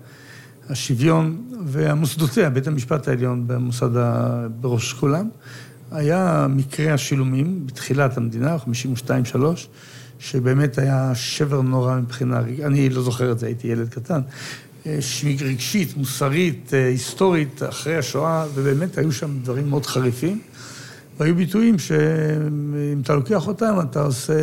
השוויון 0.69 1.41
והמוסדותיה, 1.65 2.49
בית 2.49 2.67
המשפט 2.67 3.07
העליון 3.07 3.47
במוסד. 3.47 3.89
בראש 4.59 4.93
כולם. 4.93 5.29
היה 5.91 6.47
מקרה 6.49 6.93
השילומים 6.93 7.67
בתחילת 7.67 8.17
המדינה, 8.17 8.57
52-3, 8.57 9.37
שבאמת 10.19 10.77
היה 10.77 11.11
שבר 11.15 11.61
נורא 11.61 11.95
מבחינה, 11.99 12.39
אני 12.39 12.89
לא 12.89 13.01
זוכר 13.01 13.31
את 13.31 13.39
זה, 13.39 13.45
הייתי 13.45 13.67
ילד 13.67 13.89
קטן, 13.89 14.21
רגשית, 15.41 15.97
מוסרית, 15.97 16.71
היסטורית, 16.73 17.61
אחרי 17.69 17.95
השואה, 17.95 18.45
ובאמת 18.53 18.97
היו 18.97 19.11
שם 19.11 19.29
דברים 19.43 19.69
מאוד 19.69 19.85
חריפים. 19.85 20.39
והיו 21.19 21.35
ביטויים 21.35 21.79
שאם 21.79 23.01
אתה 23.01 23.15
לוקח 23.15 23.47
אותם, 23.47 23.75
אתה 23.81 24.01
עושה, 24.01 24.33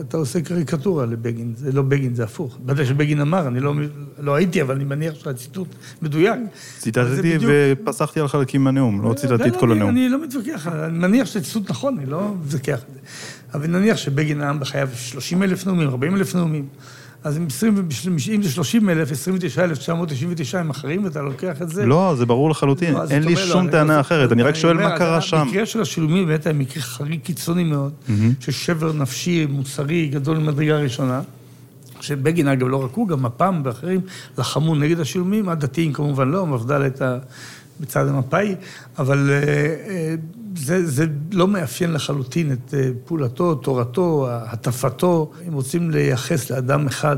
אתה 0.00 0.16
עושה 0.16 0.40
קריקטורה 0.40 1.06
לבגין. 1.06 1.52
זה 1.56 1.72
לא 1.72 1.82
בגין, 1.82 2.14
זה 2.14 2.24
הפוך. 2.24 2.58
בטח 2.64 2.84
שבגין 2.84 3.20
אמר, 3.20 3.46
אני 3.48 3.60
לא, 3.60 3.74
לא 4.18 4.34
הייתי, 4.34 4.62
אבל 4.62 4.74
אני 4.74 4.84
מניח 4.84 5.14
שהציטוט 5.14 5.68
מדויק. 6.02 6.38
ציטטתי 6.78 7.38
ופסחתי 7.48 8.20
על 8.20 8.28
חלקים 8.28 8.64
מהנאום, 8.64 9.02
לא 9.02 9.14
ציטטתי 9.14 9.48
את 9.48 9.56
כל 9.56 9.72
הנאום. 9.72 9.90
אני 9.90 10.08
לא 10.08 10.22
מתווכח, 10.22 10.66
אני 10.66 10.98
מניח 10.98 11.26
שהציטוט 11.26 11.70
נכון, 11.70 11.98
אני 11.98 12.06
לא 12.06 12.34
מתווכח. 12.44 12.80
אבל 13.54 13.66
נניח 13.66 13.96
שבגין 13.96 14.38
נאם 14.38 14.60
בחייו 14.60 14.88
30 14.94 15.42
אלף 15.42 15.66
נאומים, 15.66 15.88
40 15.88 16.16
אלף 16.16 16.34
נאומים. 16.34 16.66
אז 17.24 17.38
אם, 17.38 17.46
20, 17.46 17.88
אם 18.34 18.42
זה 18.42 18.50
30 18.50 18.90
אלף, 18.90 19.12
29,999 19.12 20.58
הם 20.58 20.70
אחרים, 20.70 21.04
ואתה 21.04 21.22
לוקח 21.22 21.62
את 21.62 21.68
זה... 21.68 21.86
לא, 21.86 22.14
זה 22.18 22.26
ברור 22.26 22.50
לחלוטין, 22.50 22.94
לא, 22.94 23.04
אין 23.10 23.22
לי 23.22 23.36
שום 23.36 23.66
לא, 23.66 23.70
טענה 23.70 24.00
אחרת, 24.00 24.32
אני 24.32 24.42
רק 24.42 24.54
שואל 24.54 24.76
מה 24.76 24.98
קרה 24.98 25.20
שם. 25.20 25.36
המקרה 25.36 25.66
של 25.66 25.80
השילומים 25.80 26.26
באמת 26.26 26.46
היה 26.46 26.52
מקרה 26.52 26.82
חריג 26.82 27.20
קיצוני 27.20 27.64
מאוד, 27.64 27.92
של 28.40 28.52
שבר 28.52 28.92
נפשי, 28.92 29.46
מוסרי, 29.46 30.08
גדול 30.08 30.38
ממדרגה 30.38 30.76
ראשונה. 30.76 31.20
שבגין, 32.00 32.48
אגב, 32.48 32.68
לא 32.68 32.84
רק 32.84 32.90
הוא, 32.94 33.08
גם 33.08 33.22
מפ"ם 33.22 33.62
ואחרים 33.64 34.00
לחמו 34.38 34.74
נגד 34.74 35.00
השילומים, 35.00 35.48
הדתיים 35.48 35.92
כמובן 35.92 36.28
לא, 36.28 36.46
מפד"ל 36.46 36.82
הייתה 36.82 37.18
בצד 37.80 38.08
המפא"י, 38.08 38.54
אבל 38.98 39.30
אה, 39.30 39.36
אה, 39.88 40.14
זה, 40.56 40.86
זה 40.86 41.06
לא 41.32 41.48
מאפיין 41.48 41.92
לחלוטין 41.92 42.52
את 42.52 42.74
אה, 42.74 42.90
פעולתו, 43.04 43.54
תורתו, 43.54 44.28
הטפתו. 44.30 45.30
אם 45.48 45.52
רוצים 45.52 45.90
לייחס 45.90 46.50
לאדם 46.50 46.86
אחד, 46.86 47.16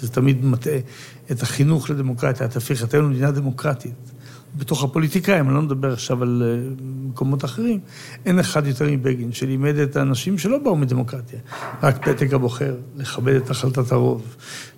זה 0.00 0.08
תמיד 0.08 0.44
מטעה, 0.44 0.78
את 1.30 1.42
החינוך 1.42 1.90
לדמוקרטיה, 1.90 2.46
את 2.46 2.56
הפיכתנו 2.56 3.02
למדינה 3.02 3.30
דמוקרטית. 3.30 3.94
בתוך 4.56 4.84
הפוליטיקאים, 4.84 5.46
אני 5.46 5.54
לא 5.54 5.62
מדבר 5.62 5.92
עכשיו 5.92 6.22
על 6.22 6.42
מקומות 7.08 7.44
אחרים, 7.44 7.80
אין 8.26 8.38
אחד 8.38 8.66
יותר 8.66 8.84
מבגין 8.90 9.32
שלימד 9.32 9.76
את 9.76 9.96
האנשים 9.96 10.38
שלא 10.38 10.58
באו 10.58 10.76
מדמוקרטיה, 10.76 11.38
רק 11.82 12.08
פתק 12.08 12.32
הבוחר, 12.32 12.74
לכבד 12.96 13.34
את 13.34 13.50
החלטת 13.50 13.92
הרוב, 13.92 14.36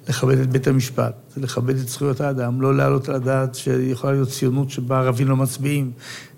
לכבד 0.08 0.38
את 0.38 0.50
בית 0.50 0.66
המשפט, 0.66 1.14
לכבד 1.36 1.76
את 1.76 1.88
זכויות 1.88 2.20
האדם, 2.20 2.60
לא 2.60 2.76
להעלות 2.76 3.08
על 3.08 3.14
הדעת 3.14 3.54
שיכולה 3.54 4.12
להיות 4.12 4.28
ציונות 4.28 4.70
שבה 4.70 4.98
ערבים 4.98 5.28
לא 5.28 5.36
מצביעים, 5.36 5.92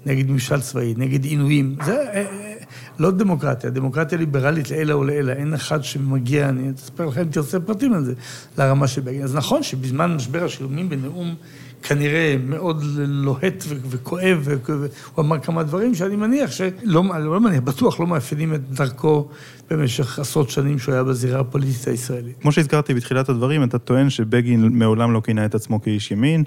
נגד 0.07 0.31
ממשל 0.31 0.61
צבאי, 0.61 0.95
נגד 0.97 1.25
עינויים. 1.25 1.77
זה 1.85 1.97
אה, 1.97 2.15
אה, 2.15 2.55
לא 2.99 3.11
דמוקרטיה, 3.11 3.71
דמוקרטיה 3.71 4.19
ליברלית 4.19 4.71
לעילא 4.71 4.95
ולעילא. 4.95 5.33
אין 5.33 5.55
אחד 5.55 5.85
שמגיע, 5.85 6.49
אני 6.49 6.71
אספר 6.77 7.07
לכם 7.07 7.21
אם 7.21 7.29
תרצה 7.29 7.61
פרטים 7.61 7.93
על 7.93 8.05
זה, 8.05 8.15
לרמה 8.59 8.87
של 8.87 9.01
בגין. 9.01 9.23
אז 9.23 9.35
נכון 9.35 9.63
שבזמן 9.63 10.15
משבר 10.15 10.45
השילומים 10.45 10.89
בנאום 10.89 11.35
כנראה 11.83 12.37
מאוד 12.45 12.83
לוהט 12.97 13.65
וכואב, 13.69 14.49
והוא 14.67 14.89
אמר 15.19 15.39
כמה 15.39 15.63
דברים 15.63 15.95
שאני 15.95 16.17
מניח 16.17 16.51
שלא, 16.51 17.03
לא 17.19 17.41
מניח, 17.41 17.61
בטוח 17.61 18.01
לא 18.01 18.07
מאפיינים 18.07 18.55
את 18.55 18.71
דרכו 18.71 19.29
במשך 19.71 20.19
עשרות 20.19 20.51
שנים 20.51 20.79
שהוא 20.79 20.95
היה 20.95 21.05
בזירה 21.05 21.41
הפוליטית 21.41 21.89
הישראלית. 21.89 22.37
כמו 22.41 22.53
שהזכרתי 22.53 22.95
בתחילת 22.95 23.29
הדברים, 23.29 23.65
אתה 23.65 23.79
טוען 23.79 24.11
שבגין 24.11 24.69
מעולם 24.73 25.13
לא 25.13 25.21
כינה 25.21 25.45
את 25.45 25.55
עצמו 25.55 25.83
כאיש 25.83 26.11
ימין. 26.11 26.45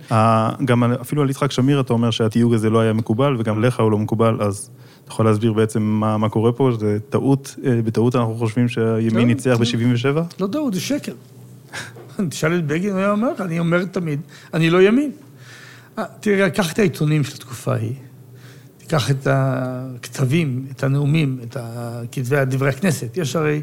גם 0.66 0.84
אפילו 0.84 1.22
על 1.22 1.30
יצחק 1.30 1.52
שמיר 1.52 1.80
אתה 1.80 1.94
אומר 1.94 2.12
שהתיוג 2.12 2.54
הזה 2.54 2.70
לא 2.70 2.80
היה 2.80 2.94
מקובל, 2.94 3.36
וגם 3.40 3.64
לך 3.64 3.80
הוא 3.80 3.92
לא 3.92 3.98
מקובל, 3.98 4.42
אז 4.42 4.70
אתה 5.04 5.12
יכול 5.12 5.26
להסביר 5.26 5.54
בעצם 5.54 5.82
מה, 5.82 6.18
מה 6.18 6.30
קורה 6.30 6.52
פה? 6.52 6.72
זה 6.80 6.98
טעות, 7.10 7.56
אה, 7.66 7.82
בטעות 7.86 8.16
אנחנו 8.16 8.36
חושבים 8.36 8.68
שהימין 8.68 9.16
לא, 9.16 9.26
ניצח 9.26 9.58
ב-77? 9.60 10.20
לא 10.40 10.48
טעות, 10.48 10.74
זה 10.74 10.82
שקר. 10.82 11.14
תשאל 12.30 12.60
את 12.60 12.68
בגין, 12.68 12.92
הוא 12.92 13.00
היה 13.00 13.12
אומר 13.12 13.34
לך, 13.34 13.42
אני 13.42 13.60
אומר 13.60 13.86
תמיד, 13.86 14.20
אני 14.54 14.70
לא 14.70 14.82
ימין. 14.82 15.12
אה, 15.98 16.04
תראה, 16.20 16.50
קח 16.50 16.74
את 16.74 16.80
העיתונים 16.80 17.24
של 17.24 17.36
התקופה 17.36 17.74
ההיא, 17.74 17.96
תיקח 18.78 19.12
את 19.12 19.28
הכתבים, 19.30 20.66
את 20.72 20.84
הנאומים, 20.84 21.40
את 21.44 21.58
כתבי 22.12 22.46
דברי 22.46 22.70
הכנסת. 22.70 23.18
יש 23.18 23.36
הרי 23.36 23.62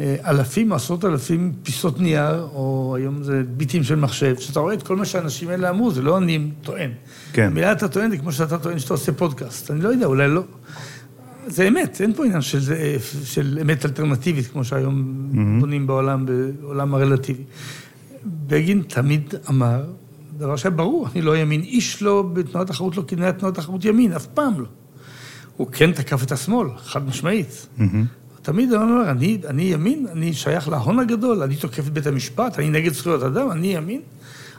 אה, 0.00 0.16
אלפים, 0.26 0.72
עשרות 0.72 1.04
אלפים 1.04 1.52
פיסות 1.62 2.00
נייר, 2.00 2.42
או 2.42 2.94
היום 2.96 3.22
זה 3.22 3.42
ביטים 3.56 3.84
של 3.84 3.94
מחשב, 3.94 4.36
שאתה 4.38 4.60
רואה 4.60 4.74
את 4.74 4.82
כל 4.82 4.96
מה 4.96 5.04
שהאנשים 5.04 5.48
האלה 5.48 5.70
אמרו, 5.70 5.90
זה 5.90 6.02
לא 6.02 6.18
אני 6.18 6.50
טוען. 6.62 6.90
כן. 7.32 7.46
המילה 7.46 7.72
אתה 7.72 7.88
טוען 7.88 8.10
זה 8.10 8.18
כמו 8.18 8.32
שאתה 8.32 8.58
טוען 8.58 8.78
שאתה 8.78 8.94
עושה 8.94 9.12
פודקאסט. 9.12 9.70
אני 9.70 9.80
לא 9.80 9.88
יודע, 9.88 10.06
אולי 10.06 10.28
לא. 10.28 10.42
זה 11.46 11.68
אמת, 11.68 12.00
אין 12.00 12.14
פה 12.14 12.24
עניין 12.24 12.40
של, 12.40 12.60
של 13.24 13.58
אמת 13.62 13.84
אלטרנטיבית, 13.84 14.46
כמו 14.46 14.64
שהיום 14.64 15.02
mm-hmm. 15.32 15.60
בונים 15.60 15.86
בעולם, 15.86 16.26
בעולם 16.26 16.94
הרלטיבי. 16.94 17.42
בגין 18.24 18.82
תמיד 18.88 19.34
אמר, 19.48 19.84
דבר 20.36 20.56
שהיה 20.56 20.70
ברור, 20.70 21.08
אני 21.12 21.22
לא 21.22 21.36
ימין. 21.36 21.60
איש 21.60 22.02
לא, 22.02 22.22
בתנועת 22.32 22.66
תחרות 22.66 22.96
לא 22.96 23.04
כינוי 23.06 23.32
תנועת 23.32 23.54
תחרות 23.54 23.84
ימין, 23.84 24.12
אף 24.12 24.26
פעם 24.26 24.60
לא. 24.60 24.66
הוא 25.56 25.66
כן 25.72 25.92
תקף 25.92 26.22
את 26.22 26.32
השמאל, 26.32 26.68
חד 26.76 27.06
משמעית. 27.06 27.66
Mm-hmm. 27.78 27.82
תמיד 28.42 28.72
הוא 28.72 28.82
אומר, 28.82 29.10
אני, 29.10 29.38
אני 29.46 29.62
ימין, 29.62 30.06
אני 30.12 30.32
שייך 30.32 30.68
להון 30.68 30.98
הגדול, 30.98 31.42
אני 31.42 31.56
תוקף 31.56 31.86
את 31.86 31.92
בית 31.92 32.06
המשפט, 32.06 32.58
אני 32.58 32.70
נגד 32.70 32.92
זכויות 32.92 33.22
אדם, 33.22 33.50
אני 33.50 33.66
ימין. 33.66 34.00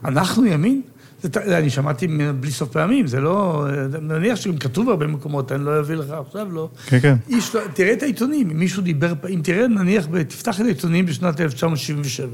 אנחנו 0.05 0.45
ימין. 0.45 0.81
זה, 1.23 1.57
אני 1.57 1.69
שמעתי 1.69 2.07
בלי 2.39 2.51
סוף 2.51 2.69
פעמים, 2.69 3.07
זה 3.07 3.19
לא... 3.19 3.67
אני 3.95 4.05
מניח 4.07 4.35
שגם 4.35 4.57
כתוב 4.57 4.89
הרבה 4.89 5.07
מקומות, 5.07 5.51
אני 5.51 5.65
לא 5.65 5.79
אביא 5.79 5.95
לך 5.95 6.09
עכשיו, 6.27 6.47
לא. 6.51 6.69
כן, 6.85 6.99
כן. 6.99 7.15
איש 7.29 7.55
לא, 7.55 7.61
תראה 7.73 7.93
את 7.93 8.03
העיתונים, 8.03 8.49
אם 8.49 8.59
מישהו 8.59 8.83
דיבר, 8.83 9.13
אם 9.29 9.39
תראה, 9.43 9.67
נניח, 9.67 10.07
תפתח 10.27 10.61
את 10.61 10.65
העיתונים 10.65 11.05
בשנת 11.05 11.41
1977. 11.41 12.27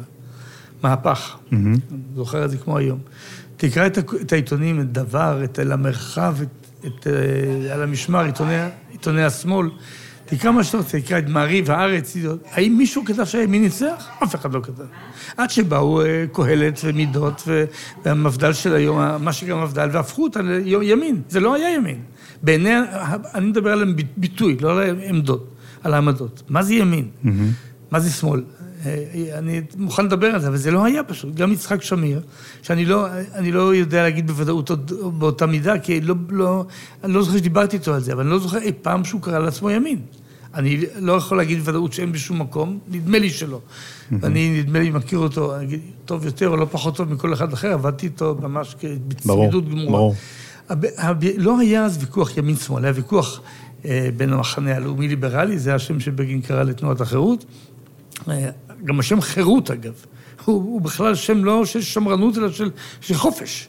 מהפך. 0.83 1.37
Mm-hmm. 1.37 1.55
אני 1.55 1.99
זוכר 2.15 2.45
את 2.45 2.51
זה 2.51 2.57
כמו 2.57 2.77
היום. 2.77 2.99
תקרא 3.57 3.87
את, 3.87 3.97
את 4.21 4.33
העיתונים, 4.33 4.81
את 4.81 4.91
דבר, 4.91 5.43
את 5.43 5.59
אל 5.59 5.71
המרחב, 5.71 6.35
את, 6.41 6.67
את, 6.85 7.07
אה, 7.07 7.73
על 7.73 7.83
המשמר, 7.83 8.25
עיתוני, 8.25 8.55
עיתוני 8.91 9.23
השמאל. 9.23 9.69
תקרא 10.25 10.51
מה 10.51 10.63
שאתה 10.63 10.77
רוצה, 10.77 11.01
תקרא 11.01 11.19
את 11.19 11.27
מעריב, 11.27 11.71
הארץ, 11.71 12.17
האם 12.51 12.77
מישהו 12.77 13.05
כתב 13.05 13.23
שהימין 13.23 13.61
ניצח? 13.61 14.07
אף 14.23 14.35
אחד 14.35 14.53
לא 14.53 14.59
כתב. 14.63 14.83
עד 15.37 15.49
שבאו 15.49 16.01
אה, 16.01 16.25
קהלת 16.33 16.79
ומידות 16.83 17.47
והמפד"ל 18.05 18.53
של 18.53 18.75
היום, 18.75 19.23
מה 19.23 19.33
שגם 19.33 19.63
מפד"ל, 19.63 19.89
והפכו 19.91 20.23
אותה 20.23 20.39
לימין. 20.41 21.21
זה 21.29 21.39
לא 21.39 21.55
היה 21.55 21.75
ימין. 21.75 22.01
בעיני, 22.43 22.73
אני 23.33 23.45
מדבר 23.45 23.71
על 23.71 23.95
ביטוי, 24.17 24.57
לא 24.61 24.81
על 24.81 24.95
עמדות, 25.09 25.55
על 25.83 25.93
העמדות. 25.93 26.43
מה 26.49 26.63
זה 26.63 26.73
ימין? 26.73 27.07
Mm-hmm. 27.23 27.29
מה 27.91 27.99
זה 27.99 28.09
שמאל? 28.09 28.41
אה, 28.85 29.37
אני 29.37 29.61
מוכן 29.77 30.05
לדבר 30.05 30.27
על 30.27 30.41
זה, 30.41 30.47
אבל 30.47 30.57
זה 30.57 30.71
לא 30.71 30.85
היה 30.85 31.03
פשוט. 31.03 31.35
גם 31.35 31.51
יצחק 31.51 31.81
שמיר, 31.81 32.21
שאני 32.61 32.85
לא, 32.85 33.07
לא 33.51 33.75
יודע 33.75 34.03
להגיד 34.03 34.27
בוודאות 34.27 34.69
עוד 34.69 34.91
באותה 35.19 35.45
מידה, 35.45 35.79
כי 35.79 36.01
לא, 36.01 36.15
לא, 36.29 36.65
אני 37.03 37.13
לא 37.13 37.23
זוכר 37.23 37.37
שדיברתי 37.37 37.77
איתו 37.77 37.93
על 37.93 38.01
זה, 38.01 38.13
אבל 38.13 38.21
אני 38.21 38.29
לא 38.29 38.39
זוכר 38.39 38.57
אי 38.57 38.71
פעם 38.81 39.03
שהוא 39.03 39.21
קרא 39.21 39.39
לעצמו 39.39 39.69
ימין. 39.69 39.99
אני 40.53 40.85
לא 40.99 41.13
יכול 41.13 41.37
להגיד 41.37 41.59
בוודאות 41.59 41.93
שאין 41.93 42.11
בשום 42.11 42.41
מקום, 42.41 42.79
נדמה 42.87 43.19
לי 43.19 43.29
שלא. 43.29 43.59
ואני, 44.11 44.61
נדמה 44.61 44.79
לי, 44.79 44.89
מכיר 44.89 45.19
אותו, 45.19 45.61
אגיד, 45.61 45.79
טוב 46.05 46.25
יותר 46.25 46.47
או 46.47 46.57
לא 46.57 46.67
פחות 46.71 46.95
טוב 46.95 47.13
מכל 47.13 47.33
אחד 47.33 47.53
אחר, 47.53 47.73
עבדתי 47.73 48.05
איתו 48.05 48.35
ממש 48.41 48.75
בצמידות 49.07 49.69
גמורה. 49.69 49.91
ברור, 49.91 50.15
ברור. 50.69 50.85
לא 51.37 51.59
היה 51.59 51.85
אז 51.85 51.97
ויכוח 52.01 52.37
ימין-שמאל, 52.37 52.83
היה 52.85 52.93
ויכוח 52.95 53.41
אה, 53.85 54.09
בין 54.17 54.33
המחנה 54.33 54.75
הלאומי-ליברלי, 54.75 55.59
זה 55.59 55.75
השם 55.75 55.99
שבגין 55.99 56.41
קרא 56.41 56.63
לתנועת 56.63 57.01
החירות. 57.01 57.45
אה, 58.81 58.85
גם 58.85 58.99
השם 58.99 59.21
חירות, 59.21 59.71
אגב. 59.71 59.93
הוא, 60.45 60.55
הוא 60.55 60.81
בכלל 60.81 61.15
שם 61.15 61.45
לא 61.45 61.65
של 61.65 61.81
שמרנות, 61.81 62.37
אלא 62.37 62.51
של, 62.51 62.69
של 63.01 63.13
חופש. 63.13 63.67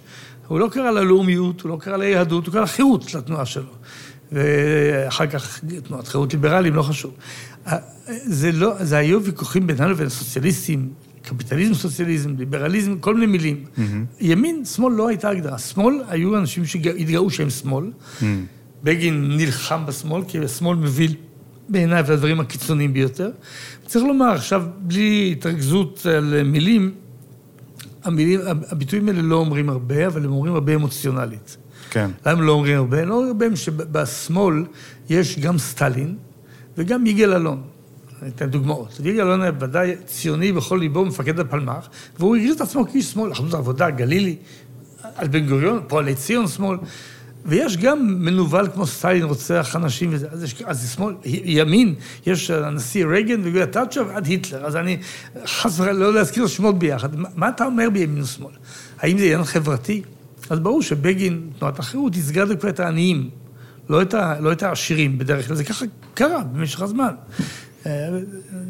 הוא 0.49 0.61
לא 0.61 0.69
קרא 0.73 0.91
ללאומיות, 0.91 1.61
הוא 1.61 1.71
לא 1.71 1.77
קרא 1.81 1.97
ליהדות, 1.97 2.47
הוא 2.47 2.53
קרא 2.53 2.63
לחירות 2.63 3.15
לתנועה 3.15 3.47
שלו. 3.47 3.73
ואחר 4.33 5.27
כך 5.27 5.61
תנועת 5.85 6.09
חירות 6.09 6.33
ליברליים, 6.33 6.75
לא 6.75 6.83
חשוב. 6.83 7.15
זה 8.07 8.53
לא, 8.53 8.85
זה 8.85 8.97
היו 8.97 9.23
ויכוחים 9.23 9.67
בינינו 9.67 9.91
לבין 9.91 10.07
הסוציאליסטים, 10.07 10.89
קפיטליזם, 11.23 11.75
סוציאליזם, 11.75 12.35
ליברליזם, 12.39 12.99
כל 12.99 13.15
מיני 13.15 13.27
מילים. 13.27 13.65
Mm-hmm. 13.65 13.81
ימין, 14.21 14.65
שמאל 14.65 14.93
לא 14.93 15.09
הייתה 15.09 15.29
הגדרה. 15.29 15.59
שמאל, 15.59 15.95
היו 16.09 16.37
אנשים 16.37 16.67
שהתגאו 16.67 17.31
שהם 17.31 17.51
שמאל. 17.51 17.85
Mm-hmm. 17.85 18.25
בגין 18.85 19.37
נלחם 19.37 19.87
בשמאל, 19.87 20.23
כי 20.29 20.39
השמאל 20.39 20.77
מביא 20.77 21.09
בעיניי 21.71 22.01
את 22.01 22.09
הדברים 22.09 22.41
הקיצוניים 22.41 22.93
ביותר. 22.93 23.31
צריך 23.87 24.05
לומר, 24.05 24.31
עכשיו, 24.31 24.63
בלי 24.79 25.35
התרכזות 25.37 26.07
על 26.17 26.43
מילים, 26.43 26.95
המילים, 28.05 28.41
הביטויים 28.47 29.09
האלה 29.09 29.23
לא 29.23 29.37
אומרים 29.37 29.71
הרבה, 29.71 30.07
אבל 30.07 30.25
הם 30.25 30.33
אומרים 30.33 30.55
הרבה 30.55 30.75
אמוציונלית. 30.75 31.57
כן. 31.91 32.11
למה 32.27 32.39
הם 32.39 32.43
לא 32.43 32.53
אומרים 32.53 32.77
הרבה? 32.77 33.05
לא 33.05 33.15
אומרים 33.15 33.29
הרבה 33.29 33.57
שבשמאל 33.57 34.65
יש 35.11 35.39
גם 35.39 35.59
סטלין 35.59 36.17
וגם 36.77 37.07
יגאל 37.07 37.35
אלון. 37.35 37.63
אני 38.23 38.31
אתן 38.31 38.51
דוגמאות. 38.51 39.01
יגאל 39.05 39.27
אלון 39.27 39.43
היה 39.43 39.53
ודאי 39.61 39.97
ציוני 40.07 40.53
בכל 40.53 40.77
ליבו, 40.77 41.05
מפקד 41.05 41.41
הפלמ"ח, 41.41 41.89
והוא 42.19 42.37
הגדיר 42.37 42.55
את 42.55 42.61
עצמו 42.61 42.87
כאיש 42.87 43.05
שמאל, 43.05 43.33
אחדות 43.33 43.55
העבודה, 43.55 43.91
גלילי, 43.91 44.37
על 45.17 45.29
בן 45.29 45.47
גוריון, 45.47 45.81
פועלי 45.89 46.15
ציון 46.15 46.49
שמאל. 46.49 46.79
ויש 47.45 47.77
גם 47.77 48.25
מנוול 48.25 48.69
כמו 48.75 48.87
סטלין, 48.87 49.23
רוצח 49.23 49.77
אנשים 49.77 50.11
וזה, 50.13 50.27
אז, 50.31 50.45
יש, 50.45 50.63
אז 50.65 50.93
שמאל, 50.95 51.15
ימין, 51.25 51.95
יש 52.27 52.51
הנשיא 52.51 53.07
רייגן 53.07 53.41
וגויה 53.45 53.67
תאצ'ר 53.67 54.05
ועד 54.09 54.27
היטלר, 54.27 54.67
אז 54.67 54.77
אני 54.77 54.97
חס 55.47 55.81
וחלילה 55.81 55.99
לא 55.99 56.15
להזכיר 56.15 56.47
שמות 56.47 56.79
ביחד. 56.79 57.17
מה, 57.17 57.29
מה 57.35 57.49
אתה 57.49 57.65
אומר 57.65 57.91
בימין 57.91 58.23
ושמאל? 58.23 58.53
האם 58.99 59.19
זה 59.19 59.25
עניין 59.25 59.45
חברתי? 59.45 60.03
אז 60.51 60.59
ברור 60.59 60.83
שבגין, 60.83 61.51
תנועת 61.59 61.79
החירות, 61.79 62.17
ייצגה 62.17 62.57
כבר 62.57 62.69
את 62.69 62.81
העניים, 62.81 63.31
לא 63.89 64.03
את, 64.03 64.15
ה, 64.15 64.41
לא 64.41 64.53
את 64.53 64.63
העשירים 64.63 65.19
בדרך 65.19 65.47
כלל, 65.47 65.57
זה 65.57 65.65
ככה 65.65 65.85
קרה 66.15 66.43
במשך 66.53 66.81
הזמן. 66.81 67.15
אה, 67.87 68.09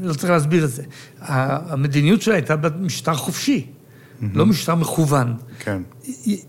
לא 0.02 0.14
צריך 0.14 0.30
להסביר 0.30 0.64
את 0.64 0.70
זה. 0.70 0.82
המדיניות 1.18 2.22
שלה 2.22 2.34
הייתה 2.34 2.56
במשטר 2.56 3.14
חופשי, 3.14 3.66
לא 4.34 4.46
משטר 4.46 4.74
מכוון. 4.74 5.34
כן. 5.64 5.82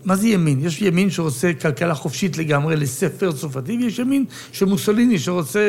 מה 0.04 0.16
זה 0.16 0.28
ימין? 0.28 0.60
יש 0.64 0.82
ימין 0.82 1.10
שרוצה 1.10 1.52
כלכלה 1.60 1.94
חופשית 1.94 2.38
לגמרי 2.38 2.76
לספר 2.76 3.32
צרפתי, 3.32 3.78
ויש 3.82 3.98
ימין 3.98 4.24
של 4.52 4.66
מוסוליני 4.66 5.18
שרוצה 5.18 5.60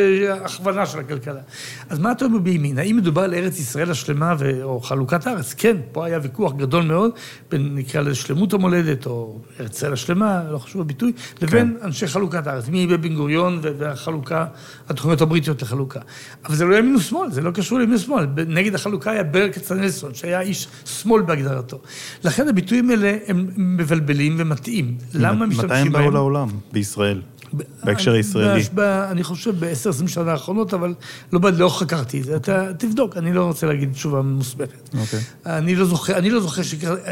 הכוונה 0.41 0.85
של 0.85 0.99
הכלכלה. 0.99 1.41
אז 1.89 1.99
מה 1.99 2.11
אתה 2.11 2.25
אומר 2.25 2.39
בימין? 2.39 2.77
האם 2.77 2.97
מדובר 2.97 3.21
על 3.21 3.33
ארץ 3.33 3.59
ישראל 3.59 3.91
השלמה 3.91 4.35
ו... 4.39 4.63
או 4.63 4.81
חלוקת 4.81 5.27
הארץ? 5.27 5.53
כן, 5.53 5.77
פה 5.91 6.05
היה 6.05 6.19
ויכוח 6.23 6.53
גדול 6.53 6.83
מאוד 6.83 7.11
בין, 7.51 7.75
נקרא 7.75 8.01
לזה, 8.01 8.15
שלמות 8.15 8.53
המולדת, 8.53 9.05
או 9.05 9.39
ארץ 9.59 9.77
ישראל 9.77 9.93
השלמה, 9.93 10.43
לא 10.51 10.57
חשוב 10.57 10.81
הביטוי, 10.81 11.11
לבין 11.41 11.77
כן. 11.79 11.85
אנשי 11.85 12.07
חלוקת 12.07 12.47
הארץ, 12.47 12.67
מי 12.67 12.77
יהיה 12.77 12.97
בן 12.97 13.15
גוריון 13.15 13.59
והחלוקה, 13.61 14.45
התוכניות 14.89 15.21
הבריטיות 15.21 15.61
לחלוקה. 15.61 15.99
אבל 16.45 16.55
זה 16.55 16.65
לא 16.65 16.75
ימין 16.75 16.95
ושמאל, 16.95 17.31
זה 17.31 17.41
לא 17.41 17.51
קשור 17.51 17.79
לימין 17.79 17.95
ושמאל. 17.95 18.25
נגד 18.47 18.75
החלוקה 18.75 19.11
היה 19.11 19.23
ברל 19.23 19.51
כצנלסון, 19.51 20.13
שהיה 20.13 20.41
איש 20.41 20.67
שמאל 20.85 21.21
בהגדרתו. 21.21 21.81
לכן 22.23 22.47
הביטויים 22.47 22.89
האלה 22.89 23.17
הם 23.33 23.47
מבלבלים 23.57 24.35
ומטעים. 24.37 24.97
למה 25.13 25.45
משתמשים 25.45 25.69
בהם? 25.69 25.87
מתי 25.87 25.97
הם 25.97 26.03
באו 26.03 26.11
לעולם? 26.11 26.47
בישראל. 26.71 27.21
בהקשר 27.83 28.11
הישראלי. 28.11 28.63
אני 29.11 29.23
חושב 29.23 29.59
בעשר, 29.59 29.89
עשרים 29.89 30.07
שנה 30.07 30.31
האחרונות, 30.31 30.73
אבל 30.73 30.93
לא, 31.33 31.39
לא 31.57 31.69
חקרתי 31.69 32.19
את 32.19 32.25
זה. 32.25 32.35
אתה 32.35 32.73
תבדוק, 32.77 33.17
אני 33.17 33.33
לא 33.33 33.43
רוצה 33.45 33.67
להגיד 33.67 33.91
תשובה 33.93 34.21
מוסמכת. 34.21 34.89
אוקיי. 34.99 35.19
אני 35.45 35.75
לא 35.75 35.85
זוכר, 35.85 36.17
אני 36.17 36.29
לא 36.29 36.39
זוכר 36.39 36.61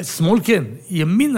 שמאל 0.04 0.40
כן, 0.44 0.64
ימין, 0.90 1.36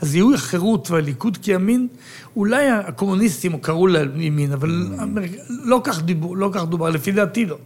הזיהוי 0.00 0.34
החירות 0.34 0.90
והליכוד 0.90 1.36
כימין, 1.36 1.88
אולי 2.36 2.70
הקומוניסטים 2.70 3.58
קראו 3.58 3.86
להם 3.86 4.20
ימין, 4.20 4.52
אבל 4.52 4.86
לא 5.48 5.80
כך 5.84 6.02
דיבור, 6.02 6.36
לא 6.36 6.50
כך 6.52 6.64
דובר, 6.64 6.90
לפי 6.90 7.12
דעתי 7.12 7.46
לא. 7.46 7.58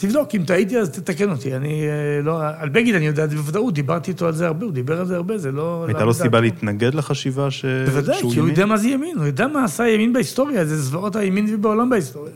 תבדוק, 0.00 0.34
אם 0.34 0.42
טעיתי 0.46 0.78
אז 0.78 0.90
תתקן 0.90 1.30
אותי. 1.30 1.56
אני 1.56 1.82
אה, 1.88 2.22
לא... 2.22 2.40
על 2.58 2.68
בגין 2.68 2.94
אני 2.94 3.06
יודע 3.06 3.26
בוודאות, 3.26 3.74
דיברתי 3.74 4.10
איתו 4.10 4.26
על 4.26 4.32
זה 4.32 4.46
הרבה, 4.46 4.64
הוא 4.64 4.72
דיבר 4.72 5.00
על 5.00 5.06
זה 5.06 5.16
הרבה, 5.16 5.38
זה 5.38 5.52
לא... 5.52 5.84
הייתה 5.86 6.04
לו 6.04 6.14
סיבה 6.14 6.40
להתנגד 6.40 6.94
לחשיבה 6.94 7.50
ש... 7.50 7.64
בוודאי, 7.64 8.20
כי 8.32 8.38
הוא 8.38 8.48
יודע 8.48 8.66
מה 8.66 8.76
זה 8.76 8.88
ימין, 8.88 9.18
הוא 9.18 9.26
יודע 9.26 9.46
מה 9.46 9.64
עשה 9.64 9.84
הימין 9.84 10.12
בהיסטוריה, 10.12 10.64
זה 10.64 10.76
זוועות 10.76 11.16
הימין 11.16 11.62
בעולם 11.62 11.90
בהיסטוריה. 11.90 12.34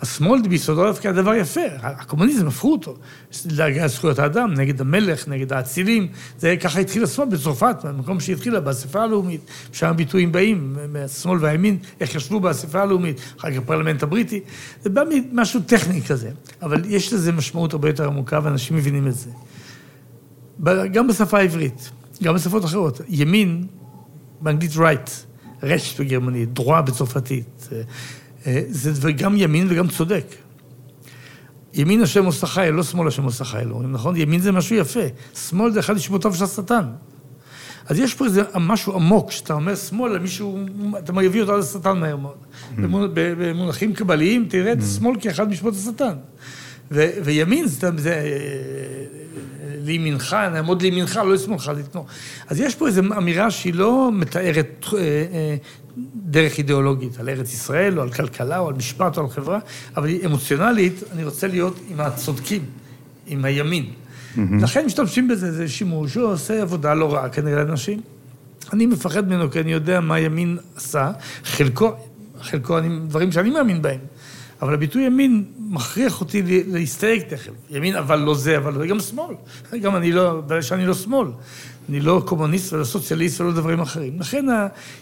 השמאל 0.00 0.48
ביסודו 0.48 0.86
דווקא 0.86 1.08
הדבר 1.08 1.34
יפה, 1.34 1.60
הקומוניזם 1.82 2.46
הפכו 2.46 2.72
אותו, 2.72 2.96
להגיע 3.50 3.88
זכויות 3.88 4.18
האדם, 4.18 4.54
נגד 4.54 4.80
המלך, 4.80 5.28
נגד 5.28 5.52
האצילים, 5.52 6.08
זה 6.38 6.56
ככה 6.60 6.80
התחיל 6.80 7.04
השמאל 7.04 7.28
בצרפת, 7.28 7.76
במקום 7.84 8.20
שהתחילה, 8.20 8.60
באספה 8.60 9.02
הלאומית, 9.02 9.40
שם 9.72 9.86
הביטויים 9.86 10.32
באים, 10.32 10.76
מהשמאל 10.92 11.38
והימין, 11.40 11.78
איך 12.00 12.14
ישבו 12.14 12.40
באספה 12.40 12.82
הלאומית, 12.82 13.20
אחר 13.40 13.50
כך 13.50 13.58
הפרלמנט 13.58 14.02
הבריטי, 14.02 14.40
זה 14.82 14.90
בא 14.90 15.02
ממשהו 15.10 15.60
טכני 15.66 16.02
כזה, 16.02 16.30
אבל 16.62 16.82
יש 16.86 17.12
לזה 17.12 17.32
משמעות 17.32 17.72
הרבה 17.72 17.88
יותר 17.88 18.06
עמוקה 18.06 18.40
ואנשים 18.42 18.76
מבינים 18.76 19.08
את 19.08 19.14
זה. 19.14 19.30
גם 20.92 21.08
בשפה 21.08 21.38
העברית, 21.38 21.90
גם 22.22 22.34
בשפות 22.34 22.64
אחרות, 22.64 23.00
ימין, 23.08 23.66
באנגלית 24.40 24.72
right, 24.72 25.10
רשט 25.62 26.00
בגרמנית, 26.00 26.52
דרועה 26.52 26.82
בצרפתית, 26.82 27.68
זה 28.68 29.12
גם 29.12 29.36
ימין 29.36 29.66
וגם 29.70 29.88
צודק. 29.88 30.24
ימין 31.74 32.02
השם 32.02 32.24
עושה 32.24 32.46
חי, 32.46 32.68
לא 32.72 32.82
שמאל 32.82 33.08
השם 33.08 33.22
עושה 33.22 33.44
חי, 33.44 33.62
לא, 33.66 33.82
נכון? 33.82 34.16
ימין 34.16 34.40
זה 34.40 34.52
משהו 34.52 34.76
יפה. 34.76 35.00
שמאל 35.48 35.72
זה 35.72 35.80
אחד 35.80 35.96
לשמותיו 35.96 36.34
של 36.34 36.44
השטן. 36.44 36.84
אז 37.88 37.98
יש 37.98 38.14
פה 38.14 38.24
איזה 38.24 38.42
משהו 38.54 38.94
עמוק, 38.94 39.30
שאתה 39.30 39.54
אומר 39.54 39.74
שמאל 39.76 40.14
למישהו, 40.16 40.58
אתה 40.98 41.12
מביא 41.12 41.40
אותו 41.40 41.54
עד 41.54 41.60
השטן 41.60 41.98
מהר 41.98 42.16
מאוד. 42.16 42.36
במונחים 43.14 43.92
קבליים, 43.92 44.46
תראה 44.48 44.72
את 44.72 44.78
שמאל 44.96 45.16
כאחד 45.20 45.48
משמות 45.48 45.74
השטן. 45.74 46.14
וימין 46.90 47.66
זה, 47.66 47.90
זה 47.96 48.12
אה, 48.12 49.04
לימינך, 49.84 50.36
נעמוד 50.52 50.82
לימינך, 50.82 51.16
לא 51.16 51.34
לשמאלך, 51.34 51.72
לתמוך. 51.78 52.06
אז 52.48 52.60
יש 52.60 52.74
פה 52.74 52.86
איזו 52.86 53.02
אמירה 53.16 53.50
שהיא 53.50 53.74
לא 53.74 54.10
מתארת 54.12 54.86
אה, 54.92 55.56
דרך 56.14 56.58
אידיאולוגית, 56.58 57.20
על 57.20 57.28
ארץ 57.28 57.52
ישראל, 57.52 57.98
או 57.98 58.02
על 58.02 58.12
כלכלה, 58.12 58.58
או 58.58 58.68
על 58.68 58.74
משפט, 58.74 59.18
או 59.18 59.22
על 59.22 59.28
חברה, 59.28 59.58
אבל 59.96 60.08
אמוציונלית, 60.24 61.02
אני 61.12 61.24
רוצה 61.24 61.46
להיות 61.46 61.80
עם 61.90 62.00
הצודקים, 62.00 62.64
עם 63.26 63.44
הימין. 63.44 63.84
Mm-hmm. 63.84 64.40
לכן 64.62 64.86
משתמשים 64.86 65.28
בזה, 65.28 65.52
זה 65.52 65.68
שימוש, 65.68 66.14
הוא 66.14 66.24
עושה 66.24 66.62
עבודה 66.62 66.94
לא 66.94 67.14
רעה 67.14 67.28
כנראה 67.28 67.64
לאנשים. 67.64 68.00
אני 68.72 68.86
מפחד 68.86 69.28
ממנו, 69.28 69.50
כי 69.50 69.60
אני 69.60 69.72
יודע 69.72 70.00
מה 70.00 70.14
הימין 70.14 70.58
עשה, 70.76 71.10
חלקו, 71.44 71.92
חלקו, 72.40 72.78
אני, 72.78 72.98
דברים 73.08 73.32
שאני 73.32 73.50
מאמין 73.50 73.82
בהם. 73.82 74.00
אבל 74.62 74.74
הביטוי 74.74 75.02
ימין 75.02 75.44
מכריח 75.58 76.20
אותי 76.20 76.42
להסתייג 76.66 77.22
תכף. 77.22 77.52
ימין 77.70 77.96
אבל 77.96 78.18
לא 78.18 78.34
זה, 78.34 78.56
אבל 78.56 78.78
זה 78.78 78.86
גם 78.86 79.00
שמאל. 79.00 79.34
גם 79.82 79.96
אני 79.96 80.12
לא, 80.12 80.42
שאני 80.60 80.86
לא 80.86 80.94
שמאל. 80.94 81.28
אני 81.88 82.00
לא 82.00 82.22
קומוניסט 82.24 82.72
ולא 82.72 82.84
סוציאליסט 82.84 83.40
ולא 83.40 83.52
דברים 83.52 83.80
אחרים. 83.80 84.20
לכן 84.20 84.46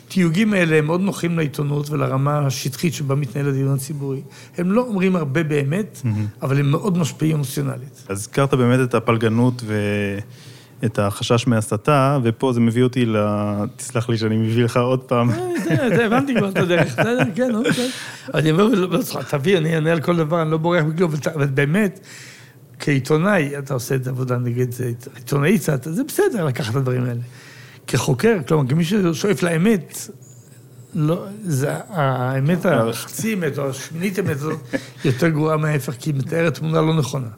התיוגים 0.06 0.52
האלה 0.52 0.76
הם 0.76 0.86
מאוד 0.86 1.00
נוחים 1.00 1.36
לעיתונות 1.36 1.90
ולרמה 1.90 2.38
השטחית 2.38 2.94
שבה 2.94 3.14
מתנהל 3.14 3.48
הדיון 3.48 3.74
הציבורי. 3.74 4.20
הם 4.58 4.72
לא 4.72 4.80
אומרים 4.80 5.16
הרבה 5.16 5.42
באמת, 5.42 6.02
mm-hmm. 6.02 6.42
אבל 6.42 6.58
הם 6.58 6.70
מאוד 6.70 6.98
משפיעים 6.98 7.36
אמוציונלית. 7.36 8.04
אז 8.08 8.18
הזכרת 8.18 8.54
באמת 8.54 8.80
את 8.88 8.94
הפלגנות 8.94 9.62
ואת 10.82 10.98
החשש 10.98 11.46
מהסתה, 11.46 12.18
ופה 12.22 12.52
זה 12.52 12.60
מביא 12.60 12.82
אותי 12.82 13.06
ל... 13.06 13.16
תסלח 13.76 14.08
לי 14.08 14.18
שאני 14.18 14.36
מביא 14.36 14.64
לך 14.64 14.76
עוד 14.76 15.00
פעם. 15.00 15.30
אה, 15.30 16.04
הבנתי 16.06 16.34
כבר 16.34 16.48
את 16.48 16.56
הדרך, 16.56 16.96
כן, 17.34 17.54
אוקיי. 17.54 17.90
אני 18.34 18.50
אומר, 18.50 18.64
לא, 18.64 18.98
תביא, 19.30 19.58
אני 19.58 19.74
אענה 19.74 19.92
על 19.92 20.00
כל 20.00 20.16
דבר, 20.16 20.42
אני 20.42 20.50
לא 20.50 20.56
בורח 20.56 20.84
מכלום, 20.84 21.12
אבל 21.34 21.46
באמת... 21.46 22.00
כעיתונאי, 22.84 23.58
אתה 23.58 23.74
עושה 23.74 23.94
את 23.94 24.06
העבודה 24.06 24.38
נגד 24.38 24.66
עיתונאי 25.16 25.58
קצת, 25.58 25.84
זה 25.90 26.04
בסדר 26.04 26.44
לקחת 26.44 26.70
את 26.70 26.76
הדברים 26.76 27.04
האלה. 27.04 27.20
כחוקר, 27.86 28.36
כלומר, 28.48 28.68
כמי 28.68 28.84
ששואף 28.84 29.42
לאמת, 29.42 30.08
לא, 30.94 31.26
זה, 31.44 31.72
האמת 31.88 32.66
החצי 32.66 33.34
אמת 33.34 33.58
או 33.58 33.70
השמינית 33.70 34.18
אמת 34.18 34.36
הזאת 34.36 34.58
יותר 35.04 35.28
גרועה 35.28 35.56
מההפך, 35.56 35.92
כי 35.98 36.10
היא 36.10 36.18
מתארת 36.18 36.54
תמונה 36.54 36.80
לא 36.80 36.94
נכונה. 36.94 37.28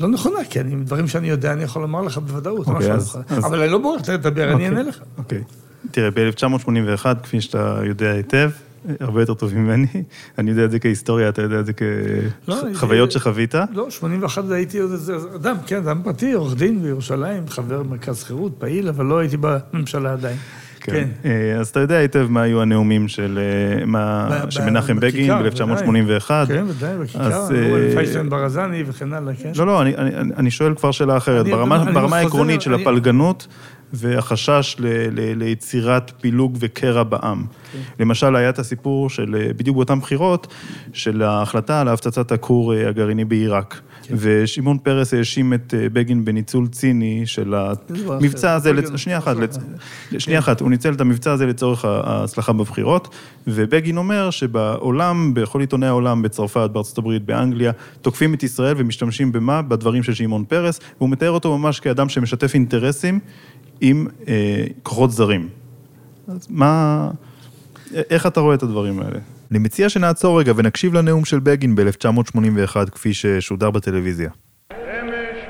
לא 0.00 0.08
נכונה, 0.08 0.38
כי 0.50 0.60
אני, 0.60 0.76
דברים 0.84 1.08
שאני 1.08 1.28
יודע, 1.28 1.52
אני 1.52 1.62
יכול 1.62 1.82
לומר 1.82 2.02
לך 2.02 2.18
בוודאות, 2.18 2.66
okay, 2.66 2.70
אוקיי, 2.70 2.92
אז, 2.92 3.18
אז... 3.28 3.46
אבל 3.46 3.60
אני 3.60 3.70
לא 3.72 3.78
בורח 3.78 4.08
לדבר, 4.08 4.50
okay. 4.50 4.54
אני 4.54 4.64
אענה 4.64 4.82
לך. 4.82 4.98
אוקיי. 5.18 5.38
Okay. 5.38 5.90
תראה, 5.90 6.10
ב-1981, 6.10 7.06
כפי 7.22 7.40
שאתה 7.40 7.80
יודע 7.84 8.12
היטב, 8.12 8.50
הרבה 9.00 9.22
יותר 9.22 9.34
טובים 9.34 9.64
ממני. 9.64 9.86
אני 10.38 10.50
יודע 10.50 10.64
את 10.64 10.70
זה 10.70 10.78
כהיסטוריה, 10.78 11.28
אתה 11.28 11.42
יודע 11.42 11.60
את 11.60 11.66
זה 11.66 11.72
כחוויות 11.72 13.08
לא, 13.08 13.20
שחווית. 13.20 13.54
לא, 13.72 13.90
81 13.90 14.50
הייתי 14.50 14.78
עוד 14.78 14.92
איזה 14.92 15.16
אדם, 15.34 15.56
כן, 15.66 15.76
אדם 15.76 16.00
פרטי, 16.04 16.32
עורך 16.32 16.56
דין 16.56 16.82
בירושלים, 16.82 17.48
חבר 17.48 17.82
מרכז 17.82 18.24
חירות, 18.24 18.52
פעיל, 18.58 18.88
אבל 18.88 19.04
לא 19.04 19.18
הייתי 19.18 19.36
בממשלה 19.36 20.12
עדיין. 20.12 20.36
כן. 20.86 20.92
כן. 20.92 21.08
אה, 21.28 21.60
אז 21.60 21.68
אתה 21.68 21.80
יודע 21.80 21.96
היטב 21.96 22.26
מה 22.30 22.42
היו 22.42 22.62
הנאומים 22.62 23.08
של 23.08 23.38
אה, 23.86 24.64
מנחם 24.66 25.00
בגין 25.00 25.32
ב-1981. 25.32 26.30
כן, 26.48 26.64
ודאי, 26.68 26.98
בכיכר, 26.98 27.48
פייסטן 27.94 28.28
ברזני 28.28 28.82
וכן 28.86 29.12
הלאה, 29.12 29.34
כן. 29.34 29.52
לא, 29.56 29.66
לא, 29.66 29.82
אני 30.36 30.50
שואל 30.50 30.74
כבר 30.74 30.90
שאלה 30.90 31.16
אחרת. 31.16 31.46
ברמה 31.46 32.16
העקרונית 32.16 32.62
של 32.62 32.74
הפלגנות, 32.74 33.46
והחשש 33.92 34.76
ל, 34.78 34.86
ל, 34.86 35.38
ליצירת 35.38 36.12
פילוג 36.20 36.56
וקרע 36.60 37.02
בעם. 37.02 37.44
כן. 37.72 37.78
למשל, 38.00 38.36
היה 38.36 38.48
את 38.48 38.58
הסיפור 38.58 39.10
של, 39.10 39.50
בדיוק 39.56 39.76
באותן 39.76 40.00
בחירות, 40.00 40.46
של 40.92 41.22
ההחלטה 41.22 41.80
על 41.80 41.88
הפצצת 41.88 42.32
הכור 42.32 42.72
הגרעיני 42.72 43.24
בעיראק. 43.24 43.80
כן. 44.02 44.14
ושמעון 44.18 44.78
פרס 44.78 45.14
האשים 45.14 45.54
את 45.54 45.74
בגין 45.92 46.24
בניצול 46.24 46.68
ציני 46.68 47.22
של 47.26 47.54
המבצע 47.54 48.54
הזה, 48.54 48.72
לצ... 48.72 48.90
שנייה 48.96 49.18
אחת, 49.18 49.36
לצ... 49.36 49.58
שנייה 50.18 50.38
אחת, 50.38 50.60
הוא 50.60 50.70
ניצל 50.70 50.92
את 50.92 51.00
המבצע 51.00 51.32
הזה 51.32 51.46
לצורך 51.46 51.84
ההצלחה 51.84 52.52
בבחירות, 52.52 53.14
ובגין 53.46 53.96
אומר 53.96 54.30
שבעולם, 54.30 55.34
בכל 55.34 55.60
עיתוני 55.60 55.86
העולם, 55.86 56.22
בצרפת, 56.22 56.70
בארצות 56.72 56.98
הברית, 56.98 57.24
באנגליה, 57.24 57.72
תוקפים 58.02 58.34
את 58.34 58.42
ישראל 58.42 58.74
ומשתמשים 58.78 59.32
במה? 59.32 59.62
בדברים 59.62 60.02
של 60.02 60.14
שמעון 60.14 60.44
פרס, 60.44 60.80
והוא 60.98 61.10
מתאר 61.10 61.30
אותו 61.30 61.58
ממש 61.58 61.80
כאדם 61.80 62.08
שמשתף 62.08 62.54
אינטרסים 62.54 63.20
עם 63.80 64.06
אה, 64.28 64.64
כוחות 64.82 65.10
זרים. 65.10 65.48
אז 66.28 66.46
מה... 66.50 67.10
איך 67.94 68.26
אתה 68.26 68.40
רואה 68.40 68.54
את 68.54 68.62
הדברים 68.62 69.00
האלה? 69.00 69.18
אני 69.50 69.58
מציע 69.58 69.88
שנעצור 69.88 70.40
רגע 70.40 70.52
ונקשיב 70.56 70.94
לנאום 70.94 71.24
של 71.24 71.38
בגין 71.40 71.74
ב-1981 71.74 72.90
כפי 72.90 73.14
ששודר 73.14 73.70
בטלוויזיה. 73.70 74.30
אמש 74.72 74.80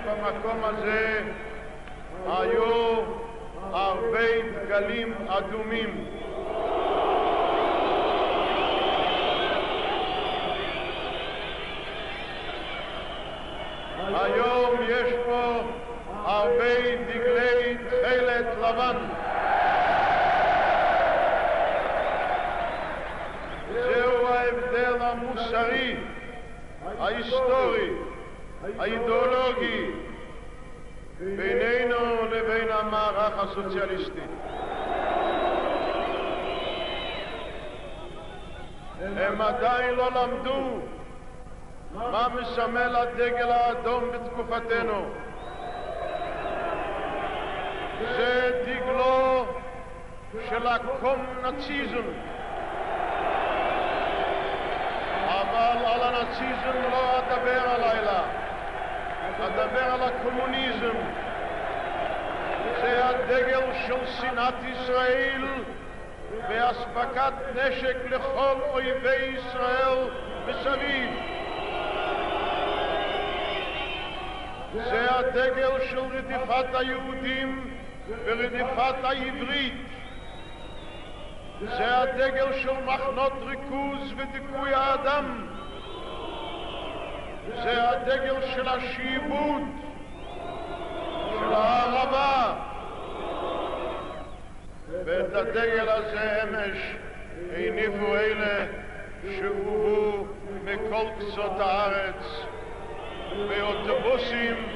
במקום 0.06 0.58
הזה 0.64 1.20
היו 2.26 3.02
הרבה 3.72 4.20
דגלים 4.64 5.12
אדומים. 5.28 5.88
היום 14.14 14.70
יש 14.88 15.12
פה 15.26 15.62
הרבה 16.26 16.96
דגלי 17.08 17.76
תכלת 17.88 18.46
לבן. 18.58 18.96
זהו 23.72 24.26
ההבדל 24.26 24.96
המוסרי, 25.00 25.96
ההיסטורי, 26.98 27.90
האידיאולוגי, 28.78 29.90
בינינו 31.20 32.24
לבין 32.30 32.68
המערך 32.70 33.38
הסוציאליסטי. 33.38 34.20
הם 39.16 39.40
עדיין 39.40 39.94
לא 39.94 40.08
למדו 40.14 40.80
מה 41.94 42.28
מסמל 42.34 42.96
הדגל 42.96 43.50
האדום 43.50 44.04
בתקופתנו. 44.10 45.25
זה 48.16 48.62
דגלו 48.66 49.46
של 50.48 50.66
הקומנאציזם. 50.66 52.06
אבל 55.26 55.84
על 55.86 56.02
הנאציזם 56.02 56.90
לא 56.92 57.18
אדבר 57.18 57.60
הלילה, 57.68 58.22
אדבר 59.46 59.84
על 59.84 60.02
הקומוניזם. 60.02 60.96
זה 62.80 63.06
הדגל 63.06 63.72
של 63.86 64.06
שנאת 64.06 64.54
ישראל 64.64 65.44
ואספקת 66.48 67.32
נשק 67.54 67.96
לכל 68.10 68.56
אויבי 68.70 69.36
ישראל 69.36 70.08
מסביב. 70.48 71.10
זה 74.74 75.06
הדגל 75.10 75.80
של 75.90 75.98
רדיפת 75.98 76.74
היהודים 76.74 77.76
ורדיפת 78.08 79.04
העברית. 79.04 79.74
זה 81.60 81.98
הדגל 81.98 82.52
של 82.52 82.72
מחנות 82.84 83.32
ריכוז 83.46 84.12
ודיכוי 84.16 84.74
האדם. 84.74 85.46
זה 87.62 87.90
הדגל 87.90 88.46
של 88.54 88.68
השעבוד, 88.68 89.62
של 91.30 91.52
הערבה. 91.52 92.54
ואת 95.04 95.34
הדגל 95.34 95.88
הזה 95.88 96.42
אמש 96.42 96.78
הניפו 97.56 98.16
אלה 98.16 98.66
שהובאו 99.38 100.26
מכל 100.64 101.06
קצות 101.18 101.60
הארץ 101.60 102.44
באוטובוסים 103.48 104.68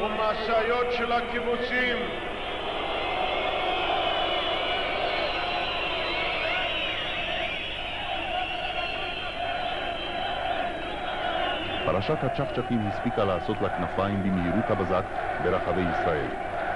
ומשאיות 0.00 0.92
של 0.92 1.12
הקיבוצים. 1.12 1.96
פרשת 12.06 12.24
הצ'חצ'חים 12.24 12.88
הספיקה 12.88 13.24
לעשות 13.24 13.60
לה 13.60 13.68
כנפיים 13.68 14.22
במהירות 14.22 14.70
הבזק 14.70 15.02
ברחבי 15.42 15.82
ישראל. 15.82 16.26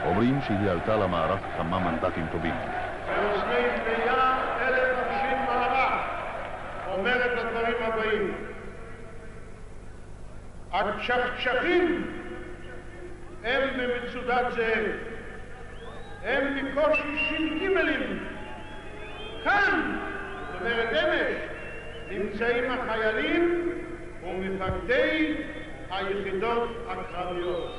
אומרים 0.05 0.41
שהיא 0.41 0.71
עלתה 0.71 0.97
למערך 0.97 1.41
כמה 1.57 1.79
מנדטים 1.79 2.27
טובים. 2.33 2.55
ולפני 3.09 4.07
מאה 4.07 4.69
אלף 4.69 4.99
אנשים 4.99 5.39
אומר 6.87 7.17
את 7.27 7.39
הדברים 7.39 7.77
הבאים: 7.81 8.35
הצ'חצ'חים 10.73 12.07
הם 13.45 13.63
במצודת 13.79 14.53
זאב, 14.53 14.87
הם 16.25 16.55
בקושי 16.77 17.17
ש"גים. 17.29 18.19
כאן, 19.45 19.97
זאת 20.53 20.61
אומרת 20.61 20.93
אמש, 20.93 21.37
נמצאים 22.11 22.65
החיילים 22.71 23.78
ומפקדי 24.23 25.35
היחידות 25.91 26.69
הקרביות. 26.89 27.75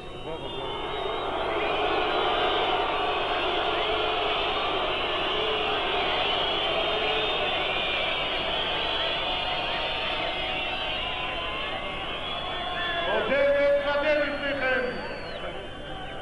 אודה 13.08 13.44
ואתוודה 13.56 14.20
בפניכם, 14.20 14.82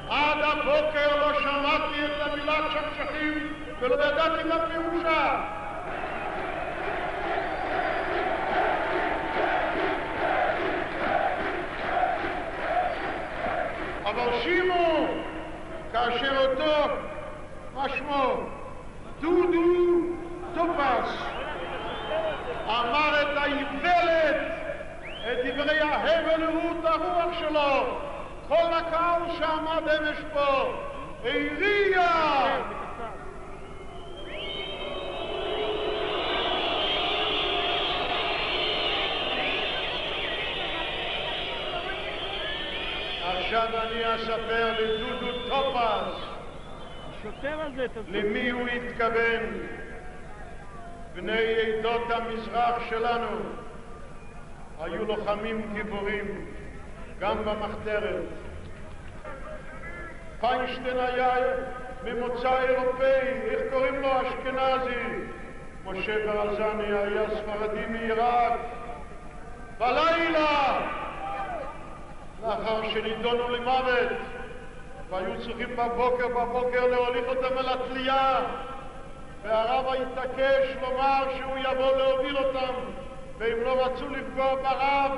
עד 0.09 0.37
הבוקר 0.41 1.17
לא 1.19 1.39
שמעתי 1.39 2.05
את 2.05 2.21
המילה 2.21 2.57
צ'חצ'חים 2.73 3.53
ולא 3.79 3.95
ידעתי 3.95 4.43
מה 4.43 4.59
פירושה. 4.67 5.57
אבל 14.05 14.29
שימו, 14.43 15.07
כאשר 15.93 16.37
אותו, 16.37 16.93
מה 18.07 18.13
שמו, 18.13 18.35
דודו 19.21 20.01
טופס, 20.55 21.23
אמר 22.67 23.21
את 23.21 23.37
האיוולת, 23.37 24.35
את 25.11 25.45
דברי 25.45 25.79
ההבל 25.79 26.43
ורעות 26.43 26.85
הרוח 26.85 27.39
שלו, 27.39 27.99
כל 28.47 28.73
הקהל 28.73 29.21
שעמד 29.37 29.87
אמש 29.87 30.17
פה, 30.33 30.73
הריע! 31.23 32.07
עכשיו 43.37 43.67
אני 43.83 44.15
אספר 44.15 44.73
לדודו 44.79 45.49
טופז 45.49 45.57
השוטר 45.77 46.17
הזה, 46.17 46.36
למי 48.07 48.49
הוא 48.49 48.67
התכוון. 48.67 49.43
בני 51.15 51.55
עדות 51.61 52.11
המזרח 52.11 52.75
שלנו 52.89 53.27
היו 54.79 55.05
לוחמים 55.05 55.73
גיבורים, 55.73 56.45
גם 57.19 57.37
במחתרת. 57.45 58.23
פיינשטיין 60.39 60.99
היה 60.99 61.29
ממוצא 62.03 62.61
אירופאי, 62.61 63.27
איך 63.49 63.61
קוראים 63.71 64.01
לו? 64.01 64.09
אשכנזי. 64.21 65.27
משה 65.85 66.25
ברזני 66.25 66.97
היה 66.97 67.29
ספרדי 67.29 67.85
מעיראק. 67.89 68.53
בלילה, 69.77 70.79
לאחר 72.43 72.89
שנידונו 72.89 73.49
למוות, 73.49 74.11
והיו 75.09 75.41
צריכים 75.41 75.75
בבוקר 75.75 76.27
בבוקר 76.27 76.87
להוליך 76.87 77.25
אותם 77.27 77.57
אל 77.57 77.69
התלייה, 77.69 78.39
והרב 79.43 79.85
התעקש 79.85 80.67
לומר 80.81 81.23
שהוא 81.37 81.57
יבוא 81.57 81.97
להוביל 81.97 82.37
אותם, 82.37 82.73
והם 83.37 83.61
לא 83.61 83.85
רצו 83.85 84.09
לפגוע 84.09 84.55
ברב, 84.55 85.11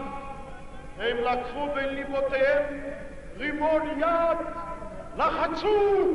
הם 0.99 1.17
לקחו 1.17 1.67
בין 1.75 1.89
ליבותיהם 1.89 2.63
רימון 3.37 3.81
יד, 3.99 4.37
לחצו, 5.17 6.05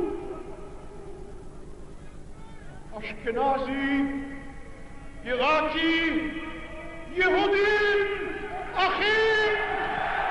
אשכנזי, 2.99 4.03
עיראקי, 5.23 6.31
יהודים, 7.11 7.97
אחים, 8.75 9.53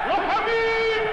לוחמים! 0.09 1.03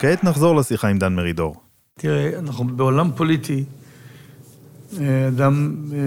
כעת 0.00 0.24
נחזור 0.24 0.56
לשיחה 0.56 0.88
עם 0.88 0.98
דן 0.98 1.14
מרידור. 1.14 1.54
תראה, 1.98 2.38
אנחנו 2.38 2.64
בעולם 2.64 3.10
פוליטי, 3.16 3.64
אה, 5.00 5.28
אדם 5.28 5.76
אה, 5.92 5.98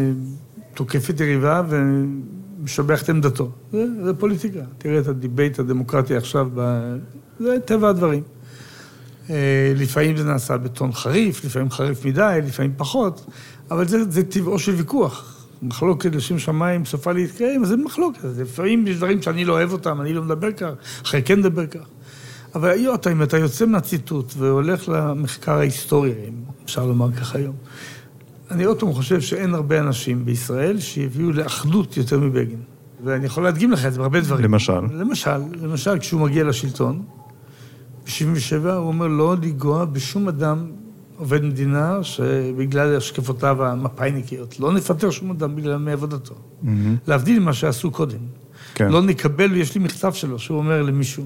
תוקף 0.74 1.10
את 1.10 1.20
יריביו 1.20 1.66
ומשבח 1.70 3.04
את 3.04 3.10
עמדתו. 3.10 3.52
זה, 3.72 3.86
זה 4.04 4.14
פוליטיקה. 4.14 4.60
תראה 4.78 5.00
את 5.00 5.08
ה 5.08 5.15
debate 5.15 5.60
הדמוקרטי 5.60 6.16
עכשיו, 6.16 6.50
ב... 6.56 6.80
זה 7.40 7.58
טבע 7.66 7.90
הדברים. 7.90 8.24
אה, 9.30 9.74
לפעמים 9.76 10.18
זה 10.18 10.24
נעשה 10.24 10.58
בטון 10.58 10.92
חריף, 10.92 11.46
לפעמים 11.46 11.72
חריף 11.72 12.06
מדי, 12.06 12.40
לפעמים 12.44 12.74
פחות, 12.78 13.26
אבל 13.72 13.88
זה, 13.88 14.12
זה 14.12 14.24
טבעו 14.24 14.60
של 14.60 14.72
ויכוח. 14.72 15.48
מחלוקת 15.62 16.16
לשם 16.16 16.40
שמיים 16.40 16.86
סופה 16.86 17.12
להתקיים, 17.12 17.64
אז 17.64 17.70
זה 17.70 17.78
מחלוקת. 17.78 18.26
לפעמים 18.38 18.88
יש 18.88 18.98
דברים 18.98 19.22
שאני 19.22 19.46
לא 19.46 19.54
אוהב 19.54 19.72
אותם, 19.72 20.02
אני 20.02 20.14
לא 20.14 20.22
מדבר 20.22 20.52
כך, 20.52 20.70
אחרי 21.04 21.22
כן 21.24 21.40
מדבר 21.40 21.68
כך. 21.68 21.88
אבל 22.56 22.70
היות, 22.70 23.08
אם 23.08 23.24
אתה 23.24 23.38
יוצא 23.38 23.66
מהציטוט 23.66 24.34
והולך 24.38 24.90
למחקר 24.90 25.58
ההיסטורי, 25.58 26.14
אם 26.28 26.34
אפשר 26.66 26.86
לומר 26.86 27.12
כך 27.12 27.36
היום, 27.36 27.56
אני 28.52 28.64
עוד 28.64 28.80
פעם 28.80 28.94
חושב 28.94 29.22
שאין 29.22 29.54
הרבה 29.54 29.80
אנשים 29.80 30.26
בישראל 30.26 30.80
שהביאו 30.80 31.32
לאחדות 31.32 31.98
יותר 31.98 32.20
מבגין. 32.20 32.60
ואני 33.04 33.26
יכול 33.26 33.44
להדגים 33.44 33.72
לך 33.72 33.86
את 33.86 33.94
זה 33.94 34.00
בהרבה 34.00 34.22
דברים. 34.22 34.46
למשל? 34.46 34.80
למשל, 34.92 35.38
למשל, 35.62 36.00
כשהוא 36.00 36.22
מגיע 36.22 36.44
לשלטון, 36.44 37.02
ב-77' 38.06 38.70
הוא 38.70 38.88
אומר 38.88 39.08
לא 39.08 39.36
לנגוע 39.36 39.86
בשום 39.86 40.28
אדם 40.28 40.72
עובד 41.18 41.44
מדינה 41.44 42.04
שבגלל 42.04 42.96
השקפותיו 42.96 43.66
המפאיניקיות. 43.66 44.60
לא 44.60 44.74
נפטר 44.74 45.10
שום 45.10 45.32
אדם 45.32 45.56
בגלל 45.56 45.78
מעבודתו. 45.78 46.36
להבדיל 47.08 47.40
ממה 47.40 47.54
שעשו 47.54 47.92
קודם. 47.92 48.43
כן. 48.76 48.90
לא 48.90 49.02
נקבל, 49.02 49.52
ויש 49.52 49.76
לי 49.76 49.84
מכתב 49.84 50.14
שלו, 50.14 50.40
שהוא 50.40 50.58
אומר 50.58 50.82
למישהו, 50.82 51.26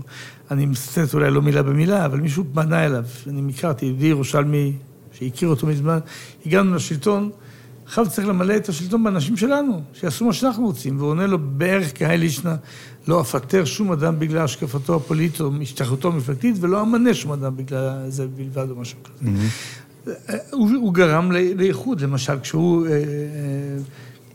אני 0.51 0.65
מצטט 0.65 1.13
אולי 1.13 1.31
לא 1.31 1.41
מילה 1.41 1.63
במילה, 1.63 2.05
אבל 2.05 2.19
מישהו 2.19 2.43
פנה 2.53 2.85
אליו, 2.85 3.03
אני 3.27 3.51
הכרתי, 3.57 3.85
יהודי 3.85 4.05
ירושלמי, 4.05 4.73
שהכיר 5.13 5.49
אותו 5.49 5.67
מזמן, 5.67 5.99
הגענו 6.45 6.75
לשלטון, 6.75 7.29
עכשיו 7.85 8.09
צריך 8.09 8.27
למלא 8.27 8.55
את 8.55 8.69
השלטון 8.69 9.03
באנשים 9.03 9.37
שלנו, 9.37 9.81
שיעשו 9.93 10.25
מה 10.25 10.33
שאנחנו 10.33 10.65
רוצים, 10.65 10.97
והוא 10.97 11.09
עונה 11.09 11.27
לו 11.27 11.39
בערך 11.39 11.91
כהאי 11.95 12.17
לישנא, 12.17 12.55
לא 13.07 13.21
אפטר 13.21 13.65
שום 13.65 13.91
אדם 13.91 14.19
בגלל 14.19 14.43
השקפתו 14.43 14.95
הפוליטית 14.95 15.41
או 15.41 15.51
השתייכותו 15.61 16.07
המפלגתית, 16.07 16.55
ולא 16.59 16.81
אמנה 16.81 17.13
שום 17.13 17.31
אדם 17.31 17.57
בגלל 17.57 18.09
זה 18.09 18.27
בלבד 18.27 18.69
או 18.69 18.75
משהו 18.75 18.97
כזה. 19.03 19.29
הוא, 20.51 20.69
הוא 20.81 20.93
גרם 20.93 21.31
לאיחוד, 21.31 22.01
למשל, 22.01 22.39
כשהוא 22.39 22.87
אה, 22.87 22.91
אה, 22.91 22.97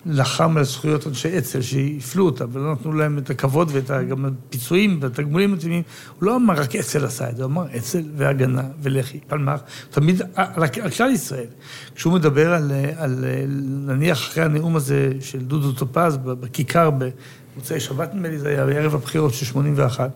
לחם 0.06 0.56
על 0.56 0.64
זכויות 0.64 1.06
אנשי 1.06 1.38
אצ"ל 1.38 1.60
שהפלו 1.60 2.26
אותם 2.26 2.46
ולא 2.52 2.72
נתנו 2.72 2.92
להם 2.92 3.18
את 3.18 3.30
הכבוד 3.30 3.70
ואת 3.72 3.90
גם 4.08 4.24
הפיצויים 4.24 4.98
והתגמולים 5.02 5.52
המתאימים, 5.52 5.82
הוא 6.18 6.26
לא 6.26 6.36
אמר 6.36 6.54
רק 6.54 6.76
אצ"ל 6.76 7.04
עשה 7.04 7.30
את 7.30 7.36
זה, 7.36 7.42
הוא 7.42 7.50
אמר 7.50 7.66
אצ"ל 7.76 8.02
והגנה 8.16 8.62
ולח"י, 8.82 9.20
פלמ"ח, 9.26 9.60
תמיד 9.90 10.22
על, 10.34 10.62
על 10.82 10.90
כלל 10.90 11.10
ישראל. 11.10 11.46
כשהוא 11.94 12.12
מדבר 12.12 12.52
על, 12.52 12.72
אה, 12.72 12.92
על, 12.96 13.24
אה, 13.24 13.44
נניח 13.86 14.18
אחרי 14.18 14.44
הנאום 14.44 14.76
הזה 14.76 15.12
של 15.20 15.38
דודו 15.38 15.72
טופז 15.72 16.16
בכיכר 16.16 16.90
במוצאי 16.90 17.80
שבת 17.80 18.14
נדמה 18.14 18.28
לי, 18.28 18.38
זה 18.38 18.48
היה 18.48 18.66
בערב 18.66 18.94
הבחירות 18.94 19.34
של 19.34 19.44
81, 19.44 20.10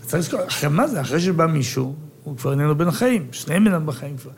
צריך 0.00 0.14
לזכור, 0.14 0.40
אחרי 0.48 0.68
מה 0.68 0.88
זה? 0.88 1.00
אחרי 1.00 1.20
שבא 1.20 1.46
מישהו, 1.46 1.94
הוא 2.24 2.36
כבר 2.36 2.52
איננו 2.52 2.74
בין 2.74 2.88
החיים, 2.88 3.26
שניהם 3.32 3.66
אינם 3.66 3.86
בחיים 3.86 4.16
כבר. 4.16 4.30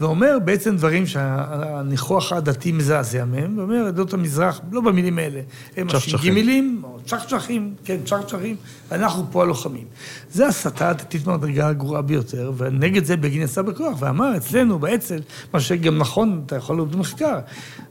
ואומר 0.00 0.38
בעצם 0.44 0.76
דברים 0.76 1.06
שהניחוח 1.06 2.32
הדתי 2.32 2.72
מזעזע 2.72 3.24
מהם, 3.24 3.58
ואומר 3.58 3.86
עדות 3.86 4.14
המזרח, 4.14 4.60
לא 4.72 4.80
במילים 4.80 5.18
האלה, 5.18 5.40
הם 5.76 5.88
צ'חצ'חים. 5.88 6.36
הש"ג, 6.36 6.84
או 6.84 6.98
צ'חצ'חים, 7.06 7.74
כן, 7.84 7.96
צ'חצ'חים, 8.04 8.56
ואנחנו 8.90 9.24
פה 9.30 9.42
הלוחמים. 9.42 9.84
זה 10.32 10.46
הסתה 10.46 10.92
דתית 10.92 11.26
מהמדרגה 11.26 11.68
הגרועה 11.68 12.02
ביותר, 12.02 12.52
ונגד 12.56 13.04
זה 13.04 13.16
בגין 13.16 13.42
יצא 13.42 13.62
בכוח, 13.62 13.96
ואמר 14.02 14.36
אצלנו, 14.36 14.78
באצ"ל, 14.78 15.20
מה 15.54 15.60
שגם 15.60 15.98
נכון, 15.98 16.42
אתה 16.46 16.56
יכול 16.56 16.76
לראות 16.76 16.90
במחקר, 16.90 17.38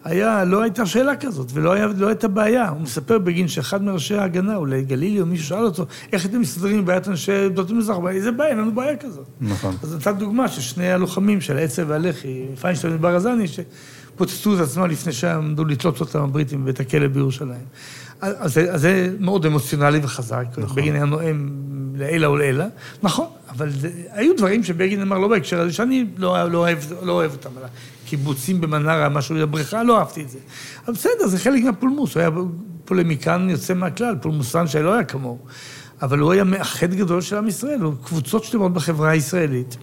היה, 0.04 0.44
לא 0.44 0.62
הייתה 0.62 0.86
שאלה 0.86 1.16
כזאת, 1.16 1.52
ולא 1.54 1.74
היה, 1.74 1.88
לא 1.98 2.08
הייתה 2.08 2.28
בעיה. 2.28 2.70
הוא 2.70 2.82
מספר 2.82 3.20
בגין 3.20 3.48
שאחד 3.48 3.84
מראשי 3.84 4.16
ההגנה, 4.16 4.56
אולי 4.56 4.84
גלילי 4.84 5.22
או 5.22 5.26
מישהו 5.26 5.48
שאל 5.48 5.66
אותו, 5.66 5.86
איך 6.12 6.26
אתם 6.26 6.42
מסתדרים 6.42 6.78
עם 6.78 6.86
בעיית 6.86 7.08
אנשי 7.08 7.46
עדות 7.46 7.70
המזרח? 7.70 7.98
איזה 8.10 8.32
בעיה, 8.32 8.50
אין 8.50 8.58
לנו 8.58 8.72
בעיה 8.76 8.98
כזאת. 8.98 9.26
נכון. 9.42 9.76
אז 9.84 9.96
נתת 9.96 10.16
דוגמה 10.16 10.48
של 10.48 10.62
שני 10.62 10.92
הלוחמים 10.92 11.42
של 11.42 11.58
האצ"ל 11.58 11.84
והלח"י, 11.96 12.46
פיינשטיין 12.62 12.94
וברזני, 12.96 13.46
שפוצצו 13.48 14.56
את 14.56 14.60
עצמם 14.60 14.86
לפני 14.86 15.14
שעמדו 15.14 15.66
לתלות 15.66 16.02
אותם 16.02 16.22
הבריטים 16.22 16.64
בבית 16.64 16.80
הכלא 16.80 17.08
בירושלים. 17.08 17.66
אז 18.22 18.58
אז 18.58 18.82
זה 18.82 19.16
מאוד 19.20 19.46
אמוציונלי 19.46 20.00
וחזק, 20.04 20.46
נכון. 20.58 20.76
בגין 20.76 20.96
היה 20.96 21.06
נואם 21.06 21.50
לעילא 21.96 22.28
ולעילא, 22.28 22.66
נכון, 23.04 23.28
אבל 23.50 23.70
זה, 23.70 23.90
היו 24.12 24.38
דברים 24.38 24.64
שבגין 24.64 25.02
אמר 25.02 25.18
לא 25.18 25.28
בהקשר 25.28 25.60
הזה, 25.60 25.74
שאני 25.74 26.06
לא, 26.18 26.50
לא, 26.50 26.58
אוהב, 26.58 26.78
לא 27.02 27.12
אוהב 27.12 27.32
אותם, 27.32 27.50
על 27.58 27.64
הקיבוצים 28.04 28.62
במנרה, 28.62 29.10
משהו 29.10 29.36
בבריכה, 29.36 29.84
לא 29.84 30.00
אהבתי 30.00 30.22
את 30.22 30.30
זה. 30.30 30.40
אבל 30.86 30.94
בסדר, 30.94 31.28
זה 31.28 31.40
חלק 31.40 31.64
מהפולמוס, 31.64 32.16
הוא 32.16 32.22
היה 32.22 32.30
פולמיקן 32.86 33.48
יוצא 33.50 33.74
מהכלל, 33.74 34.16
פולמוסן 34.22 34.68
שלא 34.68 34.94
היה 34.94 35.04
כמוהו. 35.04 35.40
אבל 36.02 36.20
הוא 36.20 36.32
היה 36.32 36.44
מאחד 36.44 36.94
גדול 36.94 37.22
של 37.22 37.38
עם 37.38 37.48
ישראל, 37.48 37.82
הוא 37.82 37.94
קבוצות 38.04 38.44
שלמות 38.44 38.74
בחברה 38.74 39.10
הישראלית. 39.10 39.78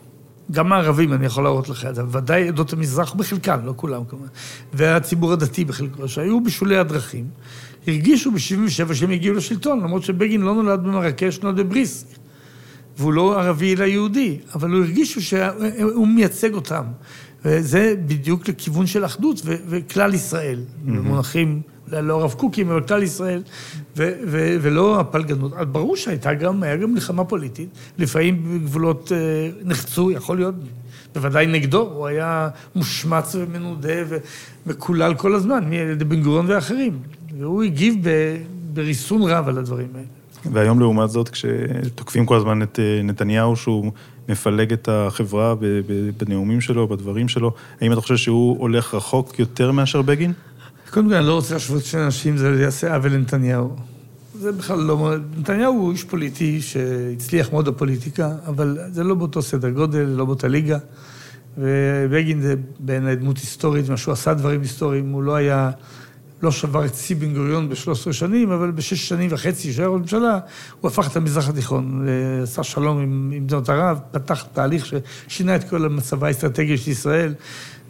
גם 0.53 0.73
הערבים, 0.73 1.13
אני 1.13 1.27
יכול 1.27 1.45
להראות 1.45 1.69
לך 1.69 1.85
את 1.85 1.95
זה, 1.95 2.03
ודאי 2.11 2.49
עדות 2.49 2.73
המזרח 2.73 3.13
בחלקם, 3.13 3.61
לא 3.65 3.73
כולם 3.77 4.05
כמובן, 4.09 4.27
והציבור 4.73 5.33
הדתי 5.33 5.65
בחלקו, 5.65 6.09
שהיו 6.09 6.41
בשולי 6.41 6.77
הדרכים, 6.77 7.25
הרגישו 7.87 8.31
ב-77' 8.31 8.95
שהם 8.95 9.11
הגיעו 9.11 9.35
לשלטון, 9.35 9.81
למרות 9.81 10.03
שבגין 10.03 10.41
לא 10.41 10.55
נולד 10.55 10.83
במרקש, 10.83 11.41
נולד 11.41 11.57
בבריסק. 11.57 12.07
והוא 12.99 13.13
לא 13.13 13.41
ערבי 13.41 13.75
אלא 13.75 13.85
יהודי, 13.85 14.39
אבל 14.55 14.71
הוא 14.71 14.81
הרגישו 14.81 15.23
שהוא 15.23 16.09
מייצג 16.09 16.55
אותם. 16.55 16.85
וזה 17.45 17.95
בדיוק 18.07 18.49
לכיוון 18.49 18.87
של 18.87 19.05
אחדות 19.05 19.43
וכלל 19.45 20.15
ישראל, 20.15 20.61
במונחים, 20.85 21.49
אולי 21.49 21.72
לא 22.01 22.21
הרב 22.21 22.33
קוקים, 22.33 22.71
אבל 22.71 22.81
כלל 22.81 23.03
ישראל, 23.03 23.43
ו- 23.97 24.13
ו- 24.27 24.57
ולא 24.61 25.01
הפלגנות. 25.01 25.53
אז 25.57 25.67
ברור 25.67 25.97
שהייתה 25.97 26.35
גם, 26.35 26.63
היה 26.63 26.77
גם 26.77 26.93
מלחמה 26.93 27.25
פוליטית, 27.25 27.69
לפעמים 27.99 28.61
גבולות 28.65 29.13
אה, 29.13 29.19
נחצו, 29.65 30.11
יכול 30.11 30.37
להיות, 30.37 30.55
בוודאי 31.15 31.47
נגדו, 31.47 31.81
הוא 31.81 32.07
היה 32.07 32.49
מושמץ 32.75 33.35
ומנודה 33.39 33.95
ו- 34.09 34.19
מקולל 34.67 35.15
כל 35.15 35.35
הזמן, 35.35 35.65
על 35.65 35.73
ידי 35.73 36.05
בן 36.05 36.23
גוריון 36.23 36.47
ואחרים. 36.49 36.99
והוא 37.39 37.63
הגיב 37.63 37.95
ב- 38.03 38.37
בריסון 38.75 39.23
רב 39.23 39.49
על 39.49 39.59
הדברים 39.59 39.89
האלה. 39.95 40.07
והיום 40.53 40.81
לעומת 40.81 41.11
זאת, 41.11 41.29
כשתוקפים 41.29 42.27
כל 42.27 42.37
הזמן 42.37 42.63
את 42.63 42.79
אה, 42.79 43.03
נתניהו, 43.03 43.57
שהוא 43.57 43.93
מפלג 44.29 44.73
את 44.73 44.89
החברה 44.93 45.55
בנאומים 46.21 46.61
שלו, 46.61 46.89
בדברים 46.89 47.29
שלו, 47.29 47.53
האם 47.81 47.93
אתה 47.93 48.01
חושב 48.01 48.17
שהוא 48.17 48.59
הולך 48.59 48.95
רחוק 48.95 49.39
יותר 49.39 49.73
מאשר 49.73 50.03
בגין? 50.03 50.33
קודם 50.93 51.09
כל, 51.09 51.15
אני 51.15 51.27
לא 51.27 51.35
רוצה 51.35 51.55
להשוות 51.55 51.85
שני 51.85 52.05
אנשים, 52.05 52.37
זה 52.37 52.57
יעשה 52.61 52.95
עוול 52.95 53.13
לנתניהו. 53.13 53.77
זה 54.41 54.53
בכלל 54.53 54.79
לא... 54.79 55.15
נתניהו 55.39 55.75
הוא 55.75 55.93
איש 55.93 56.05
פוליטי 56.05 56.61
שהצליח 56.61 57.53
מאוד 57.53 57.69
בפוליטיקה, 57.69 58.33
אבל 58.47 58.79
זה 58.91 59.05
לא 59.05 59.15
באותו 59.15 59.43
סדר 59.43 59.71
גודל, 59.71 59.99
לא 59.99 60.25
באותה 60.25 60.49
ליגה. 60.49 60.79
ובגין 61.59 62.41
זה 62.41 62.55
בעיניי 62.79 63.17
דמות 63.17 63.39
היסטורית, 63.39 63.89
מה 63.89 63.97
שהוא 63.97 64.13
עשה 64.13 64.35
דברים 64.35 64.61
היסטוריים, 64.61 65.13
הוא 65.13 65.23
לא 65.23 65.35
היה... 65.35 65.71
לא 66.43 66.51
שבר 66.51 66.85
את 66.85 66.95
שיא 66.95 67.17
בן 67.17 67.35
גוריון 67.35 67.69
ב-13 67.69 68.13
שנים, 68.13 68.51
אבל 68.51 68.71
בשש 68.71 69.09
שנים 69.09 69.31
וחצי 69.33 69.73
שהיה 69.73 69.89
ראש 69.89 70.01
ממשלה, 70.01 70.39
הוא 70.81 70.89
הפך 70.89 71.11
את 71.11 71.17
המזרח 71.17 71.49
התיכון, 71.49 72.07
עשה 72.43 72.63
שלום 72.63 72.99
עם 72.99 73.31
מדינות 73.31 73.69
ערב, 73.69 73.99
פתח 74.11 74.45
תהליך 74.53 74.87
ששינה 75.29 75.57
את 75.57 75.71
כל 75.71 75.85
המצבה 75.85 76.27
האסטרטגי 76.27 76.79
של 76.79 76.91
ישראל, 76.91 77.35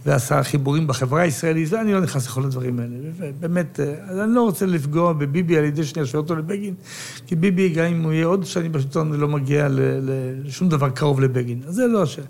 ועשה 0.06 0.42
חיבורים 0.42 0.86
בחברה 0.86 1.20
הישראלית, 1.20 1.72
ואני 1.72 1.92
לא 1.92 2.00
נכנס 2.00 2.26
לכל 2.26 2.44
הדברים 2.44 2.78
האלה. 2.78 2.94
באמת, 3.40 3.80
אה, 3.80 3.94
אז 4.08 4.18
אני 4.18 4.34
לא 4.34 4.42
רוצה 4.42 4.66
לפגוע 4.66 5.12
בביבי 5.12 5.58
על 5.58 5.64
ידי 5.64 5.84
שאני 5.84 6.04
אשווה 6.04 6.20
אותו 6.20 6.34
לבגין, 6.34 6.74
כי 7.26 7.36
ביבי, 7.36 7.68
גם 7.68 7.84
אם 7.84 8.02
הוא 8.02 8.12
יהיה 8.12 8.26
עוד 8.26 8.46
שנים 8.46 8.72
בשלטון, 8.72 9.12
לא 9.12 9.28
מגיע 9.28 9.68
לשום 10.44 10.68
דבר 10.68 10.90
קרוב 10.90 11.20
לבגין. 11.20 11.60
אז 11.66 11.74
זה 11.74 11.86
לא 11.86 12.02
השאלה. 12.02 12.26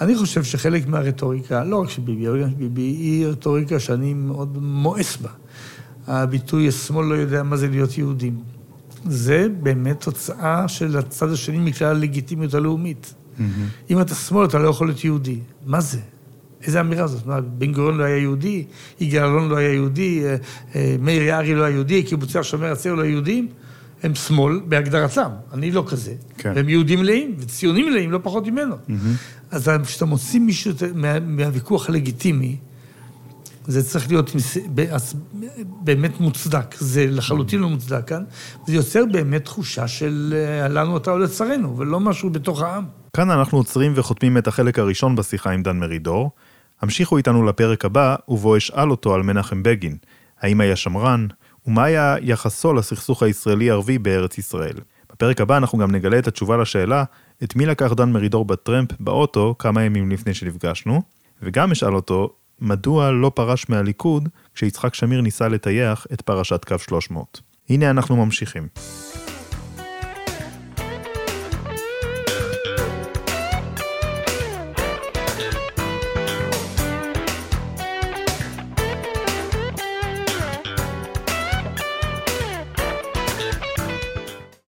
אני 0.00 0.16
חושב 0.16 0.44
שחלק 0.44 0.86
מהרטוריקה, 0.86 1.64
לא 1.64 1.82
רק 1.82 1.90
של 1.90 2.02
ביבי, 2.02 2.28
אבל 2.28 2.42
גם 2.42 2.50
של 2.50 2.56
ביבי, 2.56 2.82
היא 2.82 3.26
רטוריקה 3.26 3.80
שאני 3.80 4.14
מאוד 4.14 4.58
מואס 4.60 5.16
בה. 5.16 5.30
הביטוי 6.06 6.68
השמאל 6.68 7.06
לא 7.06 7.14
יודע 7.14 7.42
מה 7.42 7.56
זה 7.56 7.68
להיות 7.68 7.98
יהודים. 7.98 8.40
זה 9.08 9.46
באמת 9.62 10.00
תוצאה 10.00 10.68
של 10.68 10.98
הצד 10.98 11.32
השני 11.32 11.58
מכלל 11.58 11.96
הלגיטימיות 11.96 12.54
הלאומית. 12.54 13.14
אם 13.90 14.00
אתה 14.00 14.14
שמאל, 14.14 14.44
אתה 14.44 14.58
לא 14.58 14.68
יכול 14.68 14.86
להיות 14.86 15.04
יהודי. 15.04 15.38
מה 15.66 15.80
זה? 15.80 15.98
איזה 16.62 16.80
אמירה 16.80 17.06
זאת? 17.06 17.26
מה, 17.26 17.40
בן 17.40 17.72
גוריון 17.72 17.98
לא 17.98 18.04
היה 18.04 18.16
יהודי, 18.16 18.64
יגאל 19.00 19.24
אלון 19.24 19.48
לא 19.48 19.56
היה 19.56 19.72
יהודי, 19.72 20.24
אה, 20.24 20.36
אה, 20.74 20.96
מאיר 21.00 21.22
יערי 21.22 21.54
לא 21.54 21.64
היה 21.64 21.74
יהודי, 21.74 22.02
קיבוצי 22.02 22.38
השומר 22.38 22.72
הצעיר 22.72 22.94
לא 22.94 23.02
יהודים? 23.02 23.48
הם 24.02 24.14
שמאל 24.14 24.60
בהגדרתם, 24.68 25.30
אני 25.52 25.70
לא 25.70 25.84
כזה. 25.86 26.14
כן. 26.38 26.52
הם 26.56 26.68
יהודים 26.68 27.00
מלאים, 27.00 27.34
וציונים 27.38 27.86
מלאים, 27.86 28.12
לא 28.12 28.18
פחות 28.22 28.46
ממנו. 28.46 28.76
אז 29.50 29.70
כשאתה 29.84 30.04
מוציא 30.04 30.40
מישהו 30.40 30.72
מה, 30.94 31.20
מהוויכוח 31.20 31.88
הלגיטימי, 31.88 32.56
זה 33.66 33.84
צריך 33.84 34.08
להיות 34.08 34.30
באמת 35.84 36.20
מוצדק, 36.20 36.74
זה 36.78 37.06
לחלוטין 37.10 37.60
לא 37.60 37.68
מוצדק 37.68 38.08
כאן, 38.08 38.24
זה 38.66 38.74
יוצר 38.74 39.04
באמת 39.12 39.44
תחושה 39.44 39.88
של 39.88 40.34
אה, 40.36 40.68
לנו 40.68 40.96
אתה 40.96 41.10
או 41.10 41.18
לצרינו, 41.18 41.78
ולא 41.78 42.00
משהו 42.00 42.30
בתוך 42.30 42.62
העם. 42.62 42.84
כאן 43.16 43.30
אנחנו 43.30 43.58
עוצרים 43.58 43.92
וחותמים 43.96 44.38
את 44.38 44.46
החלק 44.46 44.78
הראשון 44.78 45.16
בשיחה 45.16 45.50
עם 45.50 45.62
דן 45.62 45.78
מרידור. 45.78 46.30
המשיכו 46.80 47.16
איתנו 47.16 47.42
לפרק 47.42 47.84
הבא, 47.84 48.16
ובו 48.28 48.56
אשאל 48.56 48.90
אותו 48.90 49.14
על 49.14 49.22
מנחם 49.22 49.62
בגין. 49.62 49.96
האם 50.40 50.60
היה 50.60 50.76
שמרן? 50.76 51.26
ומה 51.66 51.84
היה 51.84 52.16
יחסו 52.20 52.72
לסכסוך 52.72 53.22
הישראלי-ערבי 53.22 53.98
בארץ 53.98 54.38
ישראל? 54.38 54.76
בפרק 55.12 55.40
הבא 55.40 55.56
אנחנו 55.56 55.78
גם 55.78 55.92
נגלה 55.92 56.18
את 56.18 56.28
התשובה 56.28 56.56
לשאלה, 56.56 57.04
את 57.44 57.56
מי 57.56 57.66
לקח 57.66 57.92
דן 57.92 58.12
מרידור 58.12 58.44
בטרמפ 58.44 58.88
באוטו 59.00 59.54
כמה 59.58 59.82
ימים 59.82 60.10
לפני 60.10 60.34
שנפגשנו, 60.34 61.02
וגם 61.42 61.70
אשאל 61.70 61.94
אותו, 61.94 62.30
מדוע 62.60 63.10
לא 63.10 63.32
פרש 63.34 63.68
מהליכוד 63.68 64.28
כשיצחק 64.54 64.94
שמיר 64.94 65.20
ניסה 65.20 65.48
לטייח 65.48 66.06
את 66.12 66.20
פרשת 66.20 66.64
קו 66.64 66.78
300. 66.78 67.40
הנה 67.68 67.90
אנחנו 67.90 68.16
ממשיכים. 68.16 68.68